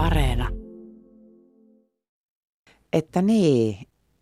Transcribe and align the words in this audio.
Areena. 0.00 0.48
Että 2.92 3.22
niin, 3.22 3.76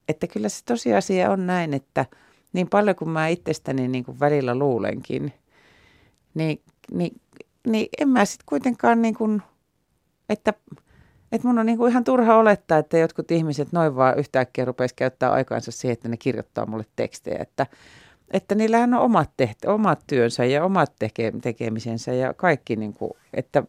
että 0.08 0.26
kyllä 0.26 0.48
se 0.48 0.64
tosiasia 0.64 1.30
on 1.30 1.46
näin, 1.46 1.74
että 1.74 2.06
niin 2.52 2.68
paljon 2.68 2.96
kuin 2.96 3.08
mä 3.08 3.28
itsestäni 3.28 3.88
niin 3.88 4.04
kuin 4.04 4.20
välillä 4.20 4.54
luulenkin, 4.54 5.32
niin, 6.34 6.60
niin, 6.92 7.20
niin 7.66 7.88
en 8.00 8.08
mä 8.08 8.24
sitten 8.24 8.44
kuitenkaan 8.46 9.02
niin 9.02 9.14
kuin, 9.14 9.42
että, 10.28 10.54
että 11.32 11.48
mun 11.48 11.58
on 11.58 11.66
niin 11.66 11.78
kuin 11.78 11.90
ihan 11.90 12.04
turha 12.04 12.36
olettaa, 12.36 12.78
että 12.78 12.98
jotkut 12.98 13.30
ihmiset 13.30 13.72
noin 13.72 13.96
vaan 13.96 14.18
yhtäkkiä 14.18 14.64
rupeaisi 14.64 14.94
käyttää 14.94 15.32
aikaansa 15.32 15.72
siihen, 15.72 15.92
että 15.92 16.08
ne 16.08 16.16
kirjoittaa 16.16 16.66
mulle 16.66 16.84
tekstejä, 16.96 17.38
että, 17.40 17.66
että 18.30 18.54
niillähän 18.54 18.94
on 18.94 19.00
omat, 19.00 19.30
tehtä, 19.36 19.72
omat 19.72 20.00
työnsä 20.06 20.44
ja 20.44 20.64
omat 20.64 20.92
teke, 20.98 21.32
tekemisensä 21.42 22.12
ja 22.12 22.34
kaikki, 22.34 22.76
niin 22.76 22.94
kuin, 22.94 23.10
että, 23.34 23.62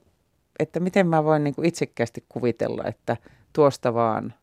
että 0.59 0.79
miten 0.79 1.07
mä 1.07 1.23
voin 1.23 1.43
niin 1.43 1.55
kuin 1.55 1.67
itsekkäästi 1.67 2.25
kuvitella, 2.29 2.83
että 2.85 3.17
tuosta 3.53 3.93
vaan 3.93 4.33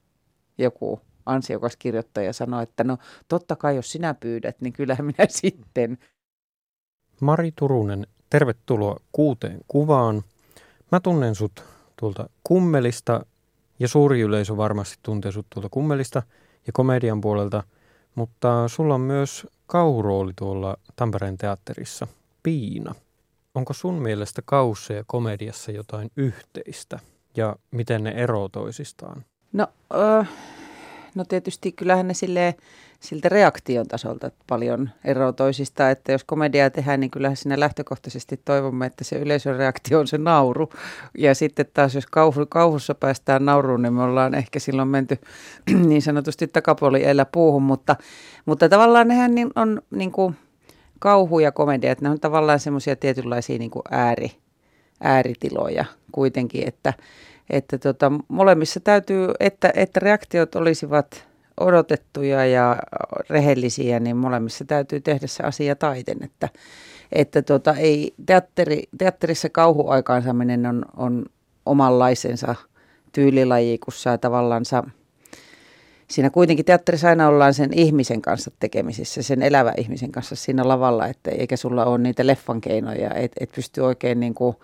joku 0.58 1.00
ansiokas 1.26 1.76
kirjoittaja 1.76 2.32
sanoi, 2.32 2.62
että 2.62 2.84
no 2.84 2.98
totta 3.28 3.56
kai 3.56 3.76
jos 3.76 3.92
sinä 3.92 4.14
pyydät, 4.14 4.60
niin 4.60 4.72
kyllähän 4.72 5.06
minä 5.06 5.26
sitten. 5.42 5.98
Mari 7.20 7.52
Turunen, 7.56 8.06
tervetuloa 8.30 8.96
kuuteen 9.12 9.58
kuvaan. 9.68 10.22
Mä 10.92 11.00
tunnen 11.00 11.34
sut 11.34 11.64
tuolta 12.00 12.28
kummelista 12.44 13.26
ja 13.78 13.88
suuri 13.88 14.20
yleisö 14.20 14.56
varmasti 14.56 14.98
tuntee 15.02 15.32
sut 15.32 15.46
tuolta 15.50 15.68
kummelista 15.68 16.22
ja 16.66 16.72
komedian 16.72 17.20
puolelta, 17.20 17.62
mutta 18.14 18.68
sulla 18.68 18.94
on 18.94 19.00
myös 19.00 19.46
kauhurooli 19.66 20.32
tuolla 20.36 20.76
Tampereen 20.96 21.38
teatterissa, 21.38 22.06
Piina. 22.42 22.94
Onko 23.56 23.72
sun 23.72 23.94
mielestä 23.94 24.42
kaussa 24.44 24.92
ja 24.92 25.04
komediassa 25.06 25.72
jotain 25.72 26.10
yhteistä 26.16 26.98
ja 27.36 27.56
miten 27.70 28.04
ne 28.04 28.10
eroavat 28.10 28.52
toisistaan? 28.52 29.24
No, 29.52 29.66
äh, 29.94 30.28
no 31.14 31.24
tietysti 31.24 31.72
kyllähän 31.72 32.08
ne 32.08 32.14
silleen, 32.14 32.54
siltä 33.00 33.28
reaktion 33.28 33.88
tasolta 33.88 34.30
paljon 34.46 34.90
eroa 35.04 35.32
toisista, 35.32 35.90
että 35.90 36.12
jos 36.12 36.24
komediaa 36.24 36.70
tehdään, 36.70 37.00
niin 37.00 37.10
kyllähän 37.10 37.36
sinne 37.36 37.60
lähtökohtaisesti 37.60 38.40
toivomme, 38.44 38.86
että 38.86 39.04
se 39.04 39.16
yleisön 39.16 39.56
reaktio 39.56 40.00
on 40.00 40.06
se 40.06 40.18
nauru. 40.18 40.72
Ja 41.18 41.34
sitten 41.34 41.66
taas 41.74 41.94
jos 41.94 42.06
kauhu, 42.06 42.46
kauhussa 42.46 42.94
päästään 42.94 43.44
nauruun, 43.44 43.82
niin 43.82 43.94
me 43.94 44.02
ollaan 44.02 44.34
ehkä 44.34 44.58
silloin 44.58 44.88
menty 44.88 45.18
niin 45.88 46.02
sanotusti 46.02 46.46
takapuoli 46.46 47.04
elä 47.04 47.24
puuhun, 47.24 47.62
mutta, 47.62 47.96
mutta 48.46 48.68
tavallaan 48.68 49.08
nehän 49.08 49.34
niin 49.34 49.50
on 49.54 49.82
niin 49.90 50.12
kuin 50.12 50.36
kauhu 50.98 51.38
ja 51.38 51.52
komedia, 51.52 51.92
että 51.92 52.04
ne 52.04 52.10
on 52.10 52.20
tavallaan 52.20 52.60
semmoisia 52.60 52.96
tietynlaisia 52.96 53.58
niin 53.58 53.70
ääri, 53.90 54.30
ääritiloja 55.00 55.84
kuitenkin, 56.12 56.68
että, 56.68 56.92
että 57.50 57.78
tota, 57.78 58.12
molemmissa 58.28 58.80
täytyy, 58.80 59.28
että, 59.40 59.72
että 59.74 60.00
reaktiot 60.00 60.54
olisivat 60.54 61.26
odotettuja 61.60 62.46
ja 62.46 62.76
rehellisiä, 63.30 64.00
niin 64.00 64.16
molemmissa 64.16 64.64
täytyy 64.64 65.00
tehdä 65.00 65.26
se 65.26 65.42
asia 65.42 65.76
taiten, 65.76 66.16
että, 66.24 66.48
että 67.12 67.42
tota, 67.42 67.74
ei, 67.74 68.14
teatteri, 68.26 68.82
teatterissa 68.98 69.48
kauhuaikaansaaminen 69.48 70.66
on, 70.66 70.84
on 70.96 71.24
omanlaisensa 71.66 72.54
tyylilaji, 73.12 73.78
kun 73.78 73.92
sä 73.92 74.18
tavallaansa, 74.18 74.84
siinä 76.10 76.30
kuitenkin 76.30 76.64
teatterissa 76.64 77.08
aina 77.08 77.28
ollaan 77.28 77.54
sen 77.54 77.70
ihmisen 77.72 78.22
kanssa 78.22 78.50
tekemisissä, 78.60 79.22
sen 79.22 79.42
elävän 79.42 79.74
ihmisen 79.76 80.12
kanssa 80.12 80.36
siinä 80.36 80.68
lavalla, 80.68 81.06
että 81.06 81.30
eikä 81.30 81.56
sulla 81.56 81.84
ole 81.84 81.98
niitä 81.98 82.26
leffan 82.26 82.60
keinoja, 82.60 83.14
et, 83.14 83.32
et 83.40 83.52
pysty 83.52 83.80
oikein 83.80 84.20
niin 84.20 84.34
kuin, 84.34 84.56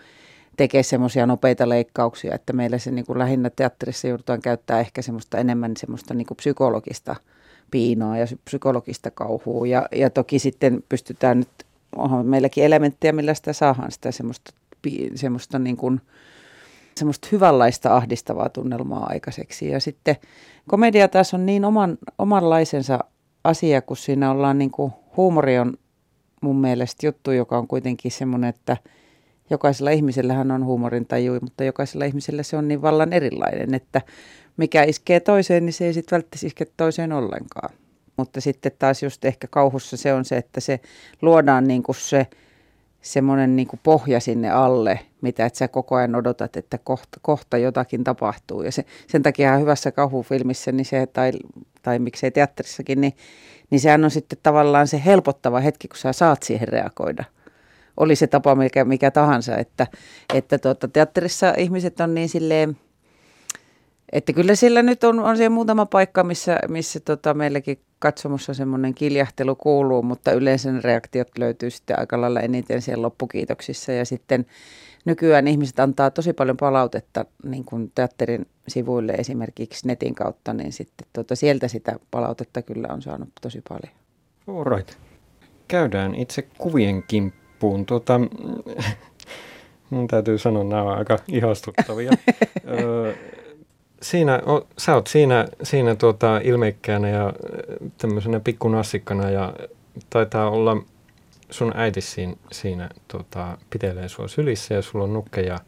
tekee 0.56 0.82
semmoisia 0.82 1.26
nopeita 1.26 1.68
leikkauksia, 1.68 2.34
että 2.34 2.52
meillä 2.52 2.78
se 2.78 2.90
niin 2.90 3.06
kuin 3.06 3.18
lähinnä 3.18 3.50
teatterissa 3.50 4.08
joudutaan 4.08 4.40
käyttää 4.40 4.80
ehkä 4.80 5.02
semmoista 5.02 5.38
enemmän 5.38 5.76
semmoista 5.76 6.14
niin 6.14 6.26
kuin 6.26 6.36
psykologista 6.36 7.16
piinoa 7.70 8.18
ja 8.18 8.26
psykologista 8.44 9.10
kauhua. 9.10 9.66
Ja, 9.66 9.88
ja 9.92 10.10
toki 10.10 10.38
sitten 10.38 10.84
pystytään 10.88 11.38
nyt, 11.38 11.48
onhan 11.96 12.26
meilläkin 12.26 12.64
elementtejä, 12.64 13.12
millä 13.12 13.34
sitä 13.34 13.52
saadaan 13.52 13.92
sitä 13.92 14.10
semmoista, 14.10 14.52
semmoista 15.14 15.58
niin 15.58 15.76
kuin, 15.76 16.00
semmoista 16.96 17.28
hyvänlaista 17.32 17.96
ahdistavaa 17.96 18.48
tunnelmaa 18.48 19.06
aikaiseksi. 19.08 19.68
Ja 19.68 19.80
sitten 19.80 20.16
komedia 20.68 21.08
taas 21.08 21.34
on 21.34 21.46
niin 21.46 21.64
oman, 21.64 21.98
omanlaisensa 22.18 22.98
asia, 23.44 23.82
kun 23.82 23.96
siinä 23.96 24.30
ollaan 24.30 24.58
niin 24.58 24.70
kuin, 24.70 24.92
huumori 25.16 25.58
on 25.58 25.74
mun 26.40 26.56
mielestä 26.56 27.06
juttu, 27.06 27.30
joka 27.30 27.58
on 27.58 27.68
kuitenkin 27.68 28.10
semmoinen, 28.10 28.48
että– 28.48 28.76
jokaisella 29.52 29.90
ihmisellähän 29.90 30.50
on 30.50 30.64
huumorin 30.64 31.06
taju, 31.06 31.38
mutta 31.42 31.64
jokaisella 31.64 32.04
ihmisellä 32.04 32.42
se 32.42 32.56
on 32.56 32.68
niin 32.68 32.82
vallan 32.82 33.12
erilainen, 33.12 33.74
että 33.74 34.00
mikä 34.56 34.82
iskee 34.82 35.20
toiseen, 35.20 35.66
niin 35.66 35.72
se 35.72 35.86
ei 35.86 35.94
sitten 35.94 36.16
välttämättä 36.16 36.46
iske 36.46 36.66
toiseen 36.76 37.12
ollenkaan. 37.12 37.74
Mutta 38.16 38.40
sitten 38.40 38.72
taas 38.78 39.02
just 39.02 39.24
ehkä 39.24 39.46
kauhussa 39.50 39.96
se 39.96 40.14
on 40.14 40.24
se, 40.24 40.36
että 40.36 40.60
se 40.60 40.80
luodaan 41.22 41.68
niin 41.68 41.82
kuin 41.82 41.96
se 41.96 42.26
semmoinen 43.02 43.56
niin 43.56 43.68
pohja 43.82 44.20
sinne 44.20 44.50
alle, 44.50 45.00
mitä 45.20 45.46
et 45.46 45.54
sä 45.54 45.68
koko 45.68 45.94
ajan 45.94 46.14
odotat, 46.14 46.56
että 46.56 46.78
kohta, 46.78 47.18
kohta 47.22 47.58
jotakin 47.58 48.04
tapahtuu. 48.04 48.62
Ja 48.62 48.72
se, 48.72 48.84
sen 49.06 49.22
takia 49.22 49.58
hyvässä 49.58 49.92
kauhufilmissä, 49.92 50.72
niin 50.72 50.84
se, 50.84 51.06
tai, 51.06 51.32
tai 51.82 51.98
miksei 51.98 52.30
teatterissakin, 52.30 53.00
niin, 53.00 53.12
niin 53.70 53.80
sehän 53.80 54.04
on 54.04 54.10
sitten 54.10 54.38
tavallaan 54.42 54.88
se 54.88 55.02
helpottava 55.04 55.60
hetki, 55.60 55.88
kun 55.88 55.96
sä 55.96 56.12
saat 56.12 56.42
siihen 56.42 56.68
reagoida– 56.68 57.24
oli 57.96 58.16
se 58.16 58.26
tapa 58.26 58.54
mikä, 58.54 58.84
mikä 58.84 59.10
tahansa, 59.10 59.56
että, 59.56 59.86
että 60.34 60.58
tuota, 60.58 60.88
teatterissa 60.88 61.54
ihmiset 61.56 62.00
on 62.00 62.14
niin 62.14 62.28
silleen, 62.28 62.76
että 64.12 64.32
kyllä 64.32 64.54
sillä 64.54 64.82
nyt 64.82 65.04
on, 65.04 65.20
on 65.20 65.36
se 65.36 65.48
muutama 65.48 65.86
paikka, 65.86 66.24
missä, 66.24 66.58
missä 66.68 67.00
tota, 67.00 67.34
meilläkin 67.34 67.78
katsomussa 67.98 68.54
semmoinen 68.54 68.94
kiljahtelu 68.94 69.54
kuuluu, 69.56 70.02
mutta 70.02 70.32
yleensä 70.32 70.72
ne 70.72 70.80
reaktiot 70.80 71.38
löytyy 71.38 71.70
sitten 71.70 71.98
aika 71.98 72.20
lailla 72.20 72.40
eniten 72.40 72.82
siellä 72.82 73.02
loppukiitoksissa 73.02 73.92
ja 73.92 74.04
sitten 74.04 74.46
nykyään 75.04 75.48
ihmiset 75.48 75.80
antaa 75.80 76.10
tosi 76.10 76.32
paljon 76.32 76.56
palautetta 76.56 77.24
niin 77.44 77.64
kuin 77.64 77.92
teatterin 77.94 78.46
sivuille 78.68 79.12
esimerkiksi 79.12 79.86
netin 79.86 80.14
kautta, 80.14 80.52
niin 80.52 80.72
sitten 80.72 81.06
tota, 81.12 81.36
sieltä 81.36 81.68
sitä 81.68 81.96
palautetta 82.10 82.62
kyllä 82.62 82.88
on 82.90 83.02
saanut 83.02 83.28
tosi 83.40 83.62
paljon. 83.68 83.94
All 84.46 84.76
right. 84.76 84.90
Käydään 85.68 86.14
itse 86.14 86.42
kuvien 86.58 87.02
kimppuun. 87.02 87.86
Tuota, 87.86 88.20
mun 89.90 90.06
täytyy 90.06 90.38
sanoa, 90.38 90.64
nämä 90.64 90.82
ovat 90.82 90.98
aika 90.98 91.18
ihastuttavia. 91.28 92.10
siinä, 94.02 94.42
o, 94.46 94.66
sä 94.78 94.94
oot 94.94 95.06
siinä, 95.06 95.48
siinä 95.62 95.94
tuota, 95.94 96.38
ilmeikkäänä 96.38 97.08
ja 97.08 97.32
tämmöisenä 97.98 98.40
pikkunassikkana 98.40 99.30
ja 99.30 99.54
taitaa 100.10 100.50
olla 100.50 100.76
sun 101.50 101.72
äiti 101.76 102.00
siinä, 102.00 102.36
siinä 102.52 102.88
tuota, 103.08 103.58
pitelee 103.70 104.08
sua 104.08 104.28
sylissä 104.28 104.74
ja 104.74 104.82
sulla 104.82 105.04
on 105.04 105.12
nukke 105.12 105.40
ja 105.40 105.58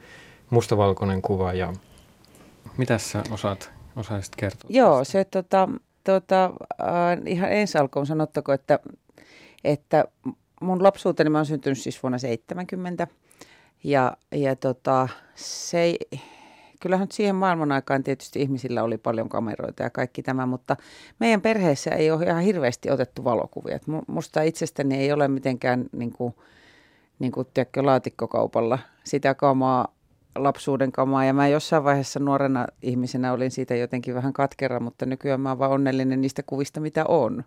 mustavalkoinen 0.51 1.23
kuva 1.23 1.53
ja 1.53 1.73
mitä 2.77 2.99
sä 2.99 3.23
osaat, 3.31 3.71
osaisit 3.97 4.37
kertoa? 4.37 4.69
Joo, 4.69 4.99
tästä? 4.99 5.13
se 5.13 5.25
tota, 5.25 5.69
tota, 6.05 6.45
äh, 6.81 7.19
ihan 7.27 7.53
ensi 7.53 7.79
alkuun 7.79 8.07
sanottako, 8.07 8.53
että, 8.53 8.79
että 9.65 10.05
mun 10.61 10.83
lapsuuteni, 10.83 11.31
mä 11.31 11.39
oon 11.39 11.47
syntynyt 11.47 11.79
siis 11.79 12.03
vuonna 12.03 12.19
70. 12.19 13.07
Ja, 13.85 14.17
ja 14.33 14.57
tota, 14.57 15.09
se 15.35 15.81
ei, 15.81 15.99
kyllähän 16.85 17.09
siihen 17.11 17.35
maailman 17.35 17.73
aikaan 17.73 18.05
tietysti 18.05 18.43
ihmisillä 18.43 18.83
oli 18.83 18.99
paljon 18.99 19.29
kameroita 19.29 19.83
ja 19.83 19.91
kaikki 19.91 20.23
tämä, 20.23 20.47
mutta 20.47 20.77
meidän 21.19 21.41
perheessä 21.41 21.91
ei 21.91 22.11
ole 22.11 22.25
ihan 22.25 22.43
hirveästi 22.43 22.91
otettu 22.91 23.25
valokuvia. 23.25 23.77
Et 23.77 23.83
musta 24.07 24.43
itsestäni 24.43 24.97
ei 24.97 25.13
ole 25.13 25.29
mitenkään 25.29 25.85
niin 25.93 26.13
kuin, 26.13 26.35
niin 27.19 27.33
kuin 27.33 27.47
tiedätkö, 27.55 27.87
laatikkokaupalla 27.87 28.79
sitä 29.05 29.35
kamaa, 29.35 29.89
lapsuuden 30.37 30.93
kamaa. 30.93 31.25
Ja 31.25 31.33
mä 31.33 31.49
jossain 31.49 31.85
vaiheessa 31.85 32.21
nuorena 32.21 32.67
ihmisenä 32.83 33.33
olin 33.33 33.51
siitä 33.51 33.75
jotenkin 33.75 34.15
vähän 34.15 34.33
katkera, 34.33 34.81
mutta 34.81 35.07
nykyään 35.07 35.41
mä 35.41 35.49
oon 35.49 35.59
vaan 35.59 35.71
onnellinen 35.71 36.21
niistä 36.21 36.43
kuvista, 36.47 36.81
mitä 36.81 37.05
on. 37.09 37.45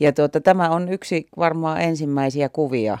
Ja 0.00 0.12
tuota, 0.12 0.40
tämä 0.40 0.70
on 0.70 0.88
yksi 0.88 1.26
varmaan 1.38 1.80
ensimmäisiä 1.80 2.48
kuvia, 2.48 2.98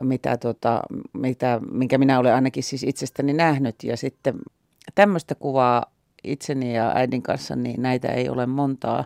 mitä, 0.00 0.36
tuota, 0.36 0.82
mitä, 1.12 1.60
minkä 1.70 1.98
minä 1.98 2.18
olen 2.18 2.34
ainakin 2.34 2.62
siis 2.62 2.82
itsestäni 2.82 3.32
nähnyt. 3.32 3.84
Ja 3.84 3.96
sitten 3.96 4.38
tämmöistä 4.94 5.34
kuvaa 5.34 5.84
itseni 6.24 6.76
ja 6.76 6.92
äidin 6.94 7.22
kanssa, 7.22 7.56
niin 7.56 7.82
näitä 7.82 8.08
ei 8.08 8.28
ole 8.28 8.46
montaa. 8.46 9.04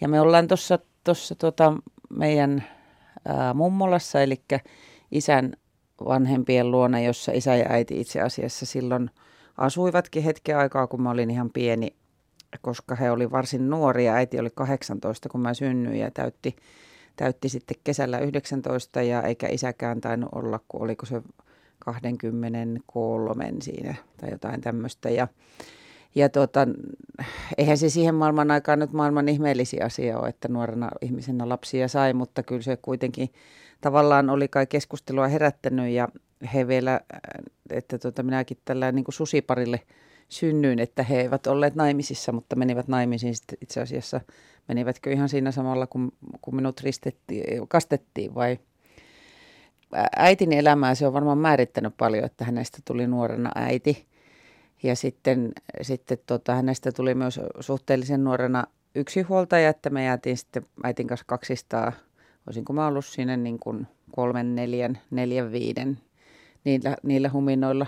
Ja 0.00 0.08
me 0.08 0.20
ollaan 0.20 0.48
tuossa 0.48 0.78
tossa, 1.04 1.34
tota, 1.34 1.72
meidän 2.10 2.64
ää, 3.24 3.54
mummolassa, 3.54 4.22
eli 4.22 4.42
isän 5.10 5.52
vanhempien 6.04 6.70
luona, 6.70 7.00
jossa 7.00 7.32
isä 7.32 7.56
ja 7.56 7.66
äiti 7.68 8.00
itse 8.00 8.20
asiassa 8.20 8.66
silloin 8.66 9.10
asuivatkin 9.56 10.22
hetken 10.22 10.58
aikaa, 10.58 10.86
kun 10.86 11.02
mä 11.02 11.10
olin 11.10 11.30
ihan 11.30 11.50
pieni 11.50 11.98
koska 12.60 12.94
he 12.94 13.10
oli 13.10 13.30
varsin 13.30 13.70
nuoria. 13.70 14.14
Äiti 14.14 14.40
oli 14.40 14.50
18, 14.54 15.28
kun 15.28 15.40
mä 15.40 15.54
synnyin 15.54 16.00
ja 16.00 16.10
täytti, 16.10 16.56
täytti 17.18 17.48
sitten 17.48 17.76
kesällä 17.84 18.18
19 18.18 19.02
ja 19.02 19.22
eikä 19.22 19.48
isäkään 19.48 20.00
tainnut 20.00 20.28
olla, 20.32 20.60
kun 20.68 20.82
oliko 20.82 21.06
se 21.06 21.22
23 21.78 23.52
siinä 23.62 23.94
tai 24.16 24.30
jotain 24.30 24.60
tämmöistä. 24.60 25.10
Ja, 25.10 25.28
ja 26.14 26.28
tota, 26.28 26.68
eihän 27.58 27.78
se 27.78 27.90
siihen 27.90 28.14
maailman 28.14 28.50
aikaan 28.50 28.78
nyt 28.78 28.92
maailman 28.92 29.28
ihmeellisiä 29.28 29.84
asia 29.84 30.18
ole, 30.18 30.28
että 30.28 30.48
nuorena 30.48 30.90
ihmisenä 31.02 31.48
lapsia 31.48 31.88
sai, 31.88 32.12
mutta 32.12 32.42
kyllä 32.42 32.62
se 32.62 32.76
kuitenkin 32.76 33.28
tavallaan 33.80 34.30
oli 34.30 34.48
kai 34.48 34.66
keskustelua 34.66 35.28
herättänyt 35.28 35.88
ja 35.88 36.08
he 36.54 36.68
vielä, 36.68 37.00
että 37.70 37.98
tota, 37.98 38.22
minäkin 38.22 38.58
tällä 38.64 38.92
niin 38.92 39.04
kuin 39.04 39.14
susiparille 39.14 39.80
synnyin, 40.28 40.78
että 40.78 41.02
he 41.02 41.20
eivät 41.20 41.46
olleet 41.46 41.74
naimisissa, 41.74 42.32
mutta 42.32 42.56
menivät 42.56 42.88
naimisiin 42.88 43.34
itse 43.62 43.80
asiassa. 43.80 44.20
Menivätkö 44.68 45.12
ihan 45.12 45.28
siinä 45.28 45.50
samalla, 45.50 45.86
kun, 45.86 46.12
kun 46.42 46.56
minut 46.56 46.80
kastettiin 47.68 48.34
vai 48.34 48.58
äitin 50.16 50.52
elämää 50.52 50.94
se 50.94 51.06
on 51.06 51.12
varmaan 51.12 51.38
määrittänyt 51.38 51.94
paljon, 51.96 52.24
että 52.24 52.44
hänestä 52.44 52.78
tuli 52.84 53.06
nuorena 53.06 53.50
äiti. 53.54 54.06
Ja 54.82 54.96
sitten, 54.96 55.52
sitten 55.82 56.18
tota, 56.26 56.54
hänestä 56.54 56.92
tuli 56.92 57.14
myös 57.14 57.40
suhteellisen 57.60 58.24
nuorena 58.24 58.64
yksinhuoltaja, 58.94 59.68
että 59.68 59.90
me 59.90 60.04
jäätiin 60.04 60.36
sitten 60.36 60.66
äitin 60.82 61.06
kanssa 61.06 61.24
kaksistaan. 61.26 61.92
Olisinko 62.46 62.72
mä 62.72 62.86
ollut 62.86 63.04
siinä 63.04 63.36
niin 63.36 63.58
kuin 63.58 63.86
kolmen, 64.10 64.54
neljän, 64.54 64.98
neljän, 65.10 65.52
viiden 65.52 65.98
niillä, 66.64 66.96
niillä 67.02 67.30
huminoilla. 67.32 67.86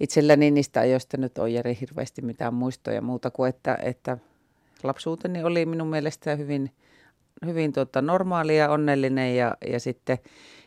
Itselläni 0.00 0.50
niistä 0.50 0.80
ajoista 0.80 1.16
nyt 1.16 1.38
on 1.38 1.52
Jari 1.52 1.78
hirveästi 1.80 2.22
mitään 2.22 2.54
muistoja 2.54 3.02
muuta 3.02 3.30
kuin, 3.30 3.48
että, 3.48 3.78
että 3.82 4.18
lapsuuteni 4.84 5.44
oli 5.44 5.66
minun 5.66 5.88
mielestä 5.88 6.36
hyvin, 6.36 6.70
hyvin 7.46 7.72
tota 7.72 8.02
normaalia 8.02 8.56
ja 8.56 8.70
onnellinen 8.70 9.36
ja, 9.36 9.56
ja 9.66 9.80
sitten 9.80 10.18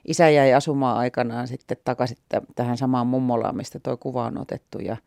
isä 0.06 0.30
jäi 0.30 0.54
asumaan 0.54 0.98
aikanaan 0.98 1.48
sitten 1.48 1.78
takaisin 1.84 2.18
tähän 2.56 2.78
samaan 2.78 3.08
mummolaan, 3.08 3.58
mistä 3.58 3.80
tuo 3.80 3.98
kuva 3.98 4.26
on 4.26 4.38
otettu. 4.38 4.80
Ja, 4.80 4.98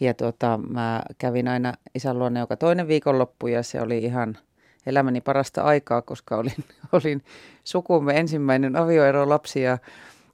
ja 0.00 0.14
tota, 0.14 0.60
mä 0.68 1.02
kävin 1.18 1.48
aina 1.48 1.72
isän 1.94 2.18
luonne 2.18 2.40
joka 2.40 2.56
toinen 2.56 2.88
viikonloppu 2.88 3.46
ja 3.46 3.62
se 3.62 3.80
oli 3.80 3.98
ihan 3.98 4.38
elämäni 4.86 5.20
parasta 5.20 5.62
aikaa, 5.62 6.02
koska 6.02 6.36
olin, 6.36 6.64
olin 6.92 7.22
sukumme 7.64 8.16
ensimmäinen 8.16 8.76
avioero 8.76 9.28
lapsi 9.28 9.62
ja 9.62 9.78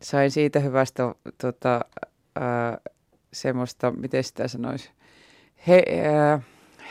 sain 0.02 0.30
siitä 0.30 0.60
hyvästä 0.60 1.14
tota, 1.40 1.80
ää, 2.40 2.78
semmoista, 3.32 3.90
miten 3.90 4.24
sitä 4.24 4.48
sanoisi, 4.48 4.90
he, 5.68 5.82
ää, 6.04 6.40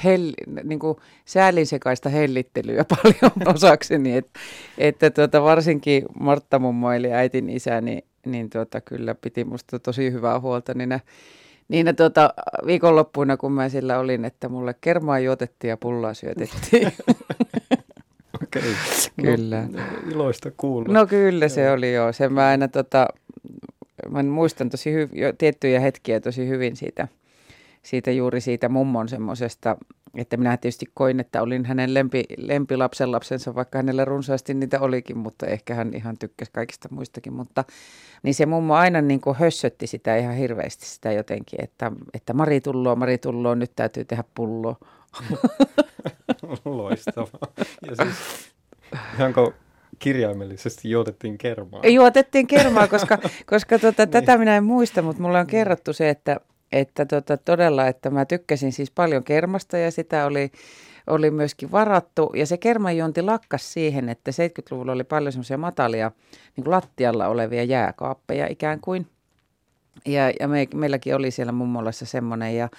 hell, 0.03 0.31
niin 0.63 0.80
kuin 0.80 0.97
säälinsekaista 1.25 2.09
hellittelyä 2.09 2.86
paljon 2.95 3.56
osakseni, 3.56 4.18
että, 4.18 4.39
että 4.77 5.09
tuota, 5.09 5.44
varsinkin 5.44 6.06
Martta 6.19 6.59
mummo 6.59 6.92
eli 6.92 7.12
äitin 7.12 7.50
isä, 7.50 7.81
niin, 7.81 8.03
niin 8.25 8.50
tuota, 8.50 8.81
kyllä 8.81 9.15
piti 9.15 9.44
musta 9.44 9.80
tosi 9.80 10.12
hyvää 10.12 10.39
huolta 10.39 10.74
niinä, 10.74 11.00
niinä 11.68 11.94
tuota, 11.94 12.33
viikonloppuina, 12.65 13.38
kun 13.38 13.51
mä 13.51 13.69
sillä 13.69 14.00
olin, 14.00 14.25
että 14.25 14.50
mulle 14.50 14.75
kermaa 14.81 15.19
juotettiin 15.19 15.69
ja 15.69 15.77
pullaa 15.77 16.13
syötettiin. 16.13 16.88
Okei, 18.44 18.62
okay. 18.62 18.74
kyllä. 19.21 19.68
No, 19.71 19.81
iloista 20.12 20.51
kuulla. 20.57 20.94
No 20.94 21.07
kyllä 21.07 21.50
se 21.50 21.71
oli 21.71 21.94
joo. 21.94 22.13
Se 22.13 22.30
mä 22.30 22.48
aina 22.48 22.68
tota, 22.68 23.07
mä 24.09 24.24
muistan 24.24 24.69
tosi 24.69 24.89
hy- 24.91 25.19
jo 25.19 25.33
tiettyjä 25.33 25.80
hetkiä 25.80 26.19
tosi 26.19 26.48
hyvin 26.48 26.75
siitä, 26.75 27.07
siitä 27.85 28.11
juuri 28.11 28.41
siitä 28.41 28.69
mummon 28.69 29.09
semmoisesta, 29.09 29.77
että 30.15 30.37
minä 30.37 30.57
tietysti 30.57 30.85
koin, 30.93 31.19
että 31.19 31.41
olin 31.41 31.65
hänen 31.65 31.93
lempi, 31.93 32.23
lempilapsen 32.37 33.11
lapsensa, 33.11 33.55
vaikka 33.55 33.77
hänellä 33.77 34.05
runsaasti 34.05 34.53
niitä 34.53 34.79
olikin, 34.79 35.17
mutta 35.17 35.45
ehkä 35.45 35.75
hän 35.75 35.93
ihan 35.93 36.17
tykkäsi 36.17 36.51
kaikista 36.51 36.89
muistakin, 36.91 37.33
mutta 37.33 37.63
niin 38.23 38.35
se 38.35 38.45
mummo 38.45 38.75
aina 38.75 39.01
niin 39.01 39.21
kuin 39.21 39.35
hössötti 39.35 39.87
sitä 39.87 40.17
ihan 40.17 40.35
hirveästi 40.35 40.85
sitä 40.85 41.11
jotenkin, 41.11 41.63
että, 41.63 41.91
että 42.13 42.33
Mari 42.33 42.61
tulloo, 42.61 42.95
Mari 42.95 43.17
tulloo, 43.17 43.55
nyt 43.55 43.71
täytyy 43.75 44.05
tehdä 44.05 44.23
pullo. 44.35 44.77
Loistavaa. 46.65 47.47
Ja 47.88 47.95
siis, 47.95 48.15
ihanko 49.13 49.53
kirjaimellisesti 49.99 50.89
juotettiin 50.89 51.38
kermaa? 51.38 51.81
Juotettiin 51.88 52.47
kermaa, 52.47 52.88
koska, 52.88 53.17
koska 53.51 53.79
tota, 53.79 54.03
niin. 54.03 54.11
tätä 54.11 54.38
minä 54.38 54.57
en 54.57 54.63
muista, 54.63 55.01
mutta 55.01 55.21
mulle 55.21 55.39
on 55.39 55.47
kerrottu 55.47 55.93
se, 55.93 56.09
että, 56.09 56.39
että 56.71 57.06
tota, 57.06 57.38
todella, 57.38 57.88
että 57.88 58.09
mä 58.09 58.25
tykkäsin 58.25 58.71
siis 58.71 58.91
paljon 58.91 59.23
kermasta 59.23 59.77
ja 59.77 59.91
sitä 59.91 60.25
oli, 60.25 60.51
oli 61.07 61.31
myöskin 61.31 61.71
varattu. 61.71 62.31
Ja 62.35 62.45
se 62.45 62.57
kermajuonti 62.57 63.21
lakkas 63.21 63.73
siihen, 63.73 64.09
että 64.09 64.31
70-luvulla 64.31 64.91
oli 64.91 65.03
paljon 65.03 65.31
semmoisia 65.31 65.57
matalia 65.57 66.12
niin 66.57 66.63
kuin 66.63 66.71
lattialla 66.71 67.27
olevia 67.27 67.63
jääkaappeja 67.63 68.47
ikään 68.47 68.81
kuin. 68.81 69.07
Ja, 70.06 70.31
ja 70.39 70.47
me, 70.47 70.67
meilläkin 70.73 71.15
oli 71.15 71.31
siellä 71.31 71.51
mummolassa 71.51 72.06
semmoinen 72.06 72.57
ja 72.57 72.69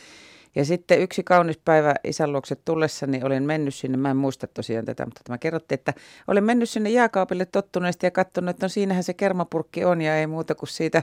ja 0.57 0.65
sitten 0.65 1.01
yksi 1.01 1.23
kaunis 1.23 1.59
päivä 1.65 1.95
isän 2.05 2.33
luokse 2.33 2.57
tullessani 2.57 3.21
olin 3.25 3.43
mennyt 3.43 3.75
sinne, 3.75 3.97
mä 3.97 4.11
en 4.11 4.17
muista 4.17 4.47
tosiaan 4.47 4.85
tätä, 4.85 5.05
mutta 5.05 5.21
tämä 5.25 5.39
kerrottiin, 5.39 5.79
että 5.79 5.95
olin 6.29 6.45
mennyt 6.45 6.71
sinne 6.71 6.91
jääkaapille 6.91 7.47
tottuneesti 7.47 8.07
ja 8.07 8.11
katsonut, 8.11 8.51
että 8.51 8.65
no 8.65 8.69
siinähän 8.69 9.05
se 9.05 9.15
kermapurkki 9.15 9.85
on 9.85 10.03
ja 10.03 10.17
ei 10.17 10.27
muuta 10.27 10.55
kuin 10.55 10.69
siitä 10.69 11.03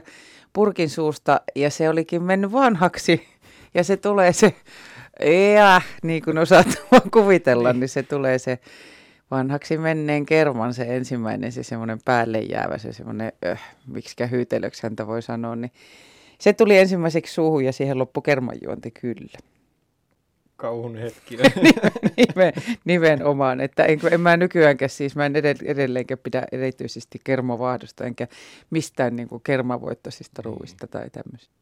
purkin 0.52 0.90
suusta. 0.90 1.40
Ja 1.54 1.70
se 1.70 1.88
olikin 1.88 2.22
mennyt 2.22 2.52
vanhaksi 2.52 3.28
ja 3.74 3.84
se 3.84 3.96
tulee 3.96 4.32
se, 4.32 4.54
ja, 5.54 5.80
niin 6.02 6.22
kuin 6.22 6.38
osaat 6.38 6.66
kuvitella, 7.12 7.72
niin. 7.72 7.80
niin 7.80 7.88
se 7.88 8.02
tulee 8.02 8.38
se 8.38 8.58
vanhaksi 9.30 9.78
menneen 9.78 10.26
kerman 10.26 10.74
se 10.74 10.96
ensimmäinen, 10.96 11.52
se 11.52 11.62
semmoinen 11.62 11.98
päälle 12.04 12.38
jäävä, 12.38 12.78
se 12.78 12.92
semmoinen, 12.92 13.32
äh, 13.46 13.60
miksi 13.86 14.16
hyytelöksi 14.30 14.82
häntä 14.82 15.06
voi 15.06 15.22
sanoa, 15.22 15.56
niin 15.56 15.72
se 16.44 16.52
tuli 16.52 16.78
ensimmäiseksi 16.78 17.34
suuhun 17.34 17.64
ja 17.64 17.72
siihen 17.72 17.98
loppu 17.98 18.20
kermanjuonti 18.20 18.90
kyllä. 18.90 19.38
Kauhun 20.56 20.96
hetki. 20.96 21.36
Nimen, 22.16 22.52
nimenomaan, 22.84 23.60
että 23.60 23.84
en, 23.84 24.00
en 24.10 24.20
mä 24.20 24.36
nykyäänkään 24.36 24.88
siis, 24.88 25.16
mä 25.16 25.26
en 25.26 25.36
edelleenkään 25.64 26.18
pidä 26.22 26.44
erityisesti 26.52 27.20
kermovahdosta, 27.24 28.04
enkä 28.04 28.28
mistään 28.70 29.16
niin 29.16 29.28
kuin 29.28 29.42
kermavoittoisista 29.42 30.42
niin. 30.42 30.44
ruuista 30.44 30.86
tai 30.86 31.10
tämmöistä. 31.10 31.54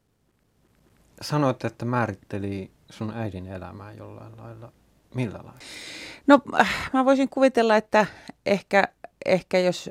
Sanoit, 1.21 1.65
että 1.65 1.85
määritteli 1.85 2.71
sun 2.91 3.13
äidin 3.15 3.47
elämää 3.47 3.93
jollain 3.93 4.33
lailla. 4.37 4.73
Millä 5.15 5.39
lailla? 5.39 5.59
No 6.27 6.41
mä 6.93 7.05
voisin 7.05 7.29
kuvitella, 7.29 7.77
että 7.77 8.07
ehkä, 8.47 8.85
ehkä 9.27 9.59
jos 9.59 9.91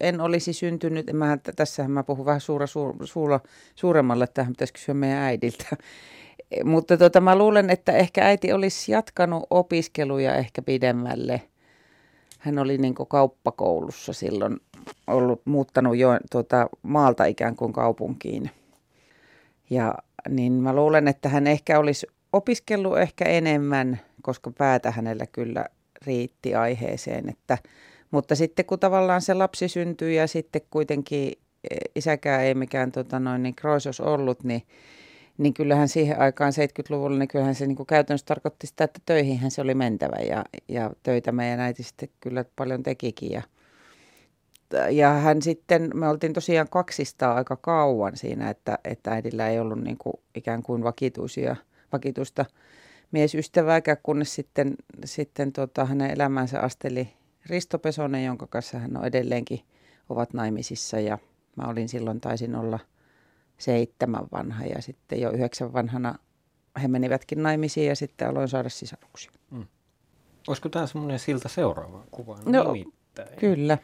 en 0.00 0.20
olisi 0.20 0.52
syntynyt, 0.52 1.12
mä, 1.12 1.38
tässähän 1.56 1.90
mä 1.90 2.02
puhun 2.02 2.26
vähän 2.26 2.40
suura, 2.40 2.66
suura, 2.66 3.06
suura, 3.06 3.40
suuremmalle, 3.74 4.24
että 4.24 4.34
tähän 4.34 4.52
pitäisi 4.52 4.72
kysyä 4.72 4.94
meidän 4.94 5.18
äidiltä. 5.18 5.76
Mutta 6.64 6.96
tota, 6.96 7.20
mä 7.20 7.38
luulen, 7.38 7.70
että 7.70 7.92
ehkä 7.92 8.26
äiti 8.26 8.52
olisi 8.52 8.92
jatkanut 8.92 9.46
opiskeluja 9.50 10.34
ehkä 10.34 10.62
pidemmälle. 10.62 11.42
Hän 12.38 12.58
oli 12.58 12.78
niin 12.78 12.94
kauppakoulussa 13.08 14.12
silloin 14.12 14.60
ollut 15.06 15.42
muuttanut 15.44 15.96
jo 15.96 16.08
tuota, 16.30 16.68
maalta 16.82 17.24
ikään 17.24 17.56
kuin 17.56 17.72
kaupunkiin. 17.72 18.50
Ja 19.70 19.94
niin 20.28 20.52
mä 20.52 20.72
luulen, 20.72 21.08
että 21.08 21.28
hän 21.28 21.46
ehkä 21.46 21.78
olisi 21.78 22.06
opiskellut 22.32 22.98
ehkä 22.98 23.24
enemmän, 23.24 24.00
koska 24.22 24.50
päätä 24.58 24.90
hänellä 24.90 25.26
kyllä 25.26 25.66
riitti 26.06 26.54
aiheeseen, 26.54 27.28
että– 27.28 27.58
mutta 28.12 28.34
sitten 28.34 28.64
kun 28.64 28.78
tavallaan 28.78 29.22
se 29.22 29.34
lapsi 29.34 29.68
syntyi 29.68 30.16
ja 30.16 30.26
sitten 30.26 30.62
kuitenkin 30.70 31.32
e, 31.70 31.76
isäkään 31.94 32.42
ei 32.42 32.54
mikään 32.54 32.92
tota 32.92 33.20
noin, 33.20 33.42
niin 33.42 33.54
kroisos 33.54 34.00
ollut, 34.00 34.44
niin, 34.44 34.62
niin 35.38 35.54
kyllähän 35.54 35.88
siihen 35.88 36.20
aikaan 36.20 36.52
70-luvulla, 36.52 37.18
niin 37.18 37.28
kyllähän 37.28 37.54
se 37.54 37.66
niin 37.66 37.76
kuin 37.76 37.86
käytännössä 37.86 38.26
tarkoitti 38.26 38.66
sitä, 38.66 38.84
että 38.84 39.00
töihinhän 39.06 39.50
se 39.50 39.60
oli 39.60 39.74
mentävä 39.74 40.16
ja, 40.16 40.44
ja 40.68 40.90
töitä 41.02 41.32
meidän 41.32 41.60
äiti 41.60 41.82
sitten 41.82 42.08
kyllä 42.20 42.44
paljon 42.56 42.82
tekikin 42.82 43.30
ja, 43.30 43.42
ja 44.90 45.10
hän 45.10 45.42
sitten, 45.42 45.90
me 45.94 46.08
oltiin 46.08 46.32
tosiaan 46.32 46.68
kaksistaan 46.70 47.36
aika 47.36 47.56
kauan 47.56 48.16
siinä, 48.16 48.50
että, 48.50 48.78
että 48.84 49.10
äidillä 49.10 49.48
ei 49.48 49.60
ollut 49.60 49.80
niin 49.80 49.98
kuin 49.98 50.14
ikään 50.34 50.62
kuin 50.62 50.84
vakituisia, 50.84 51.56
vakituista 51.92 52.44
miesystävääkään, 53.12 53.96
kunnes 54.02 54.34
sitten, 54.34 54.74
sitten 55.04 55.52
tota, 55.52 55.84
hänen 55.84 56.10
elämänsä 56.10 56.60
asteli 56.60 57.08
Risto 57.46 57.78
Pesonen, 57.78 58.24
jonka 58.24 58.46
kanssa 58.46 58.78
hän 58.78 58.96
on 58.96 59.04
edelleenkin 59.04 59.60
ovat 60.08 60.32
naimisissa 60.34 61.00
ja 61.00 61.18
mä 61.56 61.68
olin 61.68 61.88
silloin, 61.88 62.20
taisin 62.20 62.54
olla 62.54 62.78
seitsemän 63.58 64.24
vanha 64.32 64.64
ja 64.64 64.82
sitten 64.82 65.20
jo 65.20 65.30
yhdeksän 65.30 65.72
vanhana 65.72 66.14
he 66.82 66.88
menivätkin 66.88 67.42
naimisiin 67.42 67.86
ja 67.88 67.96
sitten 67.96 68.28
aloin 68.28 68.48
saada 68.48 68.68
sisaruksia. 68.68 69.32
Mm. 69.50 69.66
Olisiko 70.48 70.68
tämä 70.68 70.86
semmoinen 70.86 71.18
siltä 71.18 71.48
seuraava 71.48 72.04
kuva? 72.10 72.38
No, 72.46 72.72
Nimittäin. 72.72 73.36
kyllä. 73.38 73.78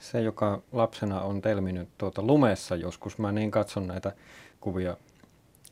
Se, 0.00 0.20
joka 0.20 0.62
lapsena 0.72 1.20
on 1.20 1.42
telminyt 1.42 1.88
tuota 1.98 2.22
lumessa 2.22 2.76
joskus, 2.76 3.18
mä 3.18 3.32
niin 3.32 3.50
katson 3.50 3.86
näitä 3.86 4.12
kuvia 4.60 4.96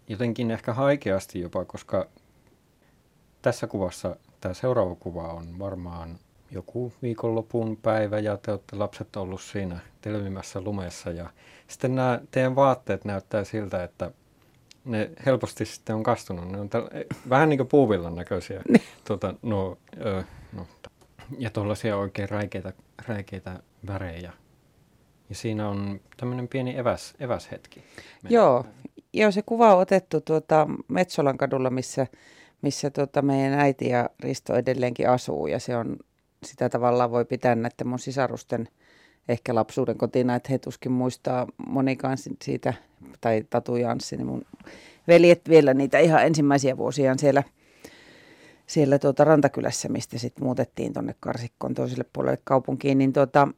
jotenkin 0.08 0.50
ehkä 0.50 0.72
haikeasti 0.72 1.40
jopa, 1.40 1.64
koska 1.64 2.08
tässä 3.42 3.66
kuvassa 3.66 4.16
tämä 4.40 4.54
seuraava 4.54 4.94
kuva 4.94 5.22
on 5.22 5.58
varmaan 5.58 6.18
joku 6.54 6.92
viikonlopun 7.02 7.76
päivä 7.76 8.18
ja 8.18 8.36
te 8.36 8.50
olette 8.50 8.76
lapset 8.76 9.16
ollut 9.16 9.40
siinä 9.40 9.78
telmimässä 10.00 10.60
lumessa 10.60 11.10
ja 11.10 11.30
sitten 11.68 11.94
nämä 11.94 12.20
teidän 12.30 12.56
vaatteet 12.56 13.04
näyttää 13.04 13.44
siltä, 13.44 13.84
että 13.84 14.10
ne 14.84 15.10
helposti 15.26 15.64
sitten 15.64 15.96
on 15.96 16.02
kastunut. 16.02 16.48
Ne 16.48 16.60
on 16.60 16.68
täl, 16.68 16.88
vähän 17.28 17.48
niin 17.48 17.58
kuin 17.58 17.68
puuvillan 17.68 18.14
näköisiä. 18.14 18.62
Niin. 18.68 18.82
tuota, 19.06 19.34
no, 19.42 19.78
ö, 20.06 20.22
no, 20.52 20.66
ja 21.38 21.50
tuollaisia 21.50 21.96
oikein 21.96 22.28
räikeitä, 22.28 22.72
räikeitä 23.08 23.60
värejä. 23.86 24.32
Ja 25.28 25.34
siinä 25.34 25.68
on 25.68 26.00
tämmöinen 26.16 26.48
pieni 26.48 26.78
eväs, 26.78 27.14
eväshetki. 27.20 27.84
Joo, 28.28 28.64
joo, 29.12 29.30
se 29.30 29.42
kuva 29.42 29.74
on 29.74 29.80
otettu 29.80 30.20
tuota 30.20 30.66
Metsolan 30.88 31.38
kadulla, 31.38 31.70
missä, 31.70 32.06
missä 32.62 32.90
tuota 32.90 33.22
meidän 33.22 33.60
äiti 33.60 33.88
ja 33.88 34.10
Risto 34.20 34.54
edelleenkin 34.54 35.10
asuu. 35.10 35.46
Ja 35.46 35.60
se 35.60 35.76
on, 35.76 35.96
sitä 36.44 36.68
tavallaan 36.68 37.10
voi 37.10 37.24
pitää 37.24 37.54
näiden 37.54 37.86
mun 37.86 37.98
sisarusten 37.98 38.68
ehkä 39.28 39.54
lapsuuden 39.54 39.98
kotina, 39.98 40.34
että 40.34 40.48
he 40.52 40.58
tuskin 40.58 40.92
muistaa 40.92 41.46
monikaan 41.68 42.16
siitä, 42.42 42.74
tai 43.20 43.44
Tatu 43.50 43.76
Janssi, 43.76 44.16
niin 44.16 44.26
mun 44.26 44.42
veljet 45.08 45.48
vielä 45.48 45.74
niitä 45.74 45.98
ihan 45.98 46.26
ensimmäisiä 46.26 46.76
vuosiaan 46.76 47.18
siellä, 47.18 47.42
siellä 48.66 48.98
tuota 48.98 49.24
Rantakylässä, 49.24 49.88
mistä 49.88 50.18
sitten 50.18 50.44
muutettiin 50.44 50.92
tuonne 50.92 51.14
Karsikkoon 51.20 51.74
toiselle 51.74 52.04
puolelle 52.12 52.38
kaupunkiin, 52.44 52.98
niin 52.98 53.12
tuota, 53.12 53.48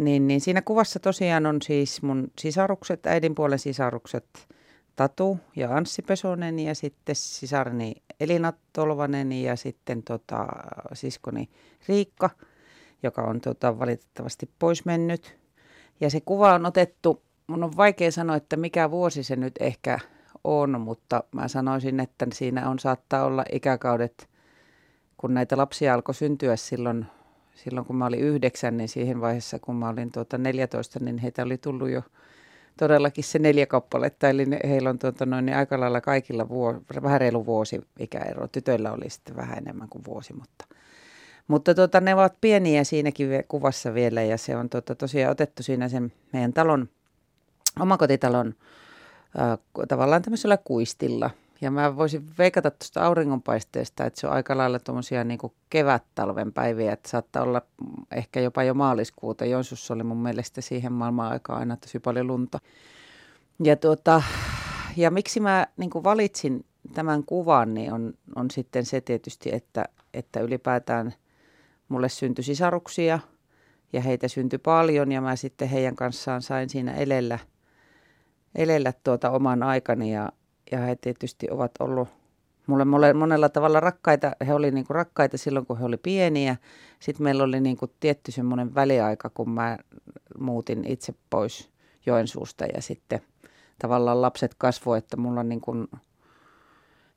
niin, 0.00 0.28
niin 0.28 0.40
siinä 0.40 0.62
kuvassa 0.62 1.00
tosiaan 1.00 1.46
on 1.46 1.62
siis 1.62 2.02
mun 2.02 2.30
sisarukset, 2.38 3.06
äidin 3.06 3.34
puolen 3.34 3.58
sisarukset 3.58 4.24
Tatu 4.98 5.38
ja 5.56 5.76
Anssi 5.76 6.02
Pesonen 6.02 6.58
ja 6.58 6.74
sitten 6.74 7.16
sisarni 7.16 7.94
Elina 8.20 8.52
Tolvanen 8.72 9.32
ja 9.32 9.56
sitten 9.56 10.02
tota, 10.02 10.46
siskoni 10.92 11.48
Riikka, 11.88 12.30
joka 13.02 13.22
on 13.22 13.40
tota, 13.40 13.78
valitettavasti 13.78 14.50
pois 14.58 14.84
mennyt. 14.84 15.38
Ja 16.00 16.10
se 16.10 16.20
kuva 16.20 16.54
on 16.54 16.66
otettu, 16.66 17.22
mun 17.46 17.64
on 17.64 17.76
vaikea 17.76 18.12
sanoa, 18.12 18.36
että 18.36 18.56
mikä 18.56 18.90
vuosi 18.90 19.22
se 19.22 19.36
nyt 19.36 19.54
ehkä 19.60 19.98
on, 20.44 20.80
mutta 20.80 21.24
mä 21.32 21.48
sanoisin, 21.48 22.00
että 22.00 22.26
siinä 22.32 22.70
on 22.70 22.78
saattaa 22.78 23.24
olla 23.24 23.44
ikäkaudet, 23.52 24.28
kun 25.16 25.34
näitä 25.34 25.56
lapsia 25.56 25.94
alkoi 25.94 26.14
syntyä 26.14 26.56
silloin 26.56 27.06
silloin 27.54 27.86
kun 27.86 27.96
mä 27.96 28.06
olin 28.06 28.20
yhdeksän, 28.20 28.76
niin 28.76 28.88
siihen 28.88 29.20
vaiheessa 29.20 29.58
kun 29.58 29.76
mä 29.76 29.88
olin 29.88 30.12
tuota 30.12 30.38
14, 30.38 30.98
niin 31.00 31.18
heitä 31.18 31.42
oli 31.42 31.58
tullut 31.58 31.90
jo 31.90 32.02
todellakin 32.78 33.24
se 33.24 33.38
neljä 33.38 33.66
kappaletta, 33.66 34.28
eli 34.28 34.46
ne, 34.46 34.60
heillä 34.68 34.90
on 34.90 34.98
tuota 34.98 35.26
noin, 35.26 35.46
niin 35.46 35.56
aika 35.56 35.80
lailla 35.80 36.00
kaikilla 36.00 36.48
vuo, 36.48 36.74
vähän 37.02 37.20
reilu 37.20 37.46
vuosi 37.46 37.80
ikäero. 37.98 38.48
Tytöillä 38.48 38.92
oli 38.92 39.10
sitten 39.10 39.36
vähän 39.36 39.58
enemmän 39.58 39.88
kuin 39.88 40.04
vuosi, 40.04 40.32
mutta, 40.32 40.64
mutta 41.48 41.74
tuota, 41.74 42.00
ne 42.00 42.14
ovat 42.14 42.34
pieniä 42.40 42.84
siinäkin 42.84 43.28
kuvassa 43.48 43.94
vielä 43.94 44.22
ja 44.22 44.38
se 44.38 44.56
on 44.56 44.70
tuota, 44.70 44.94
tosiaan 44.94 45.32
otettu 45.32 45.62
siinä 45.62 45.88
sen 45.88 46.12
meidän 46.32 46.52
talon, 46.52 46.88
omakotitalon 47.80 48.54
äh, 49.40 49.58
tavallaan 49.88 50.22
tämmöisellä 50.22 50.56
kuistilla– 50.56 51.30
ja 51.60 51.70
mä 51.70 51.96
voisin 51.96 52.30
veikata 52.38 52.70
tuosta 52.70 53.06
auringonpaisteesta, 53.06 54.04
että 54.04 54.20
se 54.20 54.26
on 54.26 54.32
aika 54.32 54.56
lailla 54.56 54.78
tuommoisia 54.78 55.24
niin 55.24 55.38
kevät-talven 55.70 56.52
päiviä, 56.52 56.92
että 56.92 57.08
saattaa 57.08 57.42
olla 57.42 57.62
ehkä 58.12 58.40
jopa 58.40 58.62
jo 58.62 58.74
maaliskuuta. 58.74 59.44
Joensuussa 59.44 59.94
oli 59.94 60.02
mun 60.02 60.22
mielestä 60.22 60.60
siihen 60.60 60.92
maailman 60.92 61.32
aikaan 61.32 61.58
aina 61.58 61.76
tosi 61.76 61.98
paljon 61.98 62.26
lunta. 62.26 62.58
Ja, 63.64 63.76
tuota, 63.76 64.22
ja 64.96 65.10
miksi 65.10 65.40
mä 65.40 65.66
niin 65.76 65.90
valitsin 66.04 66.64
tämän 66.94 67.24
kuvan, 67.24 67.74
niin 67.74 67.92
on, 67.92 68.14
on 68.36 68.50
sitten 68.50 68.86
se 68.86 69.00
tietysti, 69.00 69.54
että, 69.54 69.84
että 70.14 70.40
ylipäätään 70.40 71.14
mulle 71.88 72.08
syntyi 72.08 72.44
sisaruksia 72.44 73.18
ja 73.92 74.00
heitä 74.00 74.28
syntyi 74.28 74.58
paljon 74.58 75.12
ja 75.12 75.20
mä 75.20 75.36
sitten 75.36 75.68
heidän 75.68 75.96
kanssaan 75.96 76.42
sain 76.42 76.68
siinä 76.68 76.94
elellä, 76.94 77.38
elellä 78.54 78.92
tuota 79.04 79.30
oman 79.30 79.62
aikani 79.62 80.12
ja, 80.12 80.32
ja 80.72 80.78
he 80.78 80.96
tietysti 80.96 81.46
ovat 81.50 81.70
ollut 81.80 82.08
mulle 82.68 83.12
monella 83.14 83.48
tavalla 83.48 83.80
rakkaita. 83.80 84.32
He 84.46 84.54
olivat 84.54 84.74
niinku 84.74 84.92
rakkaita 84.92 85.38
silloin, 85.38 85.66
kun 85.66 85.78
he 85.78 85.84
olivat 85.84 86.02
pieniä. 86.02 86.56
Sitten 87.00 87.24
meillä 87.24 87.44
oli 87.44 87.60
niinku 87.60 87.86
tietty 88.00 88.32
semmoinen 88.32 88.74
väliaika, 88.74 89.30
kun 89.30 89.50
mä 89.50 89.78
muutin 90.38 90.84
itse 90.84 91.14
pois 91.30 91.70
Joensuusta 92.06 92.64
ja 92.74 92.82
sitten 92.82 93.20
tavallaan 93.78 94.22
lapset 94.22 94.54
kasvoivat, 94.58 95.04
että 95.04 95.16
mulla 95.16 95.42
niin 95.42 95.60
kuin, 95.60 95.88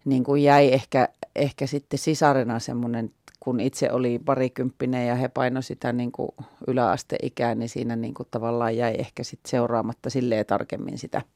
niin 0.06 0.24
kuin 0.24 0.44
jäi 0.44 0.74
ehkä, 0.74 1.10
ehkä 1.36 1.68
sitten 1.68 2.00
sisarena 2.00 2.60
semmoinen, 2.60 3.12
kun 3.40 3.60
itse 3.60 3.92
oli 3.92 4.20
parikymppinen 4.26 5.08
ja 5.08 5.16
he 5.16 5.28
paino 5.28 5.62
sitä 5.62 5.94
niin 5.94 6.12
kuin 6.12 6.30
yläasteikään, 6.68 7.60
niin 7.60 7.70
siinä 7.70 7.96
niin 7.96 8.14
kuin 8.14 8.28
tavallaan 8.32 8.78
jäi 8.78 8.96
ehkä 8.98 9.24
sitten 9.24 9.50
seuraamatta 9.50 10.10
silleen 10.10 10.46
tarkemmin 10.46 10.98
sitä– 10.98 11.22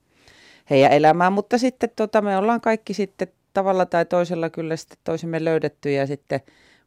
heidän 0.69 0.91
elämään. 0.91 1.33
Mutta 1.33 1.57
sitten 1.57 1.89
tota, 1.95 2.21
me 2.21 2.37
ollaan 2.37 2.61
kaikki 2.61 2.93
sitten 2.93 3.27
tavalla 3.53 3.85
tai 3.85 4.05
toisella 4.05 4.49
kyllä 4.49 4.75
sitten 4.75 4.97
toisemme 5.03 5.43
löydetty 5.45 5.91
ja 5.91 6.07
sitten 6.07 6.41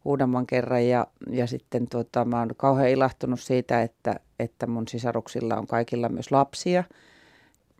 uudemman 0.04 0.46
kerran. 0.46 0.86
Ja, 0.88 1.06
ja 1.30 1.46
sitten 1.46 1.86
tota, 1.86 2.24
mä 2.24 2.38
oon 2.38 2.50
kauhean 2.56 2.88
ilahtunut 2.88 3.40
siitä, 3.40 3.82
että, 3.82 4.20
että 4.38 4.66
mun 4.66 4.88
sisaruksilla 4.88 5.56
on 5.56 5.66
kaikilla 5.66 6.08
myös 6.08 6.30
lapsia. 6.30 6.84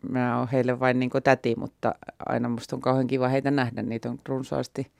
Mä 0.09 0.39
oon 0.39 0.47
heille 0.47 0.79
vain 0.79 0.99
niin 0.99 1.09
täti, 1.23 1.55
mutta 1.55 1.95
aina 2.25 2.49
musta 2.49 2.75
on 2.75 2.81
kauhean 2.81 3.07
kiva 3.07 3.27
heitä 3.27 3.51
nähdä. 3.51 3.81
Niitä 3.81 4.09
on 4.09 4.19
runsaasti 4.27 4.91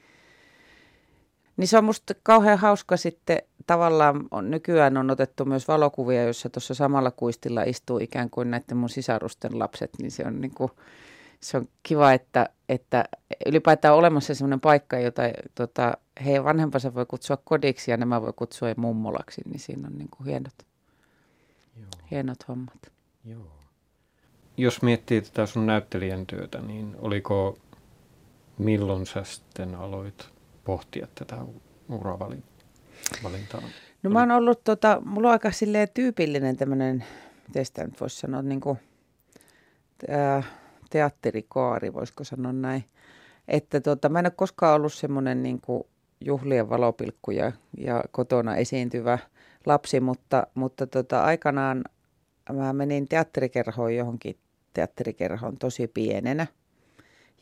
niin 1.59 1.67
se 1.67 1.77
on 1.77 1.83
musta 1.83 2.13
kauhean 2.23 2.57
hauska 2.57 2.97
sitten, 2.97 3.41
tavallaan 3.67 4.27
on, 4.31 4.51
nykyään 4.51 4.97
on 4.97 5.11
otettu 5.11 5.45
myös 5.45 5.67
valokuvia, 5.67 6.23
joissa 6.23 6.49
tuossa 6.49 6.73
samalla 6.73 7.11
kuistilla 7.11 7.63
istuu 7.63 7.99
ikään 7.99 8.29
kuin 8.29 8.51
näiden 8.51 8.77
mun 8.77 8.89
sisarusten 8.89 9.59
lapset, 9.59 9.89
niin 10.01 10.11
se 10.11 10.23
on 10.25 10.41
niin 10.41 10.53
kuin, 10.55 10.71
se 11.39 11.57
on 11.57 11.67
kiva, 11.83 12.11
että, 12.13 12.49
että 12.69 13.05
ylipäätään 13.45 13.93
on 13.93 13.99
olemassa 13.99 14.35
sellainen 14.35 14.59
paikka, 14.59 14.99
jota 14.99 15.21
tota, 15.55 15.97
heidän 16.25 16.43
vanhempansa 16.43 16.93
voi 16.93 17.05
kutsua 17.05 17.37
kodiksi 17.37 17.91
ja 17.91 17.97
nämä 17.97 18.21
voi 18.21 18.33
kutsua 18.35 18.67
mummolaksi, 18.77 19.41
niin 19.45 19.59
siinä 19.59 19.87
on 19.87 19.97
niin 19.97 20.09
kuin 20.09 20.27
hienot, 20.27 20.65
Joo. 21.75 21.89
hienot 22.11 22.47
hommat. 22.47 22.91
Joo. 23.25 23.51
Jos 24.57 24.81
miettii 24.81 25.21
tätä 25.21 25.45
sun 25.45 25.65
näyttelijän 25.65 26.25
työtä, 26.25 26.61
niin 26.61 26.95
oliko, 26.99 27.57
milloin 28.57 29.05
sä 29.05 29.23
sitten 29.23 29.75
aloit 29.75 30.38
pohtia 30.69 31.07
tätä 31.15 31.37
uravalintaa? 31.89 33.61
No 34.03 34.09
mä 34.09 34.19
oon 34.19 34.31
ollut, 34.31 34.63
tota, 34.63 35.01
mulla 35.05 35.27
on 35.27 35.31
aika 35.31 35.49
tyypillinen 35.93 36.57
tämmöinen, 36.57 37.03
miten 37.47 37.65
sitä 37.65 37.83
nyt 37.83 38.01
voisi 38.01 38.19
sanoa, 38.19 38.41
niin 38.41 38.61
kuin, 38.61 38.77
teatterikaari, 40.89 41.93
voisiko 41.93 42.23
sanoa 42.23 42.53
näin. 42.53 42.85
Että 43.47 43.81
tota, 43.81 44.09
mä 44.09 44.19
en 44.19 44.25
ole 44.25 44.33
koskaan 44.35 44.75
ollut 44.75 44.93
semmoinen 44.93 45.43
niin 45.43 45.61
juhlien 46.21 46.69
valopilkku 46.69 47.31
ja, 47.31 47.51
ja 47.77 48.03
kotona 48.11 48.55
esiintyvä 48.55 49.19
lapsi, 49.65 49.99
mutta, 49.99 50.47
mutta 50.53 50.87
tota, 50.87 51.23
aikanaan 51.23 51.83
mä 52.53 52.73
menin 52.73 53.07
teatterikerhoon 53.07 53.95
johonkin 53.95 54.37
teatterikerhoon 54.73 55.57
tosi 55.57 55.87
pienenä– 55.87 56.47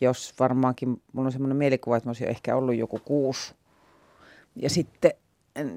jos 0.01 0.33
varmaankin, 0.39 1.01
mulla 1.13 1.27
on 1.27 1.31
semmoinen 1.31 1.57
mielikuva, 1.57 1.97
että 1.97 2.07
mä 2.07 2.09
olisin 2.09 2.27
ehkä 2.27 2.55
ollut 2.55 2.75
joku 2.75 2.99
kuusi. 3.05 3.55
Ja 4.55 4.69
sitten, 4.69 5.11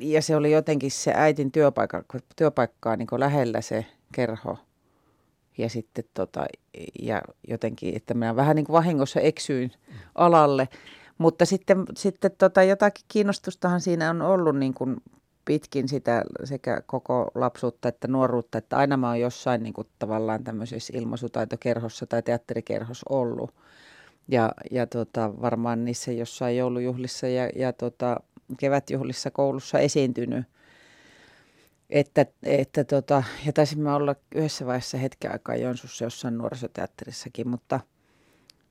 ja 0.01 0.23
se 0.23 0.37
oli 0.37 0.53
jotenkin 0.53 0.91
se 0.91 1.13
äitin 1.17 1.53
työpaikka, 1.53 2.05
työpaikkaa 2.37 2.97
niin 2.97 3.09
lähellä 3.17 3.61
se 3.61 3.87
kerho. 4.13 4.59
Ja 5.59 5.69
sitten 5.69 6.05
tota, 6.15 6.47
ja 7.03 7.23
jotenkin, 7.49 7.97
että 7.97 8.15
mä 8.15 8.37
vähän 8.37 8.57
niin 8.57 8.67
kuin 8.67 8.75
vahingossa 8.75 9.21
eksyin 9.21 9.73
alalle. 10.15 10.69
Mutta 11.19 11.45
sitten, 11.45 11.85
sitten 11.97 12.31
tota, 12.39 12.63
jotakin 12.63 13.05
kiinnostustahan 13.09 13.81
siinä 13.81 14.11
on 14.11 14.23
ollut 14.23 14.57
niin 14.57 14.75
kuin 14.75 14.97
pitkin 15.45 15.89
sitä 15.89 16.25
sekä 16.45 16.83
koko 16.87 17.31
lapsuutta 17.35 17.89
että 17.89 18.09
nuoruutta, 18.09 18.59
että 18.59 18.77
aina 18.77 18.97
mä 18.97 19.09
oon 19.09 19.21
jossain 19.21 19.63
niin 19.63 19.73
kuin 19.73 19.89
tavallaan 19.99 20.45
tämmöisessä 20.45 20.93
ilmaisutaitokerhossa 20.97 22.07
tai 22.07 22.23
teatterikerhossa 22.23 23.07
ollut 23.09 23.55
ja, 24.31 24.53
ja 24.71 24.87
tota, 24.87 25.41
varmaan 25.41 25.85
niissä 25.85 26.13
jossain 26.13 26.57
joulujuhlissa 26.57 27.27
ja, 27.29 27.49
ja 27.57 27.73
tota, 27.73 28.21
kevätjuhlissa 28.59 29.31
koulussa 29.31 29.79
esiintynyt. 29.79 30.47
Että, 31.91 32.27
että 32.43 32.85
tota, 32.85 33.23
ja 33.47 33.53
taisimme 33.53 33.93
olla 33.93 34.15
yhdessä 34.35 34.67
vaiheessa 34.67 34.99
hetken 34.99 35.33
aikaa 35.33 35.57
Jonsussa 35.57 36.05
jossain 36.05 36.39
nuorisoteatterissakin, 36.39 37.49
mutta, 37.49 37.81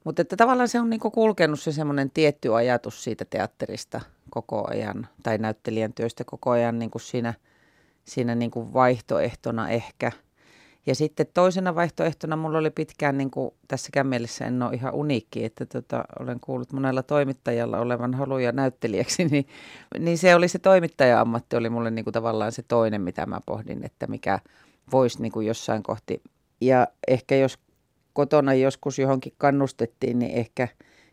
mutta 0.03 0.21
että 0.21 0.37
tavallaan 0.37 0.69
se 0.69 0.79
on 0.79 0.89
niin 0.89 0.99
kulkenut 0.99 1.59
se 1.59 1.71
semmoinen 1.71 2.11
tietty 2.11 2.55
ajatus 2.55 3.03
siitä 3.03 3.25
teatterista 3.25 4.01
koko 4.29 4.69
ajan, 4.69 5.07
tai 5.23 5.37
näyttelijän 5.37 5.93
työstä 5.93 6.23
koko 6.23 6.49
ajan 6.49 6.79
niin 6.79 6.91
kuin 6.91 7.01
siinä, 7.01 7.33
siinä 8.05 8.35
niin 8.35 8.51
kuin 8.51 8.73
vaihtoehtona 8.73 9.69
ehkä. 9.69 10.11
Ja 10.85 10.95
sitten 10.95 11.27
toisena 11.33 11.75
vaihtoehtona 11.75 12.35
mulla 12.35 12.57
oli 12.57 12.69
pitkään, 12.69 13.17
niin 13.17 13.31
kuin 13.31 13.51
tässäkään 13.67 14.07
mielessä 14.07 14.45
en 14.45 14.63
ole 14.63 14.73
ihan 14.73 14.93
uniikki, 14.93 15.45
että 15.45 15.65
tota, 15.65 16.03
olen 16.19 16.39
kuullut 16.39 16.73
monella 16.73 17.03
toimittajalla 17.03 17.79
olevan 17.79 18.13
haluja 18.13 18.51
näyttelijäksi, 18.51 19.25
niin, 19.31 19.47
niin 19.99 20.17
se 20.17 20.35
oli 20.35 20.47
se 20.47 20.59
toimittaja-ammatti, 20.59 21.55
oli 21.55 21.69
mulle 21.69 21.91
niin 21.91 22.05
kuin 22.05 22.13
tavallaan 22.13 22.51
se 22.51 22.61
toinen, 22.61 23.01
mitä 23.01 23.25
mä 23.25 23.39
pohdin, 23.45 23.85
että 23.85 24.07
mikä 24.07 24.39
voisi 24.91 25.21
niin 25.21 25.31
kuin 25.31 25.47
jossain 25.47 25.83
kohti. 25.83 26.21
Ja 26.61 26.87
ehkä 27.07 27.35
jos 27.35 27.59
kotona 28.13 28.53
joskus 28.53 28.99
johonkin 28.99 29.33
kannustettiin, 29.37 30.19
niin 30.19 30.31
ehkä 30.31 30.67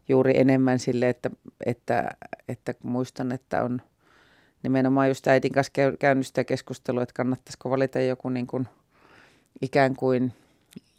juuri 0.09 0.41
enemmän 0.41 0.79
sille, 0.79 1.09
että, 1.09 1.31
että, 1.67 2.11
että 2.49 2.75
muistan, 2.83 3.33
että 3.33 3.63
on 3.63 3.83
nimenomaan 4.63 5.09
just 5.09 5.27
äitin 5.27 5.53
kanssa 5.53 5.73
käynyt 5.99 6.27
sitä 6.27 6.45
keskustelua, 6.45 7.03
että 7.03 7.13
kannattaisiko 7.13 7.71
valita 7.71 8.01
joku 8.01 8.29
niin 8.29 8.47
kuin– 8.47 8.69
ikään 9.63 9.97
kuin 9.97 10.33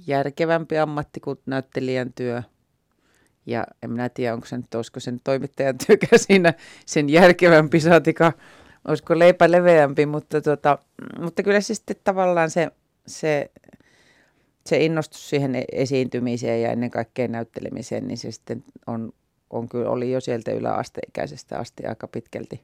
järkevämpi 0.08 0.78
ammatti 0.78 1.20
kuin 1.20 1.40
näyttelijän 1.46 2.14
työ. 2.14 2.44
Ja 3.46 3.68
en 3.84 3.92
minä 3.92 4.10
tiedä, 4.10 4.34
onko 4.34 4.48
se 4.48 4.58
nyt, 4.58 4.76
olisiko 4.76 5.00
sen 5.00 5.20
toimittajan 5.24 5.78
työkään 5.88 6.20
siinä 6.28 6.54
sen 6.86 7.10
järkevämpi 7.10 7.80
saatika, 7.80 8.34
olisiko 8.88 9.20
leipä 9.20 9.52
leveämpi, 9.52 10.06
mutta, 10.06 10.42
tota, 10.42 10.78
mutta 11.20 11.44
kyllä 11.44 11.62
se 11.62 11.74
sitten 11.74 11.96
tavallaan 12.04 12.52
se, 12.52 12.68
se, 13.08 13.52
se 14.66 14.78
innostus 14.78 15.30
siihen 15.30 15.56
e-, 15.56 15.66
esiintymiseen 15.72 16.62
ja 16.62 16.72
ennen 16.72 16.92
kaikkea 16.92 17.28
näyttelemiseen, 17.28 18.08
niin 18.08 18.18
se 18.18 18.32
sitten 18.32 18.64
on, 18.88 19.14
on 19.50 19.70
kyllä, 19.70 19.90
oli 19.90 20.12
jo 20.12 20.22
sieltä 20.22 20.52
yläasteikäisestä 20.52 21.60
asti 21.60 21.86
aika 21.86 22.08
pitkälti 22.08 22.62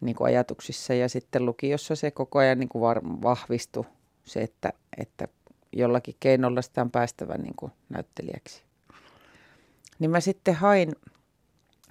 niin 0.00 0.16
kuin 0.16 0.26
ajatuksissa. 0.26 0.94
Ja 0.94 1.08
sitten 1.08 1.46
lukiossa 1.46 1.96
se 1.96 2.10
koko 2.10 2.38
ajan 2.38 2.58
niin 2.58 2.68
kuin 2.68 2.82
var, 2.82 3.00
vahvistui 3.04 3.84
se, 4.26 4.42
että, 4.42 4.72
että 4.98 5.28
jollakin 5.72 6.14
keinolla 6.20 6.62
sitä 6.62 6.80
on 6.80 6.90
päästävä 6.90 7.34
niin 7.34 7.54
kuin 7.56 7.72
näyttelijäksi. 7.88 8.62
Niin 9.98 10.10
mä 10.10 10.20
sitten 10.20 10.54
hain 10.54 10.92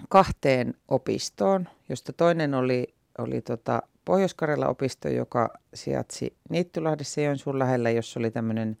kahteen 0.08 0.74
opistoon, 0.88 1.68
josta 1.88 2.12
toinen 2.12 2.54
oli, 2.54 2.94
oli 3.18 3.40
tota 3.40 3.82
pohjois 4.04 4.36
opisto, 4.68 5.08
joka 5.08 5.58
sijaitsi 5.74 6.36
Niittylahdessa 6.48 7.20
Joensuun 7.20 7.58
lähellä, 7.58 7.90
jossa 7.90 8.20
oli 8.20 8.30
tämmöinen, 8.30 8.78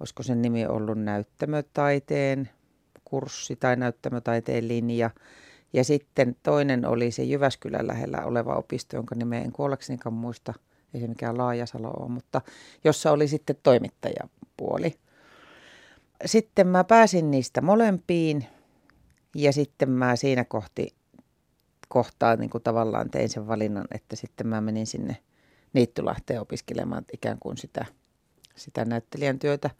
olisiko 0.00 0.22
sen 0.22 0.42
nimi 0.42 0.66
ollut 0.66 0.98
näyttämötaiteen 0.98 2.50
kurssi 3.04 3.56
tai 3.56 3.76
näyttämötaiteen 3.76 4.68
linja. 4.68 5.10
Ja 5.72 5.84
sitten 5.84 6.36
toinen 6.42 6.86
oli 6.86 7.10
se 7.10 7.22
Jyväskylän 7.22 7.86
lähellä 7.86 8.24
oleva 8.24 8.54
opisto, 8.54 8.96
jonka 8.96 9.14
nimeä 9.14 9.40
en 9.40 9.52
kuollaksenikaan 9.52 10.12
muista– 10.12 10.54
ei 10.94 11.00
se 11.00 11.06
mikään 11.06 11.38
Laajasalo 11.38 11.90
ole, 11.90 12.08
mutta 12.08 12.40
jossa 12.84 13.12
oli 13.12 13.28
sitten 13.28 13.56
toimittajapuoli. 13.62 14.94
Sitten 16.26 16.66
mä 16.66 16.84
pääsin 16.84 17.30
niistä 17.30 17.60
molempiin 17.60 18.46
ja 19.36 19.52
sitten 19.52 19.90
mä 19.90 20.16
siinä 20.16 20.44
kohti 20.44 20.94
kohtaa 21.88 22.36
niin 22.36 22.50
kuin 22.50 22.62
tavallaan 22.62 23.10
tein 23.10 23.28
sen 23.28 23.48
valinnan, 23.48 23.84
että 23.90 24.16
sitten 24.16 24.46
mä 24.46 24.60
menin 24.60 24.86
sinne 24.86 25.16
Niittylahteen 25.72 26.40
opiskelemaan 26.40 27.04
ikään 27.12 27.38
kuin 27.40 27.56
sitä, 27.56 27.86
sitä 28.56 28.84
näyttelijän 28.84 29.38
työtä. 29.38 29.70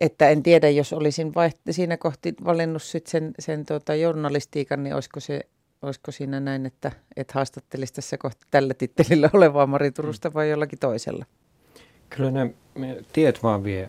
Että 0.00 0.28
en 0.28 0.42
tiedä, 0.42 0.70
jos 0.70 0.92
olisin 0.92 1.28
vaiht- 1.28 1.72
siinä 1.72 1.96
kohti 1.96 2.34
valinnut 2.44 2.82
sit 2.82 3.06
sen, 3.06 3.34
sen 3.38 3.66
tuota 3.66 3.94
journalistiikan, 3.94 4.82
niin 4.82 4.94
olisiko 4.94 5.20
se 5.20 5.40
olisiko 5.86 6.10
siinä 6.10 6.40
näin, 6.40 6.66
että 6.66 6.92
et 7.16 7.32
haastattelisi 7.32 7.94
tässä 7.94 8.18
kohta 8.18 8.46
tällä 8.50 8.74
tittelillä 8.74 9.30
olevaa 9.32 9.66
Mari 9.66 9.90
Turusta 9.90 10.34
vai 10.34 10.50
jollakin 10.50 10.78
toisella? 10.78 11.24
Kyllä 12.10 12.30
ne 12.30 12.54
tiet 13.12 13.42
vaan 13.42 13.64
vie. 13.64 13.88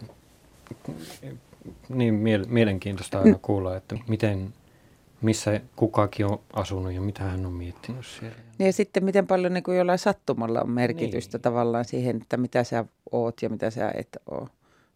Niin 1.89 2.13
mielenkiintoista 2.48 3.20
aina 3.20 3.39
kuulla, 3.42 3.77
että 3.77 3.98
miten, 4.08 4.54
missä 5.22 5.62
kukakin 5.75 6.25
on 6.25 6.39
asunut 6.54 6.94
ja 6.94 7.01
mitä 7.01 7.24
hän 7.24 7.46
on 7.46 7.54
miettinyt 7.54 8.06
siellä. 8.06 8.38
Niin 8.58 8.66
ja 8.66 8.74
sitten 8.74 9.06
miten 9.06 9.27
paljon 9.27 9.54
niin 9.54 9.63
kuin 9.63 9.77
jollain 9.77 10.00
sattumalla 10.00 10.62
on 10.62 10.70
merkitystä 10.70 11.38
niin. 11.38 11.42
tavallaan 11.42 11.86
siihen, 11.86 12.18
että 12.18 12.38
mitä 12.38 12.63
sä 12.63 12.86
oot 13.12 13.42
ja 13.42 13.50
mitä 13.50 13.70
sä 13.70 13.92
et 13.96 14.18
oo. 14.32 14.48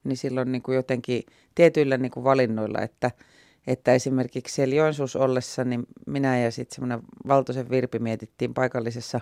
Niin 0.03 0.17
silloin 0.17 0.51
niin 0.51 0.61
kuin 0.61 0.75
jotenkin 0.75 1.23
tietyillä 1.55 1.97
niin 1.97 2.11
kuin 2.11 2.23
valinnoilla, 2.23 2.81
että– 2.81 3.11
että 3.67 3.93
esimerkiksi 3.93 4.55
siellä 4.55 4.75
Joensuus 4.75 5.15
ollessa, 5.15 5.63
niin 5.63 5.83
minä 6.07 6.39
ja 6.39 6.51
sitten 6.51 6.75
semmoinen 6.75 7.01
Valtoisen 7.27 7.69
Virpi 7.69 7.99
mietittiin 7.99 8.53
paikallisessa 8.53 9.19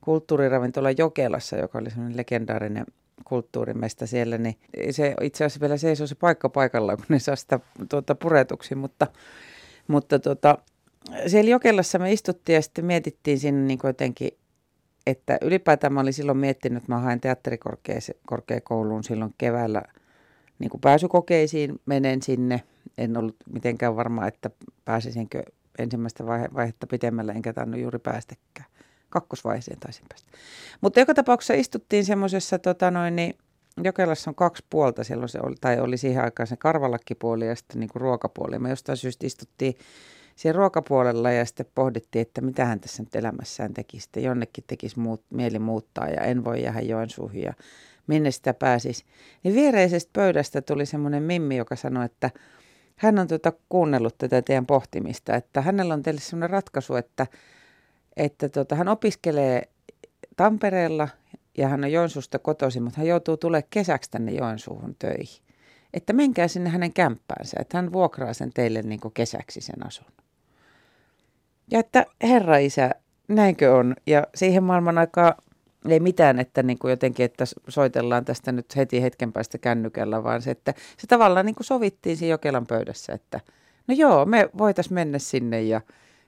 kulttuuriravintola 0.00 0.90
Jokelassa, 0.90 1.56
joka 1.56 1.78
oli 1.78 1.90
semmoinen 1.90 2.16
legendaarinen 2.16 2.86
kulttuurimesta 3.24 4.06
siellä, 4.06 4.38
niin 4.38 4.56
se 4.90 5.14
itse 5.20 5.44
asiassa 5.44 5.60
vielä 5.60 5.76
seisoo 5.76 6.06
se 6.06 6.14
paikka 6.14 6.48
paikallaan, 6.48 6.98
kun 6.98 7.06
ne 7.08 7.18
saa 7.18 7.36
sitä 7.36 7.60
tuota, 7.88 8.14
puretuksi, 8.14 8.74
mutta, 8.74 9.06
mutta 9.88 10.18
tuota, 10.18 10.58
siellä 11.26 11.50
Jokelassa 11.50 11.98
me 11.98 12.12
istuttiin 12.12 12.54
ja 12.54 12.62
sitten 12.62 12.84
mietittiin 12.84 13.38
siinä 13.38 13.58
niin 13.58 13.78
jotenkin, 13.84 14.30
että 15.06 15.38
ylipäätään 15.42 15.92
mä 15.92 16.00
olin 16.00 16.12
silloin 16.12 16.38
miettinyt, 16.38 16.82
että 16.82 16.92
mä 16.92 17.00
haen 17.00 17.20
teatterikorkeakouluun 17.20 19.04
silloin 19.04 19.34
keväällä 19.38 19.82
niin 20.58 20.70
kuin 20.70 20.80
pääsykokeisiin, 20.80 21.80
menen 21.86 22.22
sinne– 22.22 22.62
en 22.98 23.16
ollut 23.16 23.36
mitenkään 23.52 23.96
varma, 23.96 24.26
että 24.26 24.50
pääsisinkö 24.84 25.42
ensimmäistä 25.78 26.26
vaihe- 26.26 26.54
vaihetta 26.54 26.86
pitemmälle, 26.86 27.32
enkä 27.32 27.52
tainnut 27.52 27.80
juuri 27.80 27.98
päästäkään. 27.98 28.70
Kakkosvaiheeseen 29.08 29.80
taisin 29.80 30.04
päästä. 30.08 30.30
Mutta 30.80 31.00
joka 31.00 31.14
tapauksessa 31.14 31.54
istuttiin 31.54 32.04
semmoisessa, 32.04 32.58
tota 32.58 33.10
niin 33.10 33.34
Jokelassa 33.84 34.30
on 34.30 34.34
kaksi 34.34 34.64
puolta, 34.70 35.04
siellä 35.04 35.28
se 35.28 35.38
oli, 35.42 35.54
tai 35.60 35.80
oli 35.80 35.96
siihen 35.96 36.24
aikaan 36.24 36.46
se 36.46 36.56
karvalakkipuoli 36.56 37.46
ja 37.46 37.56
sitten 37.56 37.80
niin 37.80 37.90
kuin 37.92 38.00
ruokapuoli. 38.00 38.58
Me 38.58 38.70
jostain 38.70 38.96
syystä 38.96 39.26
istuttiin 39.26 39.74
siellä 40.36 40.58
ruokapuolella 40.58 41.30
ja 41.30 41.44
sitten 41.44 41.66
pohdittiin, 41.74 42.22
että 42.22 42.40
mitä 42.40 42.64
hän 42.64 42.80
tässä 42.80 43.02
nyt 43.02 43.16
elämässään 43.16 43.74
tekisi. 43.74 44.04
Sitten 44.04 44.22
jonnekin 44.22 44.64
tekisi 44.66 44.98
muut, 44.98 45.22
mieli 45.30 45.58
muuttaa 45.58 46.08
ja 46.08 46.20
en 46.20 46.44
voi 46.44 46.62
jäädä 46.62 46.80
Joensuuhun 46.80 47.42
ja 47.42 47.54
minne 48.06 48.30
sitä 48.30 48.54
pääsisi. 48.54 49.04
Niin 49.42 49.54
viereisestä 49.54 50.10
pöydästä 50.12 50.62
tuli 50.62 50.86
semmoinen 50.86 51.22
mimmi, 51.22 51.56
joka 51.56 51.76
sanoi, 51.76 52.04
että– 52.04 52.30
hän 52.96 53.18
on 53.18 53.28
tuota 53.28 53.52
kuunnellut 53.68 54.18
tätä 54.18 54.42
teidän 54.42 54.66
pohtimista, 54.66 55.34
että 55.34 55.60
hänellä 55.60 55.94
on 55.94 56.02
teille 56.02 56.20
sellainen 56.20 56.50
ratkaisu, 56.50 56.94
että, 56.94 57.26
että 58.16 58.48
tuota, 58.48 58.74
hän 58.74 58.88
opiskelee 58.88 59.68
Tampereella 60.36 61.08
ja 61.58 61.68
hän 61.68 61.84
on 61.84 61.92
Joensuusta 61.92 62.38
kotoisin, 62.38 62.82
mutta 62.82 63.00
hän 63.00 63.06
joutuu 63.06 63.36
tulemaan 63.36 63.68
kesäksi 63.70 64.10
tänne 64.10 64.32
Joensuuhun 64.32 64.96
töihin. 64.98 65.42
Että 65.94 66.12
menkää 66.12 66.48
sinne 66.48 66.70
hänen 66.70 66.92
kämppäänsä, 66.92 67.56
että 67.60 67.78
hän 67.78 67.92
vuokraa 67.92 68.34
sen 68.34 68.50
teille 68.54 68.82
niin 68.82 69.00
kesäksi 69.14 69.60
sen 69.60 69.86
asun. 69.86 70.06
Ja 71.70 71.80
että 71.80 72.06
herra 72.22 72.56
isä, 72.56 72.90
näinkö 73.28 73.76
on? 73.76 73.96
Ja 74.06 74.26
siihen 74.34 74.64
maailman 74.64 74.98
aikaan 74.98 75.34
ei 75.94 76.00
mitään, 76.00 76.40
että 76.40 76.62
niin 76.62 76.78
kuin 76.78 76.90
jotenkin, 76.90 77.24
että 77.24 77.44
soitellaan 77.68 78.24
tästä 78.24 78.52
nyt 78.52 78.76
heti 78.76 79.02
hetken 79.02 79.32
päästä 79.32 79.58
kännykällä, 79.58 80.24
vaan 80.24 80.42
se, 80.42 80.50
että 80.50 80.74
se 80.98 81.06
tavallaan 81.06 81.46
niin 81.46 81.54
kuin 81.54 81.66
sovittiin 81.66 82.16
siinä 82.16 82.30
Jokelan 82.30 82.66
pöydässä, 82.66 83.12
että 83.12 83.40
no 83.86 83.94
joo, 83.94 84.24
me 84.24 84.48
voitaisiin 84.58 84.94
mennä 84.94 85.18
sinne 85.18 85.62
ja 85.62 85.80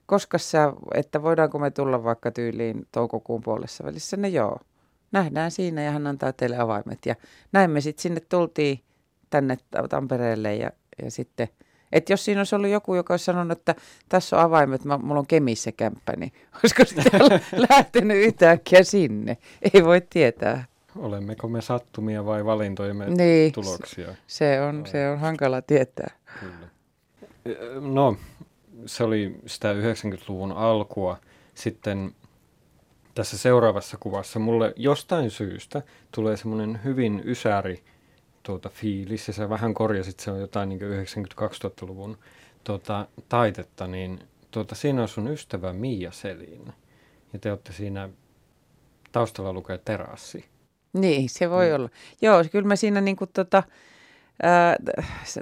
koska 0.07 0.38
sä, 0.38 0.73
että 0.94 1.23
voidaanko 1.23 1.59
me 1.59 1.71
tulla 1.71 2.05
vaikka 2.05 2.31
tyyliin 2.31 2.87
toukokuun 2.92 3.42
puolessa 3.42 3.85
välissä, 3.85 4.16
no 4.16 4.29
joo, 4.29 4.59
nähdään 5.12 5.51
siinä 5.51 5.83
ja 5.83 5.90
hän 5.90 6.07
antaa 6.07 6.33
teille 6.33 6.59
avaimet 6.59 6.99
ja 7.07 7.14
näin 7.53 7.71
me 7.71 7.81
sitten 7.81 8.03
sinne 8.03 8.21
tultiin 8.21 8.81
tänne 9.31 9.59
Tampereelle 9.88 10.57
ja, 10.57 10.71
ja 11.03 11.11
sitten– 11.11 11.49
että 11.92 12.12
jos 12.12 12.24
siinä 12.24 12.40
olisi 12.40 12.55
ollut 12.55 12.70
joku, 12.70 12.94
joka 12.94 13.12
olisi 13.12 13.24
sanonut, 13.24 13.59
että 13.59 13.74
tässä 14.09 14.37
on 14.37 14.42
avaimet, 14.42 14.85
mä, 14.85 14.98
mulla 14.98 15.20
on 15.20 15.27
Kemissä 15.27 15.72
kämppä, 15.72 16.12
niin 16.16 16.33
olisiko 16.59 16.85
sitä 16.85 17.11
lähtenyt 17.70 18.16
yhtäkkiä 18.16 18.83
sinne? 18.83 19.37
Ei 19.74 19.85
voi 19.85 20.01
tietää. 20.11 20.64
Olemmeko 20.96 21.48
me 21.48 21.61
sattumia 21.61 22.24
vai 22.27 22.44
valintojemme 22.44 23.11
niin, 23.11 23.53
tuloksia? 23.53 24.14
Se 24.27 24.61
on, 24.61 24.87
se 24.87 25.11
on 25.11 25.18
hankala 25.18 25.62
tietää. 25.62 26.11
Kyllä. 26.40 26.68
No, 27.81 28.16
se 28.87 29.05
oli 29.05 29.40
sitä 29.46 29.72
90-luvun 29.72 30.53
alkua. 30.53 31.18
Sitten 31.55 32.14
tässä 33.14 33.38
seuraavassa 33.38 33.96
kuvassa 34.01 34.38
mulle 34.38 34.72
jostain 34.77 35.31
syystä 35.31 35.83
tulee 36.12 36.37
semmoinen 36.37 36.81
hyvin 36.85 37.22
ysäri 37.24 37.83
tuota, 38.49 38.69
fiilis, 38.69 39.29
ja 39.29 39.35
sä 39.35 39.49
vähän 39.49 39.75
korjasit, 39.75 40.21
se 40.21 40.31
on 40.31 40.41
jotain 40.41 40.69
niin 40.69 40.81
90-2000-luvun 40.81 42.19
tuota, 42.65 43.07
taitetta, 43.29 43.87
niin 43.87 44.21
tuota, 44.51 44.75
siinä 44.75 45.03
on 45.03 45.09
sun 45.09 45.29
ystävä 45.29 45.73
Mia 45.73 46.11
Selin, 46.11 46.73
ja 47.33 47.39
te 47.39 47.51
olette 47.51 47.73
siinä 47.73 48.09
taustalla 49.13 49.53
lukee 49.53 49.79
terassi. 49.79 50.45
Niin, 50.93 51.29
se 51.29 51.51
voi 51.51 51.69
mm. 51.69 51.75
olla. 51.75 51.89
Joo, 52.23 52.45
kyllä 52.53 52.69
mä 52.69 52.77
siinä 52.77 53.01
niin 53.01 53.17
kuin, 53.17 53.31
tota, 53.33 53.63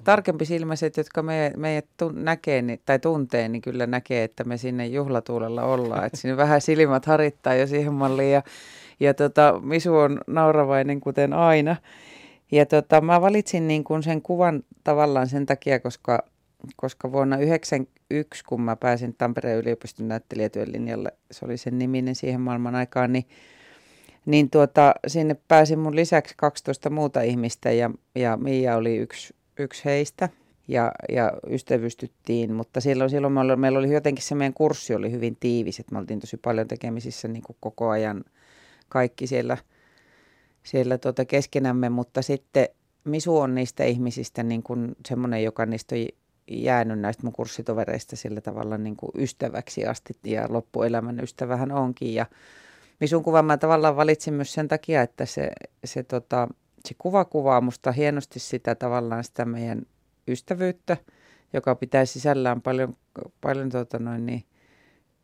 tarkempi 0.04 0.44
silmäiset, 0.44 0.96
jotka 0.96 1.22
me, 1.22 1.52
meidät 1.56 1.86
tun, 1.96 2.24
näkee 2.24 2.62
niin, 2.62 2.80
tai 2.86 2.98
tuntee, 2.98 3.48
niin 3.48 3.62
kyllä 3.62 3.86
näkee, 3.86 4.24
että 4.24 4.44
me 4.44 4.56
sinne 4.56 4.86
juhlatuulella 4.86 5.64
ollaan. 5.64 6.06
Että 6.06 6.18
siinä 6.18 6.36
vähän 6.36 6.60
silmät 6.60 7.06
harittaa 7.06 7.54
jo 7.54 7.66
siihen 7.66 7.94
malliin 7.94 8.32
ja, 8.32 8.42
ja 9.00 9.14
tota, 9.14 9.60
Misu 9.62 9.96
on 9.96 10.20
nauravainen 10.26 11.00
kuten 11.00 11.32
aina. 11.32 11.76
Ja 12.52 12.66
tota, 12.66 13.00
mä 13.00 13.20
valitsin 13.20 13.68
niin 13.68 13.84
kuin 13.84 14.02
sen 14.02 14.22
kuvan 14.22 14.62
tavallaan 14.84 15.28
sen 15.28 15.46
takia, 15.46 15.80
koska, 15.80 16.24
koska 16.76 17.12
vuonna 17.12 17.36
1991, 17.36 18.44
kun 18.44 18.60
mä 18.62 18.76
pääsin 18.76 19.14
Tampereen 19.18 19.58
yliopiston 19.58 20.08
näyttelijätyön 20.08 20.72
linjalle, 20.72 21.12
se 21.30 21.44
oli 21.44 21.56
sen 21.56 21.78
niminen 21.78 22.14
siihen 22.14 22.40
maailman 22.40 22.74
aikaan, 22.74 23.12
niin 23.12 23.24
niin 24.26 24.50
tuota, 24.50 24.94
sinne 25.06 25.36
pääsi 25.48 25.76
mun 25.76 25.96
lisäksi 25.96 26.34
12 26.36 26.90
muuta 26.90 27.22
ihmistä 27.22 27.70
ja, 27.70 27.90
ja 28.14 28.36
Mia 28.36 28.76
oli 28.76 28.96
yksi, 28.96 29.34
yksi 29.58 29.84
heistä 29.84 30.28
ja, 30.68 30.92
ja 31.08 31.32
ystävystyttiin, 31.50 32.54
mutta 32.54 32.80
silloin, 32.80 33.10
silloin 33.10 33.32
meillä, 33.32 33.52
oli, 33.52 33.60
meillä 33.60 33.78
oli 33.78 33.92
jotenkin 33.92 34.24
se 34.24 34.34
meidän 34.34 34.54
kurssi 34.54 34.94
oli 34.94 35.10
hyvin 35.10 35.36
tiivis, 35.40 35.80
että 35.80 35.92
me 35.92 35.98
oltiin 35.98 36.20
tosi 36.20 36.36
paljon 36.36 36.68
tekemisissä 36.68 37.28
niin 37.28 37.42
kuin 37.42 37.56
koko 37.60 37.88
ajan 37.88 38.24
kaikki 38.88 39.26
siellä, 39.26 39.56
siellä 40.66 40.98
tuota 40.98 41.24
keskenämme, 41.24 41.88
mutta 41.88 42.22
sitten 42.22 42.68
Misu 43.04 43.38
on 43.38 43.54
niistä 43.54 43.84
ihmisistä 43.84 44.42
niin 44.42 44.62
kuin 44.62 44.96
semmoinen, 45.08 45.44
joka 45.44 45.66
niistä 45.66 45.94
on 45.94 46.06
jäänyt 46.50 46.98
näistä 46.98 47.22
mun 47.22 47.32
kurssitovereista 47.32 48.16
sillä 48.16 48.40
tavalla 48.40 48.78
niin 48.78 48.96
kuin 48.96 49.10
ystäväksi 49.18 49.86
asti 49.86 50.14
ja 50.24 50.46
loppuelämän 50.48 51.20
ystävähän 51.20 51.72
onkin. 51.72 52.14
Ja 52.14 52.26
Misun 53.00 53.22
kuvan 53.22 53.44
mä 53.44 53.56
tavallaan 53.56 53.96
valitsin 53.96 54.34
myös 54.34 54.52
sen 54.52 54.68
takia, 54.68 55.02
että 55.02 55.26
se, 55.26 55.50
se, 55.84 56.02
tota, 56.02 56.48
se 56.84 56.94
kuva 56.98 57.24
kuvaa 57.24 57.60
musta 57.60 57.92
hienosti 57.92 58.40
sitä 58.40 58.74
tavallaan 58.74 59.24
sitä 59.24 59.44
meidän 59.44 59.82
ystävyyttä, 60.28 60.96
joka 61.52 61.74
pitää 61.74 62.04
sisällään 62.04 62.62
paljon, 62.62 62.96
paljon 63.40 63.68
tota 63.68 63.98
noin 63.98 64.26
niin, 64.26 64.44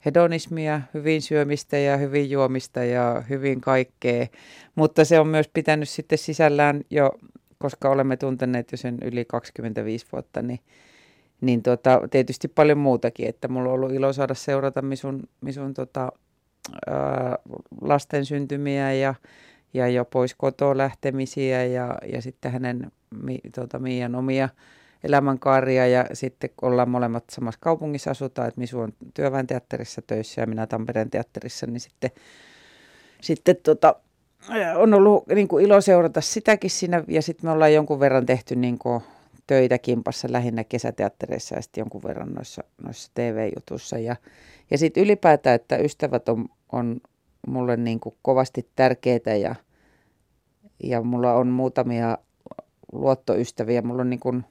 hedonismia, 0.04 0.80
hyvin 0.94 1.22
syömistä 1.22 1.78
ja 1.78 1.96
hyvin 1.96 2.30
juomista 2.30 2.84
ja 2.84 3.22
hyvin 3.28 3.60
kaikkea. 3.60 4.26
Mutta 4.74 5.04
se 5.04 5.20
on 5.20 5.26
myös 5.26 5.48
pitänyt 5.48 5.88
sitten 5.88 6.18
sisällään 6.18 6.80
jo, 6.90 7.12
koska 7.58 7.88
olemme 7.88 8.16
tunteneet 8.16 8.72
jo 8.72 8.78
sen 8.78 8.98
yli 9.04 9.24
25 9.24 10.06
vuotta, 10.12 10.42
niin, 10.42 10.60
niin 11.40 11.62
tota, 11.62 12.00
tietysti 12.10 12.48
paljon 12.48 12.78
muutakin. 12.78 13.28
Että 13.28 13.48
mulla 13.48 13.68
on 13.68 13.74
ollut 13.74 13.92
ilo 13.92 14.12
saada 14.12 14.34
seurata 14.34 14.82
Misun, 14.82 15.22
Misun 15.40 15.74
tota, 15.74 16.12
lasten 17.80 18.24
syntymiä 18.24 18.92
ja, 18.92 19.14
ja 19.74 19.88
jo 19.88 20.04
pois 20.04 20.34
kotoa 20.34 20.76
lähtemisiä 20.76 21.64
ja, 21.64 21.98
ja 22.12 22.22
sitten 22.22 22.52
hänen 22.52 22.92
mi, 23.22 23.38
tuota, 23.54 23.78
Miian 23.78 24.14
omia 24.14 24.48
elämänkaaria 25.04 25.86
ja 25.86 26.06
sitten 26.12 26.50
ollaan 26.62 26.90
molemmat 26.90 27.24
samassa 27.30 27.60
kaupungissa 27.60 28.10
asutaan, 28.10 28.48
että 28.48 28.60
Misu 28.60 28.80
on 28.80 28.92
työväen 29.14 29.46
teatterissa 29.46 30.02
töissä 30.06 30.40
ja 30.40 30.46
minä 30.46 30.66
Tampereen 30.66 31.10
teatterissa, 31.10 31.66
niin 31.66 31.80
sitten, 31.80 32.10
sitten 33.20 33.56
tota, 33.62 33.94
on 34.76 34.94
ollut 34.94 35.26
niin 35.26 35.48
kuin 35.48 35.64
ilo 35.64 35.80
seurata 35.80 36.20
sitäkin 36.20 36.70
siinä 36.70 37.04
ja 37.08 37.22
sitten 37.22 37.46
me 37.46 37.52
ollaan 37.52 37.74
jonkun 37.74 38.00
verran 38.00 38.26
tehty 38.26 38.56
niin 38.56 38.78
kuin 38.78 39.02
töitä 39.46 39.78
kimpassa 39.78 40.28
lähinnä 40.30 40.64
kesäteattereissa 40.64 41.54
ja 41.54 41.62
sitten 41.62 41.80
jonkun 41.80 42.02
verran 42.02 42.32
noissa, 42.32 42.64
noissa 42.84 43.10
TV-jutuissa 43.14 43.98
ja, 43.98 44.16
ja 44.70 44.78
sitten 44.78 45.02
ylipäätään, 45.02 45.54
että 45.54 45.76
ystävät 45.76 46.28
on, 46.28 46.48
on 46.72 47.00
mulle 47.46 47.76
niin 47.76 48.00
kuin 48.00 48.14
kovasti 48.22 48.68
tärkeitä 48.76 49.34
ja, 49.34 49.54
ja 50.82 51.02
mulla 51.02 51.34
on 51.34 51.48
muutamia 51.48 52.18
luottoystäviä. 52.92 53.82
Mulla 53.82 54.02
on 54.02 54.10
niin 54.10 54.20
kuin, 54.20 54.44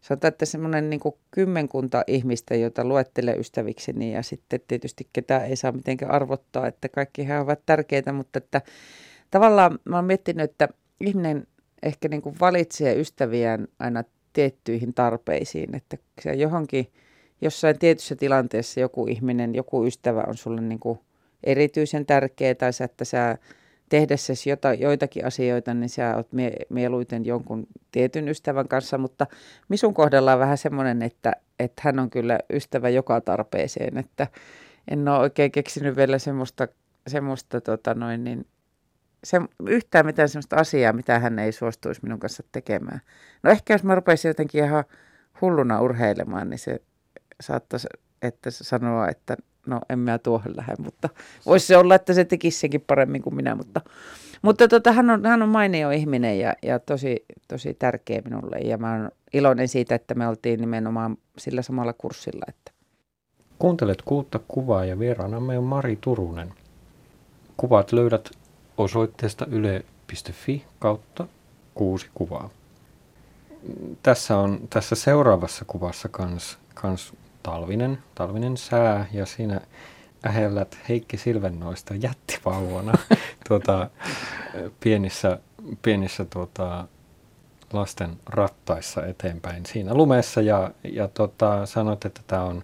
sanotaan, 0.00 0.32
että 0.32 0.46
semmoinen 0.46 0.90
niin 0.90 1.00
kymmenkunta 1.30 2.04
ihmistä, 2.06 2.54
joita 2.54 2.84
luettelee 2.84 3.34
ystävikseni 3.34 4.12
ja 4.12 4.22
sitten 4.22 4.60
tietysti 4.68 5.08
ketään 5.12 5.44
ei 5.44 5.56
saa 5.56 5.72
mitenkään 5.72 6.12
arvottaa, 6.12 6.66
että 6.66 6.88
kaikki 6.88 7.28
he 7.28 7.38
ovat 7.38 7.60
tärkeitä, 7.66 8.12
mutta 8.12 8.38
että 8.38 8.62
tavallaan 9.30 9.78
mä 9.84 9.96
oon 9.96 10.04
miettinyt, 10.04 10.50
että 10.50 10.68
ihminen 11.00 11.46
ehkä 11.82 12.08
niin 12.08 12.22
kuin 12.22 12.36
valitsee 12.40 13.00
ystäviään 13.00 13.68
aina 13.78 14.04
tiettyihin 14.32 14.94
tarpeisiin, 14.94 15.76
että 15.76 15.96
se 16.22 16.34
johonkin– 16.34 16.86
jossain 17.40 17.78
tietyssä 17.78 18.16
tilanteessa 18.16 18.80
joku 18.80 19.06
ihminen, 19.06 19.54
joku 19.54 19.86
ystävä 19.86 20.24
on 20.26 20.36
sulle 20.36 20.60
niin 20.60 20.80
kuin 20.80 20.98
erityisen 21.44 22.06
tärkeä 22.06 22.54
tai 22.54 22.72
sä, 22.72 22.84
että 22.84 23.04
sä 23.04 23.38
tehdessäsi 23.90 24.50
jota, 24.50 24.74
joitakin 24.74 25.26
asioita, 25.26 25.74
niin 25.74 25.88
sä 25.88 26.16
oot 26.16 26.32
mie, 26.32 26.52
mieluiten 26.68 27.24
jonkun 27.24 27.66
tietyn 27.90 28.28
ystävän 28.28 28.68
kanssa, 28.68 28.98
mutta 28.98 29.26
Misun 29.68 29.94
kohdalla 29.94 30.32
on 30.32 30.38
vähän 30.38 30.58
semmoinen, 30.58 31.02
että, 31.02 31.32
että 31.58 31.82
hän 31.84 31.98
on 31.98 32.10
kyllä 32.10 32.38
ystävä 32.52 32.88
joka 32.88 33.20
tarpeeseen, 33.20 33.98
että 33.98 34.26
en 34.90 35.08
ole 35.08 35.18
oikein 35.18 35.52
keksinyt 35.52 35.96
vielä 35.96 36.18
semmoista, 36.18 36.68
semmoista 37.06 37.60
tota 37.60 37.94
noin, 37.94 38.24
niin, 38.24 38.46
se, 39.24 39.40
yhtään 39.66 40.06
mitään 40.06 40.28
semmoista 40.28 40.56
asiaa, 40.56 40.92
mitä 40.92 41.18
hän 41.18 41.38
ei 41.38 41.52
suostuisi 41.52 42.00
minun 42.02 42.20
kanssa 42.20 42.42
tekemään. 42.52 43.00
No 43.42 43.50
ehkä 43.50 43.74
jos 43.74 43.84
mä 43.84 43.94
rupeisin 43.94 44.28
jotenkin 44.28 44.64
ihan 44.64 44.84
hulluna 45.40 45.80
urheilemaan, 45.80 46.50
niin 46.50 46.58
se 46.58 46.80
saattaisi 47.40 47.88
että 48.22 48.50
sanoa, 48.50 49.08
että 49.08 49.36
no 49.66 49.80
en 49.88 49.98
mä 49.98 50.18
tuohon 50.18 50.56
lähde, 50.56 50.74
mutta 50.78 51.08
voisi 51.46 51.66
se 51.66 51.76
olla, 51.76 51.94
että 51.94 52.14
se 52.14 52.24
tekisi 52.24 52.58
senkin 52.58 52.84
paremmin 52.86 53.22
kuin 53.22 53.34
minä, 53.34 53.54
mutta, 53.54 53.80
mutta 54.42 54.68
tota, 54.68 54.92
hän, 54.92 55.10
on, 55.10 55.26
hän 55.26 55.42
on 55.42 55.48
mainio 55.48 55.90
ihminen 55.90 56.38
ja, 56.38 56.54
ja 56.62 56.78
tosi, 56.78 57.24
tosi 57.48 57.74
tärkeä 57.74 58.22
minulle 58.24 58.58
ja 58.58 58.78
mä 58.78 58.92
oon 58.92 59.10
iloinen 59.32 59.68
siitä, 59.68 59.94
että 59.94 60.14
me 60.14 60.28
oltiin 60.28 60.60
nimenomaan 60.60 61.16
sillä 61.38 61.62
samalla 61.62 61.92
kurssilla. 61.92 62.44
Että. 62.48 62.72
Kuuntelet 63.58 64.02
kuutta 64.02 64.40
kuvaa 64.48 64.84
ja 64.84 64.98
vieraanamme 64.98 65.58
on 65.58 65.64
Mari 65.64 65.98
Turunen. 66.00 66.54
Kuvat 67.56 67.92
löydät 67.92 68.30
osoitteesta 68.76 69.46
yle.fi 69.46 70.64
kautta 70.78 71.26
kuusi 71.74 72.08
kuvaa. 72.14 72.50
Tässä 74.02 74.36
on 74.36 74.60
tässä 74.70 74.94
seuraavassa 74.94 75.64
kuvassa 75.64 76.08
kans, 76.08 76.58
kans 76.74 77.12
talvinen, 77.42 77.98
talvinen 78.14 78.56
sää 78.56 79.06
ja 79.12 79.26
siinä 79.26 79.60
ähellät 80.26 80.78
Heikki 80.88 81.16
Silvennoista 81.16 81.94
jättivauvana 81.94 82.92
tuota, 83.48 83.90
pienissä, 84.80 85.38
pienissä 85.82 86.24
tuota, 86.24 86.88
lasten 87.72 88.16
rattaissa 88.26 89.06
eteenpäin 89.06 89.66
siinä 89.66 89.94
lumessa 89.94 90.40
ja, 90.40 90.70
ja 90.84 91.08
tota, 91.08 91.66
sanoit, 91.66 92.04
että 92.04 92.20
tämä 92.26 92.42
on 92.42 92.62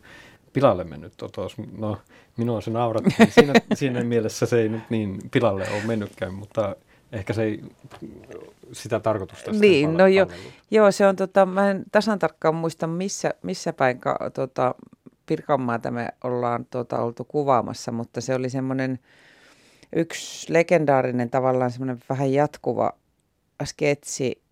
pilalle 0.52 0.84
mennyt 0.84 1.22
otos. 1.22 1.56
No, 1.78 1.98
minua 2.36 2.60
se 2.60 2.70
nauratti. 2.70 3.14
Siinä, 3.30 3.52
siinä 3.74 4.04
mielessä 4.04 4.46
se 4.46 4.60
ei 4.60 4.68
nyt 4.68 4.90
niin 4.90 5.18
pilalle 5.30 5.68
ole 5.70 5.82
mennytkään, 5.86 6.34
mutta 6.34 6.76
ehkä 7.16 7.32
se 7.32 7.42
ei 7.42 7.62
sitä 8.72 9.00
tarkoitusta 9.00 9.52
Niin, 9.52 9.96
no 9.96 10.06
jo, 10.06 10.26
joo, 10.70 10.92
se 10.92 11.06
on, 11.06 11.16
tota, 11.16 11.46
mä 11.46 11.70
en 11.70 11.84
tasan 11.92 12.18
tarkkaan 12.18 12.54
muista, 12.54 12.86
missä, 12.86 13.34
missä 13.42 13.72
päin 13.72 14.00
ka, 14.00 14.18
tota, 14.34 14.74
Pirkanmaata 15.26 15.90
me 15.90 16.08
ollaan 16.24 16.66
tota, 16.70 16.98
oltu 16.98 17.24
kuvaamassa, 17.24 17.92
mutta 17.92 18.20
se 18.20 18.34
oli 18.34 18.50
semmoinen 18.50 18.98
yksi 19.96 20.52
legendaarinen 20.52 21.30
tavallaan 21.30 21.70
semmoinen 21.70 21.98
vähän 22.08 22.32
jatkuva 22.32 22.92
sketsi 23.64 24.42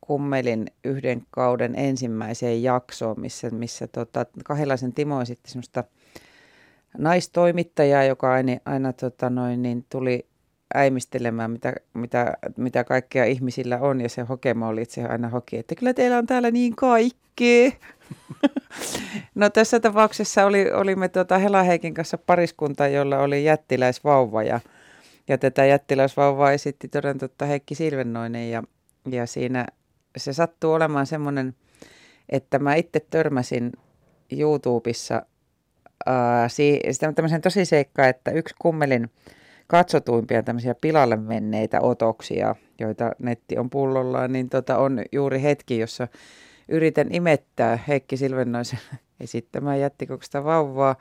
kummelin 0.00 0.66
yhden 0.84 1.22
kauden 1.30 1.74
ensimmäiseen 1.74 2.62
jaksoon, 2.62 3.20
missä, 3.20 3.50
missä 3.50 3.86
tota, 3.86 4.26
Kahilaisen 4.44 4.92
Timo 4.92 5.24
sitten 5.24 5.52
semmoista 5.52 5.84
naistoimittajaa, 6.98 8.04
joka 8.04 8.32
aina, 8.32 8.52
aina 8.64 8.92
tota 8.92 9.30
noin, 9.30 9.62
niin 9.62 9.86
tuli 9.88 10.29
äimistelemään, 10.74 11.50
mitä, 11.50 11.72
mitä, 11.94 12.34
mitä 12.56 12.84
kaikkea 12.84 13.24
ihmisillä 13.24 13.78
on. 13.78 14.00
Ja 14.00 14.08
se 14.08 14.22
hokema 14.22 14.68
oli, 14.68 14.82
että 14.82 14.94
se 14.94 15.04
aina 15.04 15.28
hoki, 15.28 15.56
että 15.56 15.74
kyllä 15.74 15.94
teillä 15.94 16.18
on 16.18 16.26
täällä 16.26 16.50
niin 16.50 16.76
kaikkea. 16.76 17.70
no 19.34 19.50
tässä 19.50 19.80
tapauksessa 19.80 20.44
oli, 20.44 20.72
olimme 20.72 21.08
tuota 21.08 21.38
Hela 21.38 21.62
Heikin 21.62 21.94
kanssa 21.94 22.18
pariskunta, 22.18 22.88
jolla 22.88 23.18
oli 23.18 23.44
jättiläisvauva. 23.44 24.42
Ja, 24.42 24.60
ja 25.28 25.38
tätä 25.38 25.64
jättiläisvauvaa 25.64 26.52
esitti 26.52 26.88
toden 26.88 27.18
totta 27.18 27.46
Heikki 27.46 27.74
Silvennoinen. 27.74 28.50
Ja, 28.50 28.62
ja 29.10 29.26
siinä 29.26 29.66
se 30.16 30.32
sattuu 30.32 30.72
olemaan 30.72 31.06
semmoinen, 31.06 31.54
että 32.28 32.58
mä 32.58 32.74
itse 32.74 33.06
törmäsin 33.10 33.72
YouTubessa 34.38 35.22
ää, 36.06 36.48
si, 36.48 36.80
tämmöisen 37.14 37.66
seikkaa, 37.66 38.06
että 38.06 38.30
yksi 38.30 38.54
kummelin 38.58 39.10
katsotuimpia 39.70 40.42
tämmöisiä 40.42 40.74
pilalle 40.80 41.16
menneitä 41.16 41.80
otoksia, 41.80 42.54
joita 42.80 43.10
netti 43.18 43.58
on 43.58 43.70
pullollaan, 43.70 44.32
niin 44.32 44.48
tota 44.48 44.78
on 44.78 45.02
juuri 45.12 45.42
hetki, 45.42 45.78
jossa 45.78 46.08
yritän 46.68 47.14
imettää 47.14 47.78
Heikki 47.88 48.16
Silvennoisen 48.16 48.78
esittämää 49.20 49.76
jättikokoista 49.76 50.44
vauvaa. 50.44 50.96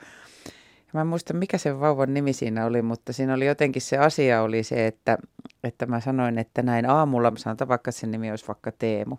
Mä 0.94 1.02
en 1.02 1.08
muista, 1.08 1.34
mikä 1.34 1.58
se 1.58 1.80
vauvan 1.80 2.14
nimi 2.14 2.34
siinä 2.34 2.66
oli, 2.66 2.82
mutta 2.82 3.14
siinä 3.14 3.34
oli 3.34 3.46
jotenkin 3.46 3.82
se 3.82 3.98
asia 3.98 4.42
oli 4.42 4.64
se, 4.64 4.88
että, 4.88 5.18
että 5.64 5.86
mä 5.86 6.00
sanoin, 6.00 6.40
että 6.40 6.62
näin 6.62 6.90
aamulla, 6.90 7.32
sanotaan 7.36 7.70
vaikka 7.70 7.92
sen 7.92 8.12
nimi 8.12 8.32
olisi 8.32 8.48
vaikka 8.48 8.72
Teemu, 8.72 9.18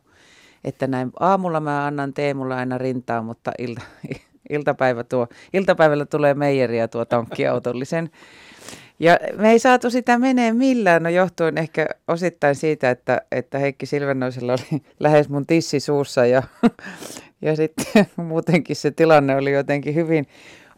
että 0.64 0.86
näin 0.86 1.10
aamulla 1.20 1.60
mä 1.60 1.86
annan 1.86 2.14
Teemulla 2.14 2.56
aina 2.56 2.78
rintaa, 2.78 3.22
mutta 3.22 3.52
ilta, 3.58 3.82
iltapäivä 4.50 5.04
tuo, 5.04 5.28
iltapäivällä 5.52 6.06
tulee 6.06 6.34
meijeri 6.34 6.78
ja 6.78 6.88
tuo 6.88 7.04
tankkiautollisen. 7.04 8.10
Ja 9.00 9.18
me 9.36 9.50
ei 9.50 9.58
saatu 9.58 9.90
sitä 9.90 10.18
menee 10.18 10.52
millään, 10.52 11.02
no 11.02 11.08
johtuen 11.08 11.58
ehkä 11.58 11.86
osittain 12.08 12.54
siitä, 12.54 12.90
että, 12.90 13.22
että 13.32 13.58
Heikki 13.58 13.86
Silvennoisella 13.86 14.52
oli 14.52 14.82
lähes 15.00 15.28
mun 15.28 15.46
tissi 15.46 15.80
suussa 15.80 16.26
ja, 16.26 16.42
ja 17.42 17.56
sitten 17.56 18.06
muutenkin 18.16 18.76
se 18.76 18.90
tilanne 18.90 19.36
oli 19.36 19.52
jotenkin 19.52 19.94
hyvin 19.94 20.26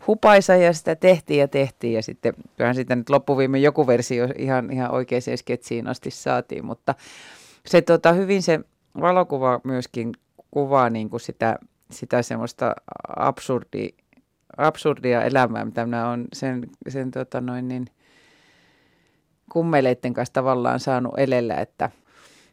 hupaisa 0.06 0.56
ja 0.56 0.72
sitä 0.72 0.96
tehtiin 0.96 1.40
ja 1.40 1.48
tehtiin. 1.48 1.92
Ja 1.92 2.02
sitten 2.02 2.34
kyllähän 2.56 2.74
sitä 2.74 2.96
nyt 2.96 3.10
loppuviimein 3.10 3.62
joku 3.62 3.86
versio 3.86 4.28
ihan, 4.38 4.72
ihan 4.72 4.90
oikeaan 4.90 5.22
sketsiin 5.36 5.86
asti 5.86 6.10
saatiin, 6.10 6.64
mutta 6.64 6.94
se 7.66 7.82
tota, 7.82 8.12
hyvin 8.12 8.42
se 8.42 8.60
valokuva 9.00 9.60
myöskin 9.64 10.12
kuvaa 10.50 10.90
niin 10.90 11.10
kuin 11.10 11.20
sitä, 11.20 11.58
sitä 11.90 12.22
semmoista 12.22 12.74
absurdi, 13.16 13.88
absurdia 14.56 15.22
elämää, 15.22 15.64
mitä 15.64 15.86
minä 15.86 16.08
olen 16.08 16.24
sen, 16.32 16.66
sen 16.88 17.10
tota 17.10 17.40
noin 17.40 17.68
niin, 17.68 17.86
kummeleiden 19.52 20.14
kanssa 20.14 20.32
tavallaan 20.32 20.80
saanut 20.80 21.14
elellä, 21.16 21.54
että 21.54 21.90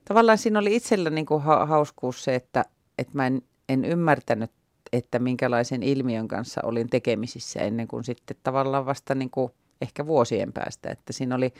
tavallaan 0.06 0.38
siinä 0.38 0.60
oli 0.60 0.76
itsellä 0.76 1.10
niin 1.10 1.26
kuin 1.26 1.42
ha- 1.44 1.66
hauskuus 1.66 2.24
se, 2.24 2.36
että, 2.36 2.66
että 2.98 3.14
mä 3.16 3.28
en, 3.28 3.42
en 3.70 3.86
ymmärtänyt, 3.86 4.52
että 4.94 5.20
minkälaisen 5.20 5.84
ilmiön 5.84 6.28
kanssa 6.28 6.62
olin 6.64 6.90
tekemisissä 6.90 7.60
ennen 7.60 7.88
kuin 7.88 8.04
sitten 8.04 8.38
tavallaan 8.44 8.86
vasta 8.86 9.16
niin 9.16 9.30
kuin 9.30 9.52
ehkä 9.82 10.06
vuosien 10.06 10.54
päästä. 10.54 10.90
Että 10.90 11.14
siinä 11.14 11.36
oli, 11.36 11.54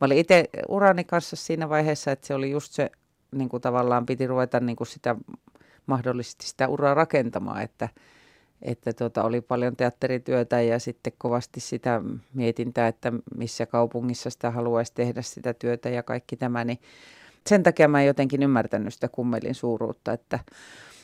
mä 0.00 0.04
olin 0.04 0.18
itse 0.18 0.44
urani 0.68 1.04
kanssa 1.04 1.36
siinä 1.36 1.68
vaiheessa, 1.68 2.12
että 2.12 2.26
se 2.26 2.34
oli 2.34 2.50
just 2.50 2.72
se, 2.72 2.90
niin 3.32 3.48
kuin 3.48 3.60
tavallaan 3.60 4.06
piti 4.06 4.26
ruveta 4.26 4.60
niin 4.60 4.76
kuin 4.76 4.86
sitä 4.88 5.16
mahdollisesti 5.86 6.46
sitä 6.46 6.68
uraa 6.68 6.94
rakentamaan, 6.94 7.62
että, 7.62 7.88
että 8.62 8.92
tuota, 8.92 9.24
oli 9.24 9.40
paljon 9.40 9.76
teatterityötä 9.76 10.60
ja 10.60 10.78
sitten 10.78 11.12
kovasti 11.18 11.60
sitä 11.60 12.00
mietintää, 12.34 12.88
että 12.88 13.12
missä 13.36 13.66
kaupungissa 13.66 14.30
sitä 14.30 14.50
haluaisi 14.50 14.92
tehdä 14.94 15.22
sitä 15.22 15.54
työtä 15.54 15.88
ja 15.88 16.02
kaikki 16.02 16.36
tämä, 16.36 16.64
niin 16.64 16.78
sen 17.46 17.62
takia 17.62 17.88
mä 17.88 18.00
en 18.00 18.06
jotenkin 18.06 18.42
ymmärtänyt 18.42 18.94
sitä 18.94 19.08
kummelin 19.08 19.54
suuruutta, 19.54 20.12
että 20.12 20.38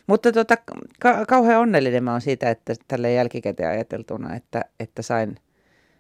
mutta 0.07 0.33
tota, 0.33 0.57
ka- 1.01 1.27
kauhean 1.27 1.61
onnellinen 1.61 2.05
mä 2.05 2.13
oon 2.13 2.21
siitä, 2.21 2.51
että 2.51 2.75
tälle 2.89 3.13
jälkikäteen 3.13 3.69
ajateltuna, 3.69 4.35
että, 4.35 4.65
että 4.81 5.03
sain, 5.03 5.37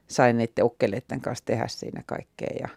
sain 0.06 0.36
niiden 0.36 0.64
ukkeleiden 0.64 1.20
kanssa 1.20 1.44
tehdä 1.44 1.68
siinä 1.68 2.02
kaikkea 2.06 2.50
ja, 2.60 2.68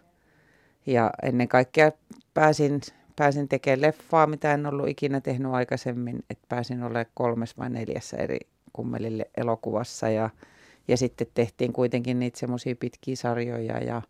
ja 0.86 1.10
ennen 1.22 1.48
kaikkea 1.48 1.92
pääsin 2.34 2.80
pääsin 3.16 3.48
tekemään 3.48 3.80
leffaa, 3.80 4.26
mitä 4.26 4.54
en 4.54 4.66
ollut 4.66 4.88
ikinä 4.88 5.20
tehnyt 5.20 5.52
aikaisemmin, 5.52 6.24
että 6.30 6.46
pääsin 6.48 6.82
olemaan 6.82 7.06
kolmes 7.14 7.58
vai 7.58 7.70
neljässä 7.70 8.16
eri 8.16 8.38
kummelille 8.76 9.30
elokuvassa 9.36 10.08
ja, 10.08 10.30
ja 10.88 10.96
sitten 10.96 11.26
tehtiin 11.34 11.72
kuitenkin 11.72 12.18
niitä 12.18 12.38
semmoisia 12.38 12.76
pitkiä 12.76 13.16
sarjoja 13.16 13.78
ja 13.78 14.02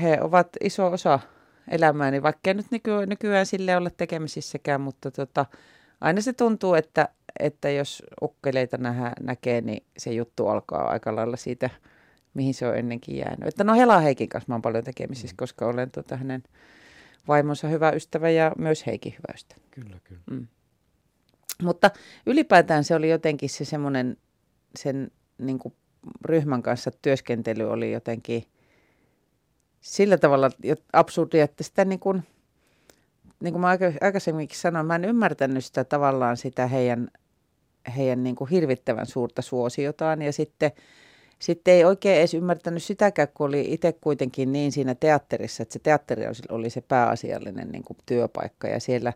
he 0.00 0.18
ovat 0.20 0.48
iso 0.60 0.86
osa 0.86 1.20
elämääni, 1.68 2.22
vaikka 2.22 2.54
nyt 2.54 2.66
nyky- 2.70 3.06
nykyään 3.06 3.46
sille 3.46 3.76
ole 3.76 3.90
tekemisissäkään, 3.96 4.80
mutta 4.80 5.10
tota, 5.10 5.46
aina 6.00 6.20
se 6.20 6.32
tuntuu, 6.32 6.74
että, 6.74 7.08
että 7.40 7.70
jos 7.70 8.02
ukkeleita 8.22 8.76
nähä, 8.76 9.12
näkee, 9.20 9.60
niin 9.60 9.82
se 9.98 10.12
juttu 10.12 10.48
alkaa 10.48 10.90
aika 10.90 11.16
lailla 11.16 11.36
siitä, 11.36 11.70
mihin 12.34 12.54
se 12.54 12.68
on 12.68 12.76
ennenkin 12.76 13.16
jäänyt. 13.16 13.48
Että 13.48 13.64
no 13.64 13.74
Hela 13.74 14.00
Heikin 14.00 14.28
kanssa 14.28 14.48
mä 14.48 14.54
oon 14.54 14.62
paljon 14.62 14.84
tekemisissä, 14.84 15.34
mm. 15.34 15.36
koska 15.36 15.66
olen 15.66 15.90
tota 15.90 16.16
hänen 16.16 16.42
vaimonsa 17.28 17.68
hyvä 17.68 17.90
ystävä 17.90 18.30
ja 18.30 18.52
myös 18.58 18.86
Heikin 18.86 19.12
hyvä 19.12 19.34
ystävä. 19.34 19.60
Kyllä, 19.70 19.96
kyllä. 20.04 20.22
Mm. 20.30 20.46
Mutta 21.62 21.90
ylipäätään 22.26 22.84
se 22.84 22.94
oli 22.94 23.10
jotenkin 23.10 23.50
se 23.50 23.64
semmoinen, 23.64 24.16
sen 24.76 25.10
niin 25.38 25.58
kuin 25.58 25.74
ryhmän 26.24 26.62
kanssa 26.62 26.90
työskentely 27.02 27.70
oli 27.70 27.92
jotenkin 27.92 28.44
sillä 29.80 30.18
tavalla 30.18 30.50
absurdia, 30.92 31.44
että 31.44 31.64
sitä 31.64 31.84
niin 31.84 32.00
kuin, 32.00 32.22
niin 33.40 33.52
kuin 33.52 33.60
mä 33.60 33.76
aikaisemminkin 34.00 34.58
sanoin, 34.58 34.86
mä 34.86 34.94
en 34.94 35.04
ymmärtänyt 35.04 35.64
sitä 35.64 35.84
tavallaan 35.84 36.36
sitä 36.36 36.66
heidän, 36.66 37.08
heidän 37.96 38.24
niin 38.24 38.36
kuin 38.36 38.50
hirvittävän 38.50 39.06
suurta 39.06 39.42
suosiotaan. 39.42 40.22
Ja 40.22 40.32
sitten 40.32 40.72
sitten 41.38 41.74
ei 41.74 41.84
oikein 41.84 42.18
edes 42.18 42.34
ymmärtänyt 42.34 42.82
sitäkään, 42.82 43.28
kun 43.34 43.46
oli 43.46 43.72
itse 43.72 43.92
kuitenkin 43.92 44.52
niin 44.52 44.72
siinä 44.72 44.94
teatterissa, 44.94 45.62
että 45.62 45.72
se 45.72 45.78
teatteri 45.78 46.22
oli 46.48 46.70
se 46.70 46.80
pääasiallinen 46.80 47.68
niin 47.68 47.84
kuin 47.84 47.96
työpaikka. 48.06 48.68
Ja 48.68 48.80
siellä 48.80 49.12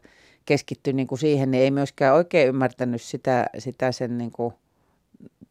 keskittyi 0.47 0.93
niin 0.93 1.07
kuin 1.07 1.19
siihen, 1.19 1.51
niin 1.51 1.63
ei 1.63 1.71
myöskään 1.71 2.15
oikein 2.15 2.49
ymmärtänyt 2.49 3.03
sitä, 3.03 3.47
sitä 3.59 3.93
sen 3.93 4.19
niin 4.19 4.33
kuin 4.33 4.55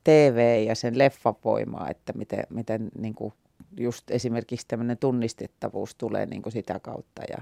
TV 0.04 0.64
ja 0.68 0.76
sen 0.76 0.98
leffavoimaa, 0.98 1.90
että 1.90 2.14
miten, 2.14 2.44
miten 2.50 2.90
niin 2.98 3.16
kuin 3.16 3.34
just 3.78 4.12
esimerkiksi 4.12 4.68
tämmöinen 4.68 4.98
tunnistettavuus 4.98 5.96
tulee 5.96 6.26
niin 6.26 6.42
kuin 6.42 6.54
sitä 6.54 6.80
kautta 6.80 7.22
ja, 7.30 7.42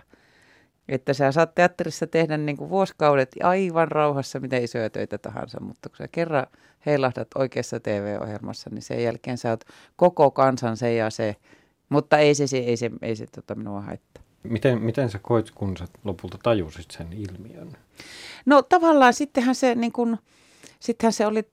että 0.89 1.13
sä 1.13 1.31
saat 1.31 1.55
teatterissa 1.55 2.07
tehdä 2.07 2.37
niin 2.37 2.57
kuin 2.57 2.69
vuosikaudet 2.69 3.35
aivan 3.43 3.87
rauhassa, 3.87 4.39
miten 4.39 4.63
isoja 4.63 4.89
töitä 4.89 5.17
tahansa, 5.17 5.59
mutta 5.59 5.89
kun 5.89 5.97
sä 5.97 6.07
kerran 6.07 6.47
heilahdat 6.85 7.27
oikeassa 7.35 7.79
TV-ohjelmassa, 7.79 8.69
niin 8.69 8.81
sen 8.81 9.03
jälkeen 9.03 9.37
sä 9.37 9.49
oot 9.49 9.63
koko 9.95 10.31
kansan 10.31 10.77
se 10.77 10.93
ja 10.93 11.09
se. 11.09 11.35
Mutta 11.89 12.17
ei 12.17 12.35
se, 12.35 12.57
ei 12.57 12.77
se, 12.77 12.91
ei 13.01 13.15
se 13.15 13.25
tota 13.35 13.55
minua 13.55 13.81
haittaa. 13.81 14.23
Miten, 14.49 14.81
miten 14.81 15.09
sä 15.09 15.19
koit, 15.19 15.51
kun 15.51 15.77
sä 15.77 15.87
lopulta 16.03 16.37
tajusit 16.43 16.91
sen 16.91 17.07
ilmiön? 17.13 17.77
No 18.45 18.61
tavallaan 18.61 19.13
sittenhän 19.13 19.55
se, 19.55 19.75
niin 19.75 19.91
kun, 19.91 20.17
sittenhän 20.79 21.13
se 21.13 21.25
oli, 21.25 21.43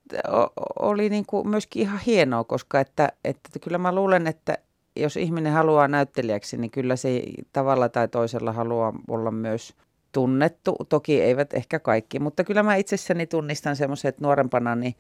oli 0.79 1.09
niin 1.09 1.27
kuin 1.27 1.49
myöskin 1.49 1.83
ihan 1.83 2.01
hienoa, 2.07 2.45
koska 2.45 2.81
että, 2.81 3.13
että 3.25 3.59
kyllä 3.59 3.79
mä 3.79 3.95
luulen, 3.95 4.27
että 4.27 4.59
jos 4.97 5.17
ihminen 5.17 5.53
haluaa 5.53 5.89
näyttelijäksi, 5.89 6.57
niin 6.57 6.71
kyllä 6.71 6.97
se 6.97 7.23
tavalla 7.53 7.89
tai 7.89 8.09
toisella 8.09 8.53
haluaa 8.53 8.93
olla 9.09 9.31
myös 9.31 9.75
tunnettu. 10.13 10.77
Toki 10.89 11.23
eivät 11.23 11.55
ehkä 11.55 11.79
kaikki, 11.79 12.19
mutta 12.19 12.45
kyllä 12.45 12.63
mä 12.63 12.77
itsessäni 12.77 13.27
tunnistan 13.27 13.77
semmoisen, 13.77 14.09
että 14.09 14.25
nuorempana 14.25 14.75
niin, 14.75 14.95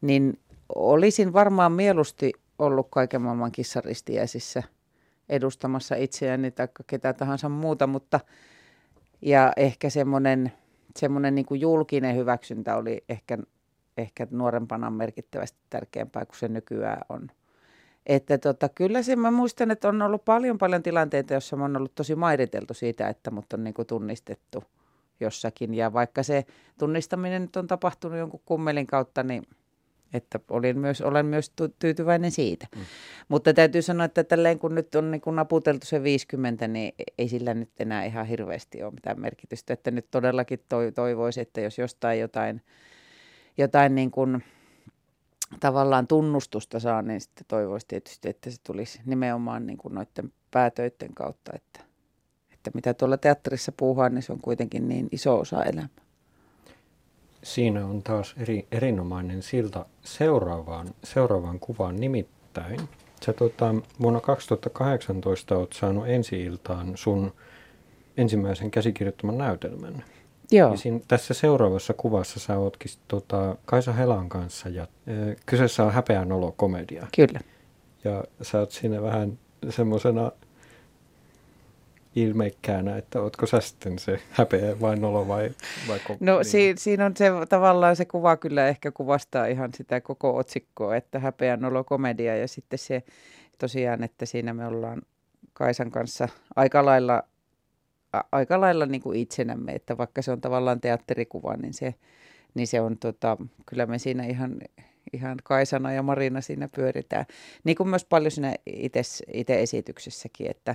niin 0.00 0.38
olisin 0.74 1.32
varmaan 1.32 1.72
mieluusti 1.72 2.32
ollut 2.58 2.86
kaiken 2.90 3.22
maailman 3.22 3.52
kissaristiäisissä 3.52 4.62
edustamassa 5.28 5.94
itseäni 5.94 6.50
tai 6.50 6.68
ketä 6.86 7.12
tahansa 7.12 7.48
muuta, 7.48 7.86
mutta 7.86 8.20
ja 9.22 9.52
ehkä 9.56 9.90
semmoinen, 9.90 10.52
semmoinen 10.96 11.34
niin 11.34 11.46
kuin 11.46 11.60
julkinen 11.60 12.16
hyväksyntä 12.16 12.76
oli 12.76 13.04
ehkä, 13.08 13.38
ehkä 13.96 14.26
nuorempana 14.30 14.90
merkittävästi 14.90 15.58
tärkeämpää 15.70 16.26
kuin 16.26 16.38
se 16.38 16.48
nykyään 16.48 17.02
on. 17.08 17.30
Että 18.06 18.38
tota, 18.38 18.68
kyllä 18.68 19.02
se, 19.02 19.16
mä 19.16 19.30
muistan, 19.30 19.70
että 19.70 19.88
on 19.88 20.02
ollut 20.02 20.24
paljon 20.24 20.58
paljon 20.58 20.82
tilanteita, 20.82 21.34
joissa 21.34 21.56
mä 21.56 21.64
ollut 21.64 21.94
tosi 21.94 22.14
mairiteltu 22.14 22.74
siitä, 22.74 23.08
että 23.08 23.30
mut 23.30 23.52
on 23.52 23.64
niinku 23.64 23.84
tunnistettu 23.84 24.64
jossakin. 25.20 25.74
Ja 25.74 25.92
vaikka 25.92 26.22
se 26.22 26.44
tunnistaminen 26.78 27.42
nyt 27.42 27.56
on 27.56 27.66
tapahtunut 27.66 28.18
jonkun 28.18 28.40
kummelin 28.44 28.86
kautta, 28.86 29.22
niin 29.22 29.42
että 30.12 30.40
olin 30.50 30.78
myös, 30.78 31.00
olen 31.00 31.26
myös 31.26 31.52
tyytyväinen 31.78 32.30
siitä. 32.30 32.66
Mm. 32.76 32.82
Mutta 33.28 33.54
täytyy 33.54 33.82
sanoa, 33.82 34.04
että 34.04 34.24
tälleen 34.24 34.58
kun 34.58 34.74
nyt 34.74 34.94
on 34.94 35.10
niin 35.10 35.20
kun 35.20 35.36
naputeltu 35.36 35.86
se 35.86 36.02
50, 36.02 36.68
niin 36.68 36.92
ei 37.18 37.28
sillä 37.28 37.54
nyt 37.54 37.70
enää 37.80 38.04
ihan 38.04 38.26
hirveästi 38.26 38.82
ole 38.82 38.92
mitään 38.94 39.20
merkitystä. 39.20 39.72
Että 39.72 39.90
nyt 39.90 40.06
todellakin 40.10 40.60
toivoisi, 40.94 41.40
että 41.40 41.60
jos 41.60 41.78
jostain 41.78 42.20
jotain, 42.20 42.62
jotain 43.58 43.94
niin 43.94 44.10
kuin 44.10 44.44
tavallaan 45.60 46.06
tunnustusta 46.06 46.80
saa, 46.80 47.02
niin 47.02 47.20
sitten 47.20 47.44
toivoisi 47.48 47.86
tietysti, 47.88 48.28
että 48.28 48.50
se 48.50 48.56
tulisi 48.66 49.00
nimenomaan 49.06 49.66
niin 49.66 49.78
kuin 49.78 49.94
noiden 49.94 50.32
päätöiden 50.50 51.14
kautta, 51.14 51.52
että, 51.54 51.80
että 52.52 52.70
mitä 52.74 52.94
tuolla 52.94 53.16
teatterissa 53.16 53.72
puuhaa, 53.72 54.08
niin 54.08 54.22
se 54.22 54.32
on 54.32 54.40
kuitenkin 54.40 54.88
niin 54.88 55.08
iso 55.12 55.38
osa 55.38 55.64
elämää. 55.64 56.07
Siinä 57.48 57.86
on 57.86 58.02
taas 58.02 58.34
eri, 58.38 58.66
erinomainen 58.72 59.42
silta 59.42 59.86
seuraavaan, 60.02 60.88
seuraavaan 61.04 61.60
kuvaan 61.60 61.96
nimittäin. 61.96 62.80
Sä 63.26 63.32
tota, 63.32 63.74
vuonna 64.00 64.20
2018 64.20 65.56
olet 65.56 65.72
saanut 65.72 66.08
ensi-iltaan 66.08 66.92
sun 66.94 67.32
ensimmäisen 68.16 68.70
käsikirjoittaman 68.70 69.38
näytelmän. 69.38 70.04
Joo. 70.50 70.70
Ja 70.70 70.76
siinä, 70.76 71.00
tässä 71.08 71.34
seuraavassa 71.34 71.94
kuvassa 71.94 72.40
sä 72.40 72.58
ootkin 72.58 72.90
tota, 73.08 73.56
Kaisa 73.64 73.92
Helan 73.92 74.28
kanssa 74.28 74.68
ja 74.68 74.82
e, 74.82 75.12
kyseessä 75.46 75.84
on 75.84 75.92
häpeän 75.92 76.32
olo 76.32 76.54
komedia. 76.56 77.06
Kyllä. 77.16 77.40
Ja 78.04 78.24
sä 78.42 78.58
oot 78.58 78.70
siinä 78.70 79.02
vähän 79.02 79.38
semmoisena 79.70 80.32
ilmeikkäänä, 82.22 82.96
että 82.96 83.20
ootko 83.22 83.46
sä 83.46 83.60
sitten 83.60 83.98
se 83.98 84.18
häpeä 84.30 84.80
vai 84.80 84.96
nolo 84.96 85.28
vai, 85.28 85.50
vai 85.88 85.98
koko, 85.98 86.16
No 86.20 86.36
niin. 86.36 86.44
si, 86.44 86.74
siinä 86.78 87.06
on 87.06 87.16
se 87.16 87.30
tavallaan 87.48 87.96
se 87.96 88.04
kuva 88.04 88.36
kyllä 88.36 88.68
ehkä 88.68 88.90
kuvastaa 88.92 89.46
ihan 89.46 89.70
sitä 89.74 90.00
koko 90.00 90.36
otsikkoa, 90.36 90.96
että 90.96 91.18
häpeä 91.18 91.56
nolo 91.56 91.84
komedia 91.84 92.36
ja 92.36 92.48
sitten 92.48 92.78
se 92.78 93.02
tosiaan, 93.58 94.02
että 94.04 94.26
siinä 94.26 94.54
me 94.54 94.66
ollaan 94.66 95.02
Kaisan 95.52 95.90
kanssa 95.90 96.28
aika 96.56 96.84
lailla 96.84 97.22
a- 98.12 98.24
aika 98.32 98.60
lailla 98.60 98.86
niin 98.86 99.00
kuin 99.00 99.18
itsenämme, 99.20 99.72
että 99.72 99.98
vaikka 99.98 100.22
se 100.22 100.32
on 100.32 100.40
tavallaan 100.40 100.80
teatterikuva, 100.80 101.56
niin 101.56 101.74
se, 101.74 101.94
niin 102.54 102.66
se 102.66 102.80
on 102.80 102.98
tota, 102.98 103.36
kyllä 103.66 103.86
me 103.86 103.98
siinä 103.98 104.24
ihan, 104.26 104.56
ihan 105.12 105.36
Kaisana 105.44 105.92
ja 105.92 106.02
Marina 106.02 106.40
siinä 106.40 106.68
pyöritään. 106.74 107.26
Niin 107.64 107.76
kuin 107.76 107.88
myös 107.88 108.04
paljon 108.04 108.30
siinä 108.30 108.54
itse 109.32 109.60
esityksessäkin, 109.62 110.50
että 110.50 110.74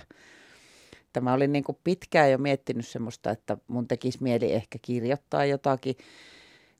tämä 1.13 1.33
oli 1.33 1.47
niin 1.47 1.63
kuin 1.63 1.77
pitkään 1.83 2.31
jo 2.31 2.37
miettinyt 2.37 2.87
semmoista, 2.87 3.31
että 3.31 3.57
mun 3.67 3.87
tekisi 3.87 4.23
mieli 4.23 4.53
ehkä 4.53 4.79
kirjoittaa 4.81 5.45
jotakin. 5.45 5.95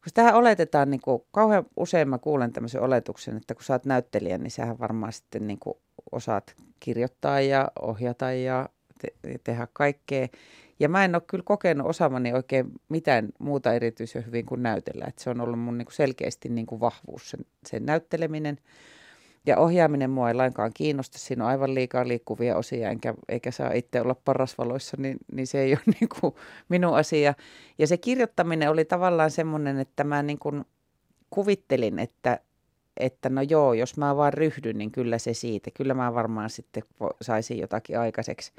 Kun 0.04 0.14
tähän 0.14 0.36
oletetaan, 0.36 0.90
niin 0.90 1.02
kuin, 1.02 1.22
kauhean 1.32 1.66
usein 1.78 2.10
mä 2.10 2.18
kuulen 2.18 2.54
tämmöisen 2.54 2.82
oletuksen, 2.82 3.38
että 3.38 3.56
kun 3.56 3.64
sä 3.64 3.74
oot 3.74 3.86
näyttelijä, 3.86 4.38
niin 4.38 4.52
sähän 4.52 4.80
varmaan 4.80 5.14
sitten 5.14 5.48
niin 5.48 5.60
kuin 5.60 5.78
osaat 6.12 6.56
kirjoittaa 6.80 7.42
ja 7.42 7.72
ohjata 7.82 8.32
ja 8.32 8.70
te- 9.02 9.40
tehdä 9.44 9.68
kaikkea. 9.74 10.28
Ja 10.80 10.90
mä 10.90 11.06
en 11.06 11.16
ole 11.16 11.24
kyllä 11.28 11.44
kokenut 11.48 11.88
osaamani 11.88 12.34
oikein 12.34 12.72
mitään 12.90 13.30
muuta 13.40 13.74
erityisen 13.74 14.26
hyvin 14.26 14.46
kuin 14.46 14.64
näytellä. 14.64 15.06
Et 15.08 15.20
se 15.20 15.30
on 15.30 15.42
ollut 15.42 15.60
mun 15.60 15.78
niin 15.78 15.86
kuin 15.86 15.96
selkeästi 15.96 16.50
niin 16.50 16.66
kuin 16.66 16.82
vahvuus, 16.82 17.30
sen, 17.30 17.46
sen 17.66 17.86
näytteleminen. 17.86 18.58
Ja 19.46 19.58
ohjaaminen 19.58 20.10
mua 20.10 20.28
ei 20.28 20.34
lainkaan 20.34 20.72
kiinnosta. 20.74 21.18
Siinä 21.18 21.44
on 21.44 21.50
aivan 21.50 21.76
liikaa 21.76 22.08
liikkuvia 22.08 22.58
osia, 22.58 22.90
enkä, 22.90 23.14
eikä 23.30 23.52
saa 23.52 23.72
itse 23.72 24.02
olla 24.02 24.16
parasvaloissa, 24.26 24.98
niin, 25.00 25.18
niin 25.32 25.48
se 25.48 25.62
ei 25.62 25.74
ole 25.74 25.82
niin 26.00 26.10
kuin 26.20 26.36
minun 26.70 26.96
asia. 26.96 27.34
Ja 27.78 27.88
se 27.88 27.98
kirjoittaminen 27.98 28.70
oli 28.70 28.86
tavallaan 28.86 29.32
semmoinen, 29.32 29.80
että 29.80 30.04
mä 30.04 30.24
niin 30.24 30.40
kuin 30.40 30.66
kuvittelin, 31.30 32.00
että, 32.00 32.40
että 32.98 33.30
no 33.30 33.42
joo, 33.42 33.74
jos 33.74 33.98
mä 33.98 34.16
vaan 34.16 34.34
ryhdyn, 34.34 34.78
niin 34.78 34.92
kyllä 34.92 35.18
se 35.18 35.34
siitä. 35.34 35.72
Kyllä 35.74 35.94
mä 35.94 36.14
varmaan 36.14 36.50
sitten 36.50 36.84
saisin 37.22 37.58
jotakin 37.58 38.00
aikaiseksi. 38.00 38.52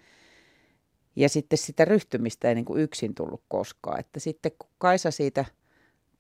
Ja 1.17 1.29
sitten 1.29 1.59
sitä 1.59 1.85
ryhtymistä 1.85 2.49
ei 2.49 2.55
niin 2.55 2.65
kuin 2.65 2.83
yksin 2.83 3.15
tullut 3.15 3.43
koskaan. 3.49 4.01
Että 4.01 4.21
sitten 4.21 4.53
kun 4.59 4.71
Kaisa 4.79 5.11
siitä 5.11 5.45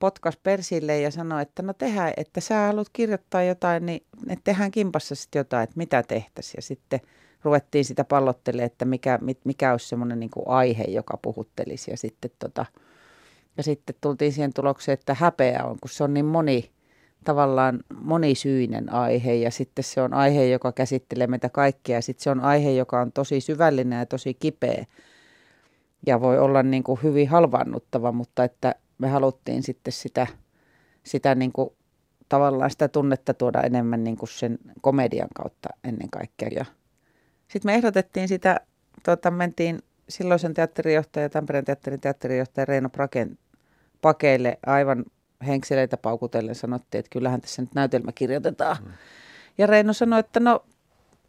potkas 0.04 0.36
persille 0.36 1.00
ja 1.00 1.10
sanoi, 1.10 1.42
että 1.42 1.62
no 1.62 1.72
tehdään, 1.72 2.12
että 2.16 2.40
sä 2.40 2.66
haluat 2.66 2.88
kirjoittaa 2.92 3.42
jotain, 3.42 3.86
niin 3.86 4.02
että 4.28 4.44
tehdään 4.44 4.70
kimpassa 4.70 5.14
sitten 5.14 5.40
jotain, 5.40 5.64
että 5.64 5.76
mitä 5.76 6.02
tehtäisiin. 6.02 6.58
Ja 6.58 6.62
sitten 6.62 7.00
ruvettiin 7.42 7.84
sitä 7.84 8.04
pallottelemaan, 8.04 8.66
että 8.66 8.84
mikä, 8.84 9.18
mikä 9.44 9.72
olisi 9.72 9.88
semmoinen 9.88 10.20
niin 10.20 10.30
aihe, 10.46 10.84
joka 10.84 11.18
puhuttelisi. 11.22 11.90
Ja 11.90 11.96
sitten, 11.96 12.30
tota, 12.38 12.66
ja 13.56 13.62
sitten 13.62 13.96
tultiin 14.00 14.32
siihen 14.32 14.52
tulokseen, 14.54 14.94
että 14.94 15.14
häpeä 15.14 15.64
on, 15.64 15.76
kun 15.80 15.90
se 15.90 16.04
on 16.04 16.14
niin 16.14 16.26
moni, 16.26 16.70
tavallaan 17.24 17.80
monisyinen 18.00 18.92
aihe 18.92 19.34
ja 19.34 19.50
sitten 19.50 19.84
se 19.84 20.02
on 20.02 20.14
aihe, 20.14 20.46
joka 20.46 20.72
käsittelee 20.72 21.26
meitä 21.26 21.48
kaikkia 21.48 21.96
ja 21.96 22.02
sitten 22.02 22.22
se 22.22 22.30
on 22.30 22.40
aihe, 22.40 22.70
joka 22.70 23.00
on 23.00 23.12
tosi 23.12 23.40
syvällinen 23.40 23.98
ja 23.98 24.06
tosi 24.06 24.34
kipeä 24.34 24.84
ja 26.06 26.20
voi 26.20 26.38
olla 26.38 26.62
niin 26.62 26.82
kuin 26.82 27.00
hyvin 27.02 27.28
halvannuttava, 27.28 28.12
mutta 28.12 28.44
että 28.44 28.74
me 28.98 29.08
haluttiin 29.08 29.62
sitten 29.62 29.92
sitä, 29.92 30.26
sitä 31.02 31.34
niin 31.34 31.52
kuin, 31.52 31.70
tavallaan 32.28 32.70
sitä 32.70 32.88
tunnetta 32.88 33.34
tuoda 33.34 33.60
enemmän 33.60 34.04
niin 34.04 34.16
kuin 34.16 34.28
sen 34.28 34.58
komedian 34.80 35.28
kautta 35.34 35.68
ennen 35.84 36.10
kaikkea. 36.10 36.48
Ja 36.48 36.64
sitten 37.48 37.68
me 37.68 37.74
ehdotettiin 37.74 38.28
sitä, 38.28 38.60
tuota, 39.04 39.30
mentiin 39.30 39.82
silloisen 40.08 40.54
teatterijohtaja, 40.54 41.30
Tampereen 41.30 41.64
teatterin 41.64 42.00
teatterijohtaja 42.00 42.64
Reino 42.64 42.88
Praken 42.88 43.38
pakeille 44.00 44.58
aivan 44.66 45.04
henkseleitä 45.46 45.96
paukutellen 45.96 46.54
sanottiin, 46.54 46.98
että 46.98 47.10
kyllähän 47.10 47.40
tässä 47.40 47.62
nyt 47.62 47.74
näytelmä 47.74 48.12
kirjoitetaan. 48.12 48.76
Mm. 48.84 48.92
Ja 49.58 49.66
Reino 49.66 49.92
sanoi, 49.92 50.20
että 50.20 50.40
no 50.40 50.64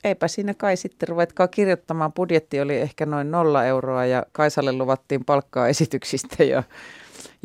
eipä 0.04 0.28
siinä 0.28 0.54
kai 0.54 0.78
sitten 0.78 1.10
ruvetkaa 1.10 1.48
kirjoittamaan. 1.48 2.14
Budjetti 2.14 2.62
oli 2.62 2.78
ehkä 2.78 3.06
noin 3.06 3.32
nolla 3.32 3.66
euroa 3.66 4.06
ja 4.06 4.26
Kaisalle 4.32 4.72
luvattiin 4.72 5.26
palkkaa 5.26 5.68
esityksistä 5.68 6.44
ja 6.44 6.64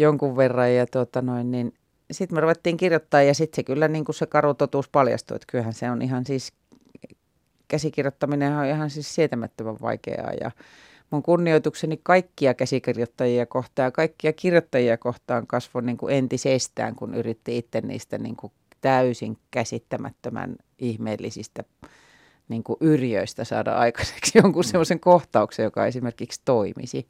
jonkun 0.01 0.37
verran. 0.37 0.75
Ja 0.75 0.87
tuota 0.87 1.23
noin, 1.23 1.51
niin 1.51 1.75
sitten 2.11 2.37
me 2.37 2.41
ruvettiin 2.41 2.77
kirjoittaa 2.77 3.23
ja 3.23 3.35
sitten 3.35 3.57
se 3.57 3.63
kyllä 3.63 3.89
niin 3.89 4.05
kuin 4.05 4.17
se 4.17 4.27
karu 4.27 4.55
totuus 4.55 4.89
paljastui, 4.89 5.35
että 5.37 5.47
kyllähän 5.51 5.73
se 5.73 5.91
on 5.91 6.03
ihan 6.03 6.27
siis, 6.27 6.53
käsikirjoittaminen 7.69 8.57
on 8.57 8.65
ihan 8.65 8.91
siis 8.91 9.15
sietämättömän 9.15 9.77
vaikeaa 9.83 10.33
ja 10.41 10.51
mun 11.11 11.23
kunnioitukseni 11.23 12.01
kaikkia 12.03 12.55
käsikirjoittajia 12.55 13.47
kohtaan 13.47 13.87
ja 13.87 13.91
kaikkia 13.91 14.33
kirjoittajia 14.33 14.99
kohtaan 14.99 15.47
kasvoi 15.47 15.83
niin 15.83 15.97
kuin 15.97 16.15
entisestään, 16.15 16.95
kun 16.95 17.15
yritti 17.15 17.59
itse 17.59 17.81
niistä 17.81 18.19
niin 18.19 18.37
kuin 18.37 18.53
täysin 18.81 19.39
käsittämättömän 19.51 20.57
ihmeellisistä 20.79 21.65
niin 22.49 22.63
kuin 22.63 22.77
yrjöistä 22.81 23.45
saada 23.45 23.73
aikaiseksi 23.73 24.39
jonkun 24.39 24.65
semmoisen 24.65 25.01
kohtauksen, 25.01 25.65
joka 25.65 25.87
esimerkiksi 25.87 26.41
toimisi. 26.45 27.07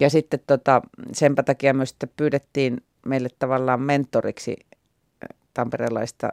Ja 0.00 0.10
sitten 0.10 0.40
tota, 0.46 0.82
senpä 1.12 1.42
takia 1.42 1.74
myös 1.74 1.90
että 1.92 2.06
pyydettiin 2.06 2.80
meille 3.06 3.28
tavallaan 3.38 3.80
mentoriksi 3.80 4.56
tamperelaista 5.54 6.32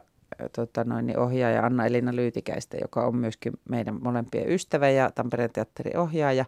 tota 0.52 0.84
noin, 0.84 1.06
niin 1.06 1.18
ohjaaja 1.18 1.66
Anna-Elina 1.66 2.16
Lyytikäistä, 2.16 2.76
joka 2.80 3.06
on 3.06 3.16
myöskin 3.16 3.52
meidän 3.68 4.02
molempien 4.02 4.52
ystävä 4.52 4.90
ja 4.90 5.10
Tampereen 5.10 5.50
teatterin 5.52 5.98
ohjaaja. 5.98 6.44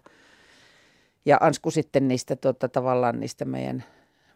Ja 1.25 1.39
Ansku 1.41 1.71
sitten 1.71 2.09
niistä 2.09 2.37
tota, 2.37 2.69
tavallaan 2.69 3.21
niistä 3.21 3.45
meidän, 3.45 3.85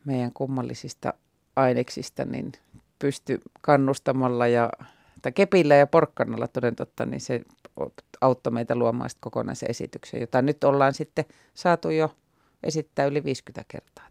meidän 0.05 0.33
kummallisista 0.33 1.15
aineksista 1.57 2.25
niin 2.25 2.53
pysty 2.99 3.41
kannustamalla 3.61 4.47
ja 4.47 4.71
tai 5.23 5.33
kepillä 5.33 5.75
ja 5.75 5.87
porkkanalla 5.87 6.49
toden 6.49 6.77
totta, 6.77 7.07
niin 7.07 7.21
se 7.21 7.41
auttoi 8.21 8.53
meitä 8.53 8.75
luomaan 8.75 9.11
kokonaisen 9.21 9.71
esityksen, 9.71 10.21
jota 10.21 10.43
nyt 10.43 10.65
ollaan 10.65 10.95
sitten 10.95 11.25
saatu 11.55 11.91
jo 11.91 12.15
esittää 12.63 13.07
yli 13.07 13.25
50 13.25 13.65
kertaa. 13.69 14.11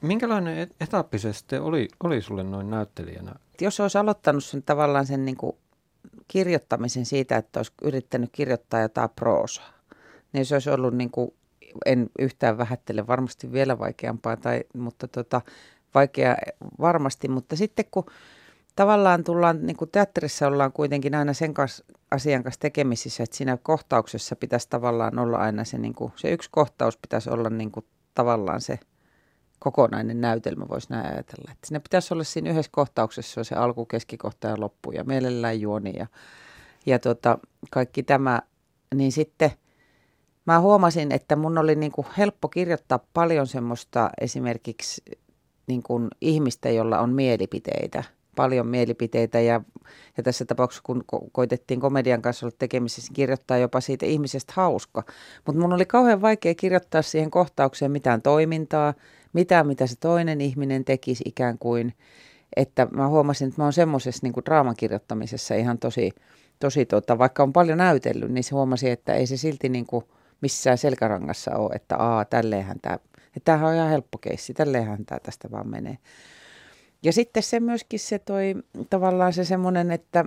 Minkälainen 0.00 0.68
etappi 0.80 1.18
se 1.18 1.32
sitten 1.32 1.62
oli, 1.62 1.88
oli 2.04 2.22
sulle 2.22 2.42
noin 2.42 2.70
näyttelijänä? 2.70 3.34
Jos 3.60 3.80
olisi 3.80 3.98
aloittanut 3.98 4.44
sen 4.44 4.62
tavallaan 4.62 5.06
sen 5.06 5.24
niin 5.24 5.36
kuin 5.36 5.56
kirjoittamisen 6.28 7.06
siitä, 7.06 7.36
että 7.36 7.58
olisi 7.58 7.72
yrittänyt 7.82 8.30
kirjoittaa 8.32 8.80
jotain 8.80 9.10
proosaa, 9.16 9.72
niin 10.32 10.46
se 10.46 10.54
olisi 10.54 10.70
ollut 10.70 10.94
niin 10.94 11.10
kuin, 11.10 11.34
en 11.86 12.10
yhtään 12.18 12.58
vähättele, 12.58 13.06
varmasti 13.06 13.52
vielä 13.52 13.78
vaikeampaa, 13.78 14.36
tai, 14.36 14.64
mutta 14.74 15.08
tota, 15.08 15.40
vaikea 15.94 16.36
varmasti, 16.80 17.28
mutta 17.28 17.56
sitten 17.56 17.84
kun 17.90 18.04
tavallaan 18.76 19.24
tullaan, 19.24 19.66
niin 19.66 19.76
kuin 19.76 19.90
teatterissa 19.90 20.46
ollaan 20.46 20.72
kuitenkin 20.72 21.14
aina 21.14 21.32
sen 21.32 21.54
kanssa, 21.54 21.84
asian 22.10 22.42
kanssa 22.42 22.60
tekemisissä, 22.60 23.22
että 23.22 23.36
siinä 23.36 23.58
kohtauksessa 23.62 24.36
pitäisi 24.36 24.66
tavallaan 24.70 25.18
olla 25.18 25.36
aina 25.36 25.64
se, 25.64 25.78
niin 25.78 25.94
kuin, 25.94 26.12
se 26.16 26.30
yksi 26.30 26.50
kohtaus 26.52 26.96
pitäisi 26.96 27.30
olla 27.30 27.50
niin 27.50 27.70
kuin, 27.70 27.86
tavallaan 28.14 28.60
se 28.60 28.78
kokonainen 29.58 30.20
näytelmä, 30.20 30.68
voisi 30.68 30.90
näin 30.90 31.06
ajatella. 31.06 31.52
Että 31.52 31.66
siinä 31.66 31.80
pitäisi 31.80 32.14
olla 32.14 32.24
siinä 32.24 32.50
yhdessä 32.50 32.70
kohtauksessa 32.74 33.44
se 33.44 33.54
alku, 33.54 33.86
keskikohta 33.86 34.48
ja 34.48 34.60
loppu 34.60 34.92
ja 34.92 35.04
mielellään 35.04 35.60
juoni 35.60 35.92
ja, 35.96 36.06
ja 36.86 36.98
tota, 36.98 37.38
kaikki 37.70 38.02
tämä, 38.02 38.42
niin 38.94 39.12
sitten 39.12 39.50
mä 40.46 40.60
huomasin, 40.60 41.12
että 41.12 41.36
mun 41.36 41.58
oli 41.58 41.74
niin 41.74 41.92
kuin 41.92 42.06
helppo 42.18 42.48
kirjoittaa 42.48 43.00
paljon 43.12 43.46
semmoista 43.46 44.10
esimerkiksi 44.20 45.02
niin 45.66 45.82
kuin 45.82 46.08
ihmistä, 46.20 46.70
jolla 46.70 47.00
on 47.00 47.10
mielipiteitä– 47.10 48.04
paljon 48.36 48.66
mielipiteitä 48.66 49.40
ja, 49.40 49.60
ja 50.16 50.22
tässä 50.22 50.44
tapauksessa, 50.44 50.82
kun 50.86 51.04
ko- 51.14 51.28
koitettiin 51.32 51.80
komedian 51.80 52.22
kanssa 52.22 52.46
olla 52.46 52.56
tekemisissä, 52.58 53.12
kirjoittaa 53.14 53.58
jopa 53.58 53.80
siitä 53.80 54.06
ihmisestä 54.06 54.52
hauska. 54.56 55.02
Mutta 55.46 55.60
mun 55.60 55.72
oli 55.72 55.86
kauhean 55.86 56.20
vaikea 56.20 56.54
kirjoittaa 56.54 57.02
siihen 57.02 57.30
kohtaukseen 57.30 57.90
mitään 57.90 58.22
toimintaa, 58.22 58.94
mitään 59.32 59.66
mitä 59.66 59.86
se 59.86 59.96
toinen 59.96 60.40
ihminen 60.40 60.84
tekisi 60.84 61.24
ikään 61.26 61.58
kuin. 61.58 61.94
Että 62.56 62.86
mä 62.90 63.08
huomasin, 63.08 63.48
että 63.48 63.60
mä 63.60 63.64
oon 63.64 63.72
semmoisessa 63.72 64.26
niin 64.26 64.44
draaman 64.44 64.76
kirjoittamisessa 64.76 65.54
ihan 65.54 65.78
tosi, 65.78 66.10
tosi 66.60 66.86
tota, 66.86 67.18
vaikka 67.18 67.42
on 67.42 67.52
paljon 67.52 67.78
näytellyt, 67.78 68.30
niin 68.30 68.44
se 68.44 68.54
huomasi, 68.54 68.90
että 68.90 69.14
ei 69.14 69.26
se 69.26 69.36
silti 69.36 69.68
niin 69.68 69.86
kuin 69.86 70.04
missään 70.40 70.78
selkärangassa 70.78 71.56
ole, 71.56 71.74
että 71.74 71.96
aa, 71.96 72.24
tälleenhän 72.24 72.76
tämä, 72.82 72.98
tämähän 73.44 73.68
on 73.68 73.74
ihan 73.74 73.88
helppo 73.88 74.18
keissi, 74.18 74.54
tälleenhän 74.54 75.04
tämä 75.06 75.18
tästä 75.20 75.50
vaan 75.50 75.68
menee. 75.68 75.98
Ja 77.02 77.12
sitten 77.12 77.42
se 77.42 77.60
myöskin 77.60 78.00
se 78.00 78.18
toi 78.18 78.54
tavallaan 78.90 79.32
se 79.32 79.44
semmoinen, 79.44 79.90
että, 79.90 80.24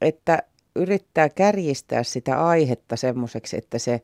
että 0.00 0.42
yrittää 0.76 1.28
kärjistää 1.28 2.02
sitä 2.02 2.46
aihetta 2.46 2.96
semmoiseksi, 2.96 3.56
että 3.56 3.78
se 3.78 4.02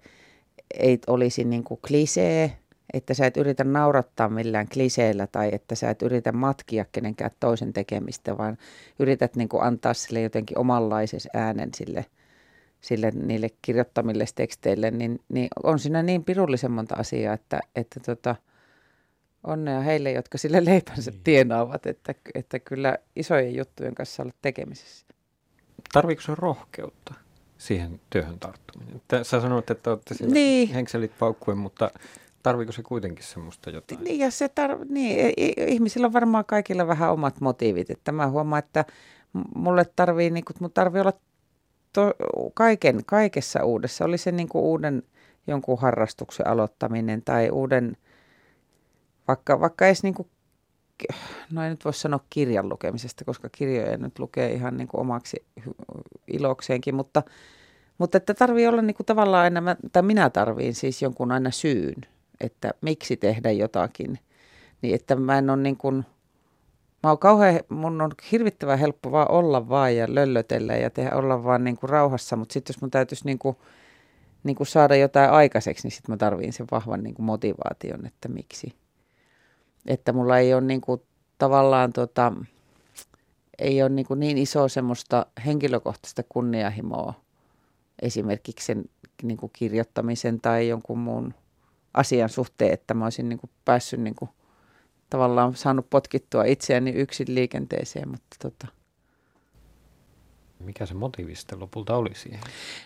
ei 0.75 0.99
olisi 1.07 1.45
niin 1.45 1.65
kuin 1.65 1.81
klisee, 1.87 2.57
että 2.93 3.15
sä 3.15 3.27
et 3.27 3.37
yritä 3.37 3.65
naurattaa 3.65 4.29
millään 4.29 4.69
kliseellä 4.69 5.27
tai 5.27 5.51
että 5.53 5.75
sä 5.75 5.91
et 5.91 6.03
yritä 6.03 6.33
matkia 6.33 6.85
kenenkään 6.93 7.31
toisen 7.41 7.73
tekemistä, 7.73 8.39
vaan 8.39 8.59
yrität 8.99 9.37
niin 9.37 9.49
kuin 9.49 9.63
antaa 9.63 9.95
sille 9.95 10.21
jotenkin 10.21 10.59
omanlaisen 10.59 11.21
äänen 11.35 11.71
sille, 11.75 12.07
sille 12.81 13.11
niille 13.11 13.49
kirjoittamille 13.63 14.25
teksteille, 14.35 14.91
niin, 14.91 15.21
niin 15.29 15.49
on 15.63 15.79
siinä 15.79 16.03
niin 16.03 16.25
pirullisen 16.25 16.73
monta 16.73 16.95
asiaa, 16.95 17.35
että, 17.35 17.61
että 17.77 18.01
tota, 18.01 18.37
onnea 19.45 19.81
heille, 19.81 20.13
jotka 20.13 20.39
sille 20.39 20.65
leipänsä 20.65 21.11
niin. 21.11 21.21
tienaavat, 21.25 21.87
että, 21.87 22.15
että 22.35 22.59
kyllä 22.59 22.99
isojen 23.17 23.57
juttujen 23.57 23.95
kanssa 23.95 24.23
olla 24.23 24.33
tekemisessä. 24.43 25.07
Tarviiko 25.93 26.23
se 26.23 26.33
rohkeutta? 26.35 27.15
siihen 27.59 28.01
työhön 28.11 28.39
tarttuminen. 28.39 29.01
Sä 29.23 29.41
sanoit, 29.41 29.71
että 29.71 29.91
olette 29.91 30.15
siellä 30.15 30.35
niin. 30.35 30.69
henkselit 30.69 31.19
paukkuen, 31.19 31.59
mutta 31.59 31.91
tarviiko 32.43 32.73
se 32.73 32.83
kuitenkin 32.83 33.25
semmoista 33.25 33.71
jotain? 33.71 34.05
Niin, 34.05 34.19
ja 34.19 34.31
se 34.31 34.47
tar- 34.47 34.87
niin, 34.89 35.33
ihmisillä 35.57 36.07
on 36.07 36.13
varmaan 36.13 36.45
kaikilla 36.45 36.87
vähän 36.87 37.13
omat 37.13 37.41
motiivit. 37.41 37.91
Että 37.91 38.13
mä 38.13 38.29
huomaan, 38.29 38.59
että 38.59 38.85
mulle 39.55 39.85
tarvii, 39.97 40.31
niin 40.31 40.45
kuin, 40.45 40.73
tarvii 40.73 41.01
olla 41.01 41.13
to, 41.93 42.15
kaiken, 42.55 43.05
kaikessa 43.07 43.65
uudessa. 43.65 44.05
Oli 44.05 44.19
se 44.19 44.33
niin 44.33 44.49
kuin 44.49 44.63
uuden 44.63 45.03
jonkun 45.47 45.79
harrastuksen 45.79 46.47
aloittaminen 46.47 47.23
tai 47.23 47.51
uuden, 47.51 47.97
vaikka, 49.29 49.61
vaikka 49.61 49.87
edes 49.87 50.03
niin 50.03 50.15
kuin, 50.15 50.29
no 51.51 51.65
ei 51.65 51.71
nyt 51.71 51.85
voi 51.85 51.95
sanoa 51.95 52.21
kirjan 52.31 52.69
lukemisesta, 52.69 53.25
koska 53.25 53.49
kirjoja 53.49 53.97
nyt 53.97 54.19
lukee 54.19 54.53
ihan 54.53 54.77
niin 54.77 54.89
kuin 54.89 55.01
omaksi 55.01 55.45
ilokseenkin, 56.29 56.95
mutta, 56.95 57.23
mutta 57.99 58.17
että 58.17 58.35
tarvii 58.35 58.67
olla 58.67 58.83
niin 58.83 58.95
kuin 58.95 59.07
tavallaan 59.07 59.45
aina, 59.45 59.77
tai 59.93 60.03
minä 60.03 60.31
tarviin 60.31 60.75
siis 60.75 61.03
jonkun 61.03 61.33
aina 61.33 61.51
syyn, 61.51 61.95
että 62.41 62.71
miksi 62.81 63.17
tehdä 63.17 63.51
jotakin. 63.51 64.19
Niin 64.83 64.95
että 64.95 65.17
mä 65.17 65.39
en 65.39 65.51
ole 65.51 65.63
niin 65.63 65.77
kuin, 65.77 66.05
mä 67.03 67.11
oon 67.11 67.19
kauhean, 67.19 67.61
mun 67.69 68.01
on 68.01 68.11
hirvittävän 68.33 68.79
helppo 68.79 69.13
vaan 69.13 69.31
olla 69.31 69.69
vaan 69.69 69.97
ja 69.97 70.07
löllötellä 70.09 70.77
ja 70.77 70.91
tehdä 70.91 71.17
olla 71.17 71.45
vaan 71.45 71.65
niin 71.65 71.77
kuin 71.77 71.91
rauhassa, 71.91 72.37
mutta 72.37 72.53
sitten 72.53 72.75
jos 72.75 72.81
mun 72.81 72.91
täytyisi 72.91 73.25
niin 73.25 73.39
kuin, 73.39 73.57
niin 74.45 74.57
kuin 74.57 74.67
saada 74.67 74.97
jotain 74.97 75.31
aikaiseksi, 75.31 75.87
niin 75.87 75.93
sitten 75.93 76.13
mä 76.13 76.17
tarviin 76.17 76.53
sen 76.53 76.67
vahvan 76.71 77.03
niin 77.03 77.15
kuin 77.15 77.27
motivaation, 77.27 78.07
että 78.07 78.29
miksi. 78.29 78.75
Että 79.87 80.13
mulla 80.13 80.39
ei 80.39 80.55
ole 80.55 80.61
niin 80.61 80.81
kuin, 80.81 81.03
tavallaan 81.39 81.93
tota, 81.93 82.33
ei 83.59 83.83
ole 83.83 83.89
niin, 83.89 84.07
kuin 84.07 84.21
niin 84.21 84.39
iso 84.39 84.69
semmoista 84.69 85.27
henkilökohtaista 85.47 86.23
kunnianhimoa 86.29 87.15
esimerkiksi 88.03 88.67
sen 88.67 88.85
niin 89.23 89.37
kuin 89.37 89.51
kirjoittamisen 89.53 90.41
tai 90.41 90.69
jonkun 90.69 90.99
muun 90.99 91.35
asian 91.95 92.29
suhteen, 92.29 92.73
että 92.73 92.95
mä 92.95 93.05
olisin 93.05 93.29
niin 93.29 93.39
kuin 93.39 93.51
päässyt 93.65 94.01
niin 94.01 94.15
kuin, 94.15 94.31
tavallaan 95.11 95.55
saanut 95.55 95.91
potkittua 95.91 96.45
itseäni 96.45 96.91
yksin 96.91 97.35
liikenteeseen, 97.35 98.09
mutta 98.09 98.37
tota. 98.43 98.67
Mikä 100.59 100.87
se 100.87 100.95
motiivi 100.95 101.35
sitten 101.35 101.61
lopulta 101.61 101.97
oli 101.97 102.15
siihen? 102.15 102.41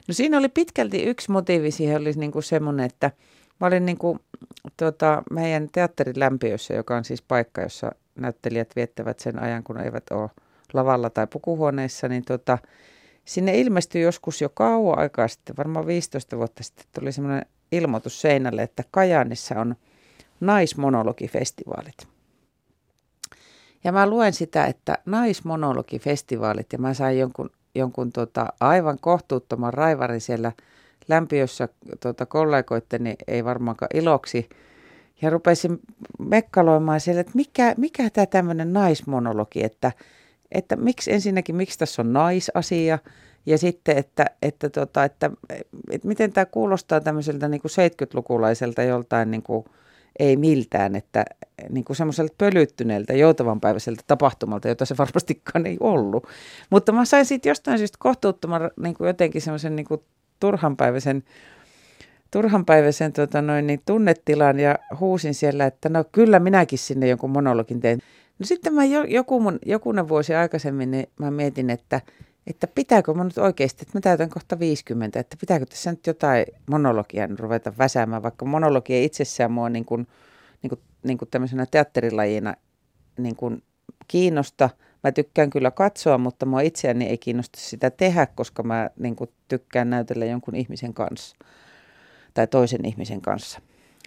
No 0.09 0.15
siinä 0.15 0.39
oli 0.39 0.49
pitkälti 0.49 1.03
yksi 1.03 1.31
motiivi 1.31 1.71
siihen 1.71 2.01
oli 2.01 2.13
niin 2.13 2.33
kuin 2.33 2.43
semmoinen, 2.43 2.87
että 2.87 3.11
mä 3.61 3.67
olin 3.67 3.87
niin 3.87 3.99
kuin, 3.99 4.21
tota, 4.77 5.23
meidän 5.31 5.69
teatterin 5.73 6.21
lämpiössä, 6.21 6.75
joka 6.75 6.97
on 6.97 7.05
siis 7.05 7.23
paikka, 7.23 7.61
jossa 7.61 7.93
näyttelijät 8.15 8.77
viettävät 8.77 9.21
sen 9.21 9.43
ajan, 9.43 9.63
kun 9.63 9.81
eivät 9.81 10.05
ole 10.11 10.31
lavalla 10.73 11.11
tai 11.11 11.27
pukuhuoneessa, 11.27 12.09
niin 12.09 12.25
tota, 12.25 12.59
sinne 13.25 13.59
ilmestyi 13.59 14.03
joskus 14.03 14.41
jo 14.41 14.49
kauan 14.49 14.99
aikaa 14.99 15.29
sitten, 15.29 15.57
varmaan 15.57 15.87
15 15.87 16.37
vuotta 16.37 16.63
sitten, 16.63 16.87
tuli 16.95 17.13
semmoinen 17.13 17.47
ilmoitus 17.73 18.21
seinälle, 18.21 18.63
että 18.63 18.85
Kajaanissa 18.91 19.61
on 19.61 19.77
naismonologifestivaalit. 20.41 22.09
Ja 23.85 23.93
mä 23.93 24.07
luen 24.07 24.33
sitä, 24.33 24.67
että 24.67 24.99
naismonologifestivaalit, 25.07 26.73
ja 26.73 26.79
mä 26.79 26.95
sain 26.95 27.19
jonkun, 27.19 27.51
jonkun 27.75 28.13
tota, 28.13 28.47
aivan 28.61 28.99
kohtuuttoman 29.01 29.75
raivarin 29.75 30.21
siellä 30.21 30.53
lämpiössä 31.09 31.69
tota, 32.01 32.27
kollegoitteni, 32.27 33.15
ei 33.29 33.45
varmaankaan 33.45 33.91
iloksi, 33.95 34.49
ja 35.23 35.31
rupesin 35.31 35.81
mekkaloimaan 36.19 37.01
siellä, 37.01 37.21
että 37.21 37.33
mikä, 37.35 37.75
mikä 37.77 38.11
tämä 38.11 38.27
tämmöinen 38.27 38.73
naismonologi, 38.73 39.65
että, 39.65 39.93
että 40.53 40.77
miksi 40.77 41.13
ensinnäkin, 41.13 41.57
miksi 41.57 41.79
tässä 41.79 42.03
on 42.03 42.13
naisasia, 42.13 42.99
ja 43.47 43.59
sitten, 43.59 43.99
että, 43.99 44.27
että, 44.43 44.71
tota, 44.71 45.05
että, 45.05 45.31
että 45.91 46.09
miten 46.09 46.33
tämä 46.33 46.47
kuulostaa 46.47 47.01
tämmöiseltä 47.01 47.49
niin 47.49 47.61
kuin 47.61 47.73
70-lukulaiselta 47.73 48.83
joltain 48.83 49.31
niin 49.31 49.43
kuin, 49.43 49.65
ei 50.19 50.37
miltään, 50.37 50.97
että 50.97 51.25
niin 51.69 51.85
kuin 51.85 51.97
semmoiselta 51.97 52.35
pölyttyneeltä 52.39 53.13
joutavanpäiväiseltä 53.13 54.03
tapahtumalta, 54.07 54.69
jota 54.69 54.85
se 54.85 54.97
varmastikaan 54.99 55.67
ei 55.67 55.77
ollut. 55.81 56.27
Mutta 56.71 56.93
mä 56.93 57.05
sain 57.05 57.27
siitä 57.27 57.49
jostain 57.49 57.79
syystä 57.79 57.97
kohtuuttoman 58.01 58.71
niin 58.83 58.95
kuin 58.95 59.07
jotenkin 59.07 59.43
semmoisen 59.43 59.77
niin 59.77 59.87
kuin 59.87 60.01
turhanpäiväisen, 60.41 61.25
turhanpäiväisen 62.31 63.13
tota 63.13 63.43
noin, 63.43 63.67
niin 63.67 63.83
tunnetilan 63.87 64.61
ja 64.61 64.79
huusin 65.01 65.35
siellä, 65.35 65.67
että 65.67 65.89
no 65.89 66.05
kyllä 66.13 66.39
minäkin 66.39 66.79
sinne 66.79 67.09
jonkun 67.09 67.31
monologin 67.31 67.81
teen. 67.81 67.99
No 68.39 68.47
sitten 68.47 68.75
mä 68.75 68.83
joku 69.09 69.41
mun, 69.41 69.59
jokunen 69.67 70.09
vuosi 70.09 70.35
aikaisemmin 70.35 70.91
niin 70.91 71.07
mä 71.19 71.31
mietin, 71.31 71.71
että– 71.71 72.01
että 72.47 72.67
pitääkö 72.67 73.15
mun 73.15 73.27
nyt 73.27 73.39
oikeasti, 73.39 73.83
että 73.83 73.99
mä 73.99 74.01
täytän 74.01 74.31
kohta 74.31 74.59
50, 74.59 75.21
että 75.21 75.37
pitääkö 75.41 75.67
tässä 75.67 75.91
nyt 75.91 76.07
jotain 76.07 76.47
monologia 76.71 77.29
ruveta 77.39 77.73
väsäämään, 77.79 78.23
vaikka 78.23 78.45
monologia 78.45 79.03
itsessään 79.03 79.53
mua 79.53 79.69
niin 79.69 79.85
kuin, 79.85 80.07
niin 80.63 80.69
kuin, 80.69 80.81
niin 81.03 81.19
kuin 81.19 81.29
tämmöisenä 81.31 81.67
teatterilajina 81.67 82.55
niin 83.19 83.37
kuin 83.37 83.63
kiinnosta. 84.09 84.71
Mä 85.05 85.13
tykkään 85.13 85.51
kyllä 85.51 85.71
katsoa, 85.71 86.19
mutta 86.19 86.47
mua 86.47 86.61
itseäni 86.61 87.07
ei 87.07 87.19
kiinnosta 87.19 87.61
sitä 87.61 87.91
tehdä, 87.91 88.27
koska 88.27 88.63
mä 88.63 88.91
niin 88.99 89.17
kuin 89.17 89.31
tykkään 89.49 89.91
näytellä 89.91 90.25
jonkun 90.25 90.55
ihmisen 90.55 90.95
kanssa 90.95 91.37
tai 92.35 92.47
toisen 92.47 92.85
ihmisen 92.85 93.21
kanssa. 93.21 93.61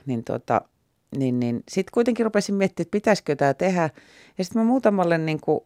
Niin, 0.06 0.24
tota, 0.24 0.62
niin, 1.18 1.40
niin 1.40 1.64
sitten 1.70 1.92
kuitenkin 1.94 2.26
rupesin 2.26 2.56
miettimään, 2.56 2.86
että 2.86 2.98
pitäisikö 2.98 3.36
tämä 3.36 3.54
tehdä. 3.54 3.90
Ja 4.38 4.44
sitten 4.44 4.62
mä 4.62 4.68
muutamalle 4.68 5.18
niin 5.18 5.42
kuin 5.42 5.60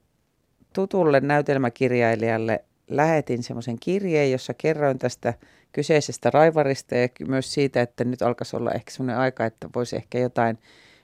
tutulle 0.74 1.20
näytelmäkirjailijalle 1.20 2.64
lähetin 2.88 3.44
semmoisen 3.44 3.80
kirjeen, 3.80 4.32
jossa 4.32 4.54
kerroin 4.54 5.00
tästä 5.00 5.34
kyseisestä 5.72 6.30
raivarista 6.30 6.96
ja 6.96 7.08
myös 7.28 7.54
siitä, 7.54 7.82
että 7.82 8.04
nyt 8.04 8.22
alkaisi 8.22 8.56
olla 8.56 8.72
ehkä 8.72 8.92
semmoinen 8.92 9.18
aika, 9.18 9.46
että 9.46 9.70
voisi 9.76 9.96
ehkä 9.96 10.20
jotain 10.20 10.58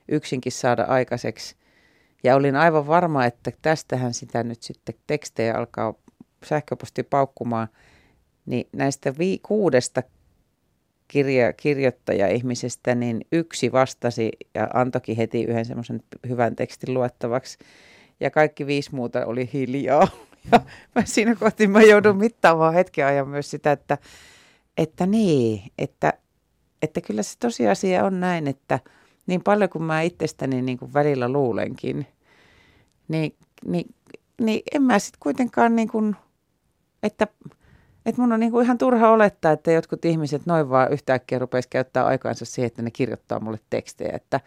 yksinkin 0.10 0.52
saada 0.52 0.84
aikaiseksi. 0.84 1.56
Ja 2.24 2.36
olin 2.36 2.56
aivan 2.56 2.88
varma, 2.88 3.26
että 3.26 3.52
tästähän 3.62 4.14
sitä 4.14 4.44
nyt 4.44 4.64
sitten 4.64 4.96
tekstejä 5.08 5.56
alkaa 5.56 5.94
sähköposti 6.46 7.04
paukkumaan. 7.04 7.68
Niin 8.46 8.68
näistä 8.72 9.14
vi- 9.20 9.40
kuudesta 9.44 10.04
kirja- 11.08 11.54
kirjoittaja-ihmisestä, 11.58 12.96
niin 12.96 13.22
yksi 13.32 13.72
vastasi 13.72 14.32
ja 14.54 14.68
antoikin 14.74 15.18
heti 15.18 15.44
yhden 15.44 15.66
semmoisen 15.66 16.04
hyvän 16.28 16.56
tekstin 16.56 16.94
luettavaksi 16.94 17.58
ja 18.20 18.32
kaikki 18.32 18.68
viisi 18.68 18.96
muuta 18.96 19.26
oli 19.26 19.50
hiljaa. 19.54 20.08
Ja 20.52 20.60
mä 20.96 21.06
siinä 21.06 21.36
kohti 21.36 21.68
mä 21.68 21.82
joudun 21.82 22.18
mittaamaan 22.18 22.74
hetken 22.74 23.06
ajan 23.06 23.28
myös 23.28 23.52
sitä, 23.52 23.72
että, 23.72 23.98
että 24.78 25.06
niin, 25.06 25.62
että, 25.78 26.14
että 26.82 27.02
kyllä 27.02 27.24
se 27.24 27.38
tosiasia 27.40 28.06
on 28.06 28.20
näin, 28.20 28.48
että 28.48 28.80
niin 29.28 29.44
paljon 29.44 29.70
kuin 29.70 29.84
mä 29.84 30.02
itsestäni 30.02 30.62
niin 30.62 30.78
kuin 30.78 30.94
välillä 30.94 31.30
luulenkin, 31.30 32.08
niin, 33.08 33.36
niin, 33.66 33.96
niin 34.42 34.62
en 34.74 34.82
mä 34.84 35.00
sitten 35.00 35.20
kuitenkaan 35.20 35.76
niin 35.76 35.88
kuin, 35.88 36.16
että, 37.04 37.28
että 38.06 38.22
mun 38.22 38.32
on 38.32 38.40
niin 38.40 38.52
kuin 38.52 38.66
ihan 38.66 38.78
turha 38.78 39.12
olettaa, 39.12 39.52
että 39.52 39.72
jotkut 39.72 40.06
ihmiset 40.06 40.46
noin 40.46 40.70
vaan 40.70 40.92
yhtäkkiä 40.92 41.40
rupeaisi 41.40 41.70
käyttää 41.70 42.06
aikaansa 42.06 42.46
siihen, 42.46 42.68
että 42.68 42.82
ne 42.82 42.92
kirjoittaa 42.92 43.40
mulle 43.40 43.60
tekstejä, 43.70 44.12
että 44.16 44.40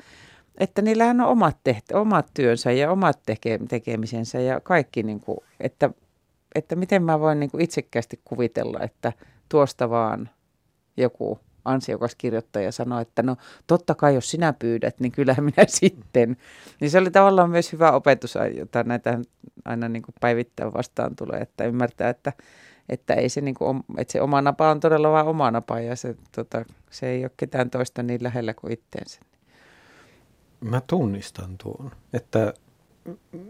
että 0.58 0.82
niillähän 0.82 1.20
on 1.20 1.26
omat, 1.26 1.56
tehtä, 1.64 2.00
omat 2.00 2.26
työnsä 2.34 2.72
ja 2.72 2.90
omat 2.90 3.22
teke, 3.26 3.58
tekemisensä 3.68 4.40
ja 4.40 4.60
kaikki, 4.60 5.02
niin 5.02 5.20
kuin, 5.20 5.38
että, 5.60 5.90
että 6.54 6.76
miten 6.76 7.02
mä 7.02 7.20
voin 7.20 7.40
niin 7.40 7.50
itsekkäästi 7.60 8.20
kuvitella, 8.24 8.80
että 8.80 9.12
tuosta 9.48 9.90
vaan 9.90 10.30
joku 10.96 11.40
ansiokas 11.66 12.14
kirjoittaja 12.14 12.72
sanoi, 12.72 13.02
että 13.02 13.22
no 13.22 13.36
totta 13.66 13.94
kai 13.94 14.14
jos 14.14 14.30
sinä 14.30 14.52
pyydät, 14.52 15.00
niin 15.00 15.12
kyllähän 15.12 15.44
minä 15.44 15.64
sitten. 15.80 16.36
Niin 16.80 16.90
se 16.90 16.98
oli 16.98 17.10
tavallaan 17.10 17.50
myös 17.50 17.72
hyvä 17.72 17.92
opetus, 17.92 18.34
jota 18.56 18.82
näitä 18.82 19.18
aina 19.64 19.88
niin 19.88 20.02
kuin 20.02 20.14
päivittäin 20.20 20.74
vastaan 20.74 21.16
tulee, 21.16 21.40
että 21.40 21.64
ymmärtää, 21.64 22.10
että, 22.10 22.32
että, 22.88 23.14
ei 23.14 23.28
se, 23.28 23.40
niin 23.40 23.54
kuin, 23.54 23.84
että 23.98 24.12
se 24.12 24.20
oma 24.20 24.42
napa 24.42 24.70
on 24.70 24.80
todella 24.80 25.10
vain 25.10 25.26
oma 25.26 25.50
napa 25.50 25.80
ja 25.80 25.96
se, 25.96 26.16
tota, 26.32 26.64
se 26.90 27.08
ei 27.08 27.24
ole 27.24 27.30
ketään 27.36 27.70
toista 27.70 28.02
niin 28.02 28.22
lähellä 28.22 28.54
kuin 28.54 28.72
itteensä. 28.72 29.20
Mä 30.60 30.80
tunnistan 30.86 31.58
tuon, 31.58 31.90
että 32.12 32.54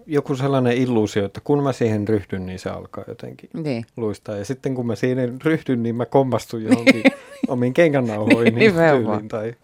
joku 0.07 0.37
sellainen 0.37 0.77
illuusio, 0.77 1.25
että 1.25 1.41
kun 1.45 1.63
mä 1.63 1.73
siihen 1.73 2.09
ryhdyn, 2.09 2.47
niin 2.47 2.59
se 2.59 2.71
alkaa 2.71 3.05
jotenkin 3.09 3.51
niin. 3.55 3.87
luistaa. 3.97 4.37
Ja 4.37 4.45
sitten 4.45 4.75
kun 4.75 4.87
mä 4.87 4.95
siihen 4.95 5.41
ryhdyn, 5.45 5.83
niin 5.83 5.95
mä 5.95 6.07
kommastun 6.07 6.63
johonkin 6.63 7.03
omiin 7.49 7.75
kengännauhoihin 7.75 8.55
niin 8.55 8.73
tyyliin 8.75 9.29
tai, 9.29 9.55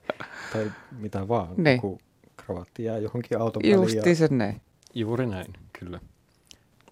tai 0.53 0.72
mitä 0.99 1.28
vaan. 1.28 1.49
Niin. 1.57 1.80
Kun 1.80 1.99
kravatti 2.36 2.84
jää 2.84 2.99
johonkin 2.99 3.38
auton 3.38 3.62
Justi 3.64 4.14
se 4.14 4.28
näin. 4.30 4.61
Juuri 4.95 5.26
näin, 5.26 5.53
kyllä. 5.78 6.01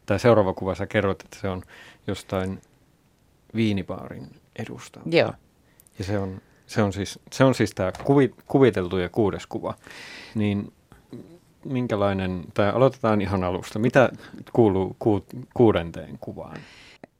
Tämä 0.07 0.18
seuraava 0.18 0.53
kuva, 0.53 0.74
sä 0.74 0.86
kerrot, 0.86 1.22
että 1.22 1.36
se 1.40 1.48
on 1.48 1.62
jostain 2.07 2.59
viinibaarin 3.55 4.30
edusta. 4.59 5.01
Joo. 5.07 5.32
Ja 5.98 6.05
se 6.05 6.18
on, 6.18 6.40
se 6.66 6.82
on 6.82 6.92
siis, 6.92 7.18
se 7.32 7.44
on 7.44 7.55
siis 7.55 7.70
tämä 7.74 7.92
kuvi, 8.05 8.34
kuviteltu 8.46 8.98
ja 8.98 9.09
kuudes 9.09 9.46
kuva 9.46 9.74
niin 10.34 10.72
minkälainen, 11.65 12.45
tai 12.55 12.71
aloitetaan 12.71 13.21
ihan 13.21 13.45
alusta. 13.45 13.79
Mitä 13.79 14.11
kuuluu 14.53 14.97
ku, 14.99 15.25
kuudenteen 15.55 16.19
kuvaan? 16.21 16.57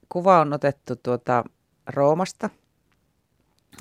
Kuva 0.09 0.41
on 0.41 0.53
otettu 0.53 0.97
tuota 0.97 1.45
Roomasta. 1.87 2.51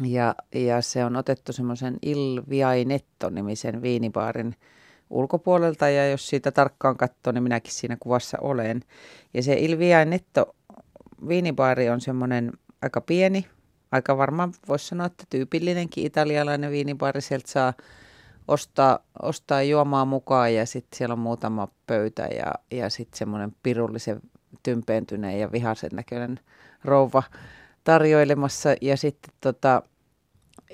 Ja, 0.04 0.36
ja 0.56 0.82
se 0.82 1.06
on 1.06 1.16
otettu 1.16 1.54
semmoisen 1.54 1.98
Il 2.02 2.42
Viainetto-nimisen 2.50 3.82
viinibaarin 3.82 4.56
ulkopuolelta 5.10 5.90
ja 5.90 6.10
jos 6.10 6.30
siitä 6.30 6.52
tarkkaan 6.52 6.98
katsoo, 6.98 7.34
niin 7.34 7.44
minäkin 7.44 7.74
siinä 7.74 7.98
kuvassa 8.00 8.38
olen. 8.42 8.82
Ja 9.34 9.44
se 9.44 9.54
Il 9.54 9.80
Viainetto 9.80 10.56
viinibaari 11.28 11.90
on 11.90 12.02
semmoinen 12.02 12.52
aika 12.82 13.02
pieni, 13.02 13.46
aika 13.92 14.18
varmaan 14.18 14.54
voisi 14.68 14.88
sanoa, 14.88 15.06
että 15.06 15.24
tyypillinenkin 15.30 16.06
italialainen 16.06 16.72
viinibaari. 16.72 17.22
Sieltä 17.22 17.52
saa 17.52 17.74
ostaa, 18.50 19.00
ostaa 19.22 19.62
juomaa 19.62 20.06
mukaan 20.06 20.54
ja 20.54 20.66
sitten 20.66 20.98
siellä 20.98 21.14
on 21.14 21.20
muutama 21.20 21.68
pöytä 21.88 22.28
ja, 22.28 22.54
ja 22.72 22.90
sitten 22.90 23.18
semmoinen 23.18 23.56
pirullisen 23.64 24.22
tympeentyneen 24.64 25.40
ja 25.40 25.52
vihaisen 25.52 25.90
näköinen 25.94 26.40
rouva 26.84 27.24
tarjoilemassa 27.84 28.70
ja 28.82 28.98
sitten 28.98 29.34
tota, 29.42 29.82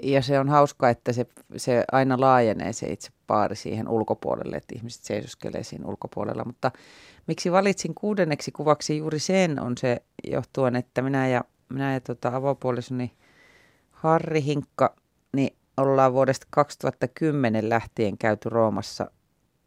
ja 0.04 0.22
se 0.22 0.40
on 0.40 0.50
hauska, 0.50 0.90
että 0.90 1.14
se, 1.14 1.26
se 1.58 1.84
aina 1.92 2.20
laajenee 2.20 2.74
se 2.74 2.88
itse 2.88 3.10
baari 3.28 3.56
siihen 3.56 3.90
ulkopuolelle, 3.90 4.56
että 4.56 4.76
ihmiset 4.76 5.04
seisoskelee 5.04 5.64
siinä 5.64 5.88
ulkopuolella. 5.88 6.46
Mutta 6.46 6.72
miksi 7.28 7.52
valitsin 7.52 7.96
kuudenneksi 7.96 8.52
kuvaksi 8.52 8.98
juuri 8.98 9.20
sen 9.20 9.60
on 9.60 9.78
se 9.78 10.02
johtuen, 10.32 10.76
että 10.76 11.02
minä 11.02 11.28
ja, 11.28 11.44
minä 11.70 11.94
ja 11.94 12.00
tota 12.00 12.36
avopuolisoni 12.36 13.14
Harri 13.92 14.44
Hinkka, 14.44 14.96
niin 15.34 15.56
ollaan 15.78 16.14
vuodesta 16.14 16.48
2010 16.50 17.70
lähtien 17.70 18.18
käyty 18.18 18.50
Roomassa 18.50 19.12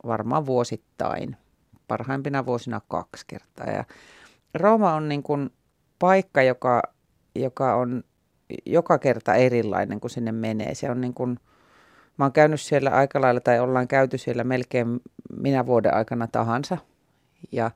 varmaan 0.06 0.46
vuosittain, 0.46 1.36
parhaimpina 1.88 2.46
vuosina 2.46 2.80
kaksi 2.88 3.24
kertaa. 3.26 3.66
Ja 3.66 3.84
Rooma 4.54 4.94
on 4.94 5.08
niin 5.08 5.22
kuin 5.22 5.50
paikka, 5.98 6.42
joka, 6.42 6.82
joka 7.34 7.74
on 7.74 8.04
joka 8.66 8.98
kerta 8.98 9.34
erilainen, 9.34 10.00
kun 10.00 10.10
sinne 10.10 10.32
menee. 10.32 10.74
Se 10.74 10.90
on 10.90 11.00
niin 11.00 11.14
kuin, 11.14 11.38
mä 12.16 12.24
oon 12.24 12.32
käynyt 12.32 12.60
siellä 12.60 12.90
aika 12.90 13.20
lailla, 13.20 13.40
tai 13.40 13.60
ollaan 13.60 13.88
käyty 13.88 14.18
siellä 14.18 14.44
melkein 14.44 15.00
minä 15.40 15.66
vuoden 15.66 15.94
aikana 15.94 16.26
tahansa. 16.26 16.78
Ja 17.52 17.70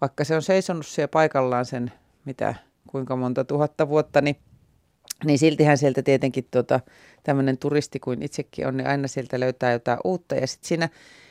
vaikka 0.00 0.24
se 0.24 0.34
on 0.34 0.42
seisonut 0.42 0.86
siellä 0.86 1.08
paikallaan 1.08 1.64
sen, 1.64 1.92
mitä, 2.24 2.54
kuinka 2.86 3.16
monta 3.16 3.44
tuhatta 3.44 3.88
vuotta, 3.88 4.20
niin, 4.20 4.36
niin 5.24 5.38
siltihän 5.38 5.78
sieltä 5.78 6.02
tietenkin 6.02 6.46
tuota, 6.50 6.80
tämmöinen 7.22 7.58
turisti 7.58 8.00
kuin 8.00 8.22
itsekin 8.22 8.66
on, 8.66 8.76
niin 8.76 8.86
aina 8.86 9.08
sieltä 9.08 9.40
löytää 9.40 9.72
jotain 9.72 9.98
uutta. 10.04 10.34
Ja 10.34 10.46
sitten 10.46 10.68
siinä, 10.68 10.88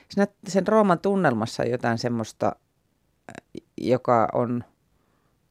siinä 0.10 0.28
sen 0.48 0.68
Rooman 0.68 1.00
tunnelmassa 1.00 1.64
on 1.64 1.72
jotain 1.72 1.98
semmoista, 1.98 2.56
joka 3.78 4.28
on 4.34 4.64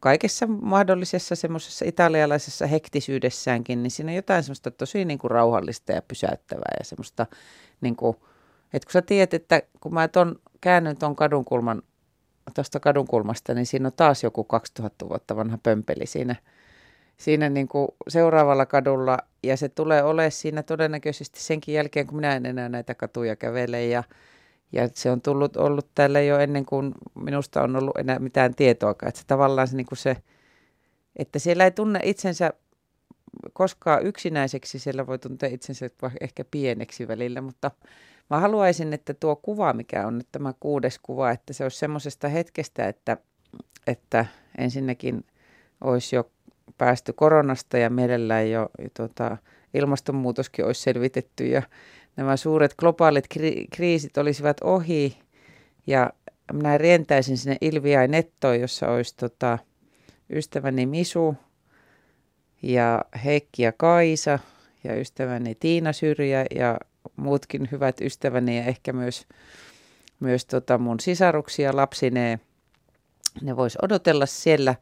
kaikessa 0.00 0.46
mahdollisessa 0.46 1.36
semmoisessa 1.36 1.84
italialaisessa 1.84 2.66
hektisyydessäänkin, 2.66 3.82
niin 3.82 3.90
siinä 3.90 4.10
on 4.10 4.16
jotain 4.16 4.42
semmoista 4.42 4.70
tosi 4.70 5.04
niin 5.04 5.18
kuin 5.18 5.30
rauhallista 5.30 5.92
ja 5.92 6.02
pysäyttävää 6.02 6.74
ja 6.78 6.84
semmoista, 6.84 7.26
niin 7.80 7.96
kuin, 7.96 8.16
että 8.72 8.86
kun 8.86 8.92
sä 8.92 9.02
tiedät, 9.02 9.34
että 9.34 9.62
kun 9.80 9.94
mä 9.94 10.08
ton, 10.08 10.36
käännyn 10.60 10.96
tuon 10.96 11.16
kadunkulman, 11.16 11.82
tuosta 12.54 12.80
kadunkulmasta, 12.80 13.54
niin 13.54 13.66
siinä 13.66 13.86
on 13.88 13.92
taas 13.92 14.22
joku 14.22 14.44
2000 14.44 15.08
vuotta 15.08 15.36
vanha 15.36 15.58
pömpeli 15.62 16.06
siinä, 16.06 16.36
siinä 17.22 17.48
niin 17.48 17.68
kuin 17.68 17.88
seuraavalla 18.08 18.66
kadulla 18.66 19.18
ja 19.42 19.56
se 19.56 19.68
tulee 19.68 20.02
olemaan 20.02 20.30
siinä 20.30 20.62
todennäköisesti 20.62 21.40
senkin 21.40 21.74
jälkeen, 21.74 22.06
kun 22.06 22.16
minä 22.16 22.36
en 22.36 22.46
enää 22.46 22.68
näitä 22.68 22.94
katuja 22.94 23.36
kävele 23.36 23.86
ja 23.86 24.02
ja 24.72 24.88
se 24.94 25.10
on 25.10 25.20
tullut, 25.20 25.56
ollut 25.56 25.88
tälle 25.94 26.24
jo 26.24 26.38
ennen 26.38 26.66
kuin 26.66 26.94
minusta 27.14 27.62
on 27.62 27.76
ollut 27.76 27.96
enää 27.96 28.18
mitään 28.18 28.54
tietoakaan. 28.54 29.08
Että 29.08 29.20
se 29.20 29.26
tavallaan 29.26 29.68
se, 29.68 29.76
niin 29.76 29.86
kuin 29.86 29.98
se, 29.98 30.16
että 31.16 31.38
siellä 31.38 31.64
ei 31.64 31.70
tunne 31.70 32.00
itsensä 32.02 32.52
koskaan 33.52 34.06
yksinäiseksi, 34.06 34.78
siellä 34.78 35.06
voi 35.06 35.18
tuntea 35.18 35.48
itsensä 35.48 35.90
ehkä 36.20 36.44
pieneksi 36.50 37.08
välillä, 37.08 37.40
mutta 37.40 37.70
mä 38.30 38.40
haluaisin, 38.40 38.92
että 38.92 39.14
tuo 39.14 39.36
kuva, 39.36 39.72
mikä 39.72 40.06
on 40.06 40.18
nyt 40.18 40.28
tämä 40.32 40.54
kuudes 40.60 40.98
kuva, 40.98 41.30
että 41.30 41.52
se 41.52 41.64
olisi 41.64 41.78
semmoisesta 41.78 42.28
hetkestä, 42.28 42.88
että, 42.88 43.16
että 43.86 44.26
ensinnäkin 44.58 45.24
olisi 45.80 46.16
jo 46.16 46.30
päästy 46.82 47.12
koronasta 47.12 47.78
ja 47.78 47.90
mielellään 47.90 48.50
jo, 48.50 48.70
jo 48.78 48.88
tuota, 48.96 49.36
ilmastonmuutoskin 49.74 50.64
olisi 50.64 50.82
selvitetty 50.82 51.46
ja 51.46 51.62
nämä 52.16 52.36
suuret 52.36 52.74
globaalit 52.74 53.26
kri- 53.34 53.66
kriisit 53.72 54.18
olisivat 54.18 54.56
ohi 54.60 55.18
ja 55.86 56.10
minä 56.52 56.78
rientäisin 56.78 57.38
sinne 57.38 57.56
Ilviai 57.60 58.08
Nettoon, 58.08 58.60
jossa 58.60 58.88
olisi 58.88 59.16
tota, 59.16 59.58
ystäväni 60.30 60.86
Misu 60.86 61.34
ja 62.62 63.04
Heikki 63.24 63.62
ja 63.62 63.72
Kaisa 63.72 64.38
ja 64.84 65.00
ystäväni 65.00 65.54
Tiina 65.54 65.92
Syrjä 65.92 66.44
ja 66.54 66.78
muutkin 67.16 67.68
hyvät 67.72 68.00
ystäväni 68.00 68.58
ja 68.58 68.64
ehkä 68.64 68.92
myös, 68.92 69.26
myös 70.20 70.46
tota 70.46 70.78
mun 70.78 71.00
sisaruksia 71.00 71.76
lapsineen. 71.76 72.40
Ne 73.42 73.56
vois 73.56 73.78
odotella 73.82 74.26
siellä 74.26 74.74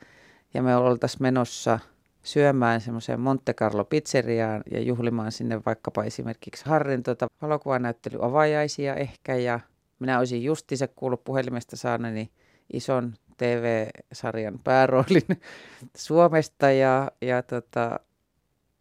ja 0.55 0.63
me 0.63 0.77
oltaisiin 0.77 1.23
menossa– 1.23 1.79
syömään 2.23 2.81
semmoiseen 2.81 3.21
Monte 3.21 3.55
Carlo 3.55 3.85
pizzeriaan 3.85 4.63
ja 4.71 4.81
juhlimaan 4.81 5.33
sinne 5.33 5.61
vaikkapa 5.67 6.05
esimerkiksi 6.05 6.67
Harrin 6.67 7.03
tuota 7.03 7.29
valokuvanäyttely 7.43 8.19
avajaisia 8.23 8.95
ehkä. 8.95 9.37
Ja 9.37 9.61
minä 9.99 10.19
olisin 10.19 10.45
justiinsa 10.45 10.89
kuullut 10.89 11.25
puhelimesta 11.25 11.77
saaneni 11.77 12.31
ison 12.73 13.15
TV-sarjan 13.37 14.59
pääroolin 14.65 15.41
Suomesta 15.97 16.71
ja, 16.71 17.11
ja 17.23 17.43
tota, 17.43 18.01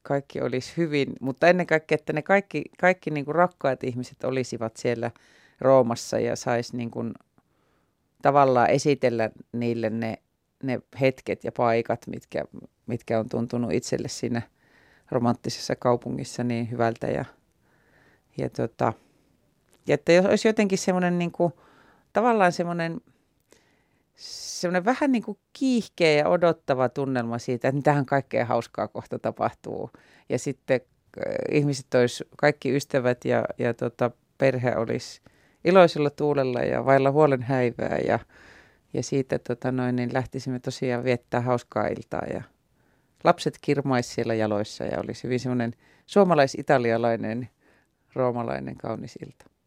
kaikki 0.02 0.42
olisi 0.42 0.74
hyvin, 0.78 1.14
mutta 1.22 1.48
ennen 1.48 1.68
kaikkea, 1.68 1.96
että 1.96 2.14
ne 2.14 2.22
kaikki, 2.22 2.64
kaikki 2.80 3.10
niin 3.10 3.26
kuin 3.26 3.36
rakkaat 3.36 3.84
ihmiset 3.84 4.24
olisivat 4.24 4.78
siellä 4.78 5.12
Roomassa 5.62 6.20
ja 6.20 6.36
saisi 6.36 6.78
niin 6.78 6.92
kuin 6.92 7.14
tavallaan 8.22 8.70
esitellä 8.70 9.30
niille 9.52 9.90
ne 9.90 10.18
ne 10.64 10.82
hetket 11.02 11.44
ja 11.44 11.52
paikat, 11.52 12.08
mitkä, 12.08 12.46
mitkä 12.88 13.20
on 13.20 13.30
tuntunut 13.30 13.74
itselle 13.74 14.08
siinä 14.08 14.42
romanttisessa 15.12 15.76
kaupungissa 15.76 16.44
niin 16.44 16.72
hyvältä. 16.72 17.08
Ja, 17.08 17.26
ja, 18.38 18.50
tota, 18.50 18.94
ja 19.88 19.94
että 19.94 20.12
jos 20.12 20.26
olisi 20.26 20.48
jotenkin 20.48 20.78
semmoinen 20.78 21.20
niin 21.20 21.32
kuin, 21.32 21.54
tavallaan 22.14 22.52
semmoinen, 22.52 23.02
semmoinen 24.16 24.86
vähän 24.86 25.12
niin 25.12 25.24
kuin 25.24 25.38
kiihkeä 25.54 26.12
ja 26.12 26.30
odottava 26.30 26.90
tunnelma 26.90 27.38
siitä, 27.38 27.68
että 27.68 27.76
mitähän 27.76 28.06
kaikkea 28.06 28.46
hauskaa 28.46 28.88
kohta 28.88 29.20
tapahtuu. 29.20 29.92
Ja 30.30 30.40
sitten 30.40 30.82
äh, 31.18 31.34
ihmiset 31.52 31.94
olisi, 31.96 32.24
kaikki 32.38 32.76
ystävät 32.76 33.26
ja, 33.26 33.46
ja 33.58 33.74
tota, 33.74 34.12
perhe 34.38 34.76
olisi 34.78 35.22
iloisella 35.66 36.10
tuulella 36.10 36.60
ja 36.60 36.86
vailla 36.86 37.12
huolen 37.12 37.42
häivää 37.42 37.98
ja, 38.08 38.20
ja 38.94 39.04
siitä 39.04 39.40
tota 39.40 39.72
noin, 39.72 39.96
niin 39.96 40.14
lähtisimme 40.14 40.60
tosiaan 40.60 41.04
viettää 41.04 41.42
hauskaa 41.42 41.88
iltaa 41.88 42.26
ja 42.34 42.44
lapset 43.24 43.58
kirmaisi 43.62 44.14
siellä 44.14 44.34
jaloissa 44.34 44.84
ja 44.84 45.00
olisi 45.00 45.24
hyvin 45.24 45.40
semmoinen 45.40 45.74
suomalais-italialainen, 46.06 47.50
roomalainen 48.14 48.76
kaunis 48.76 49.18
ilta. 49.26 49.59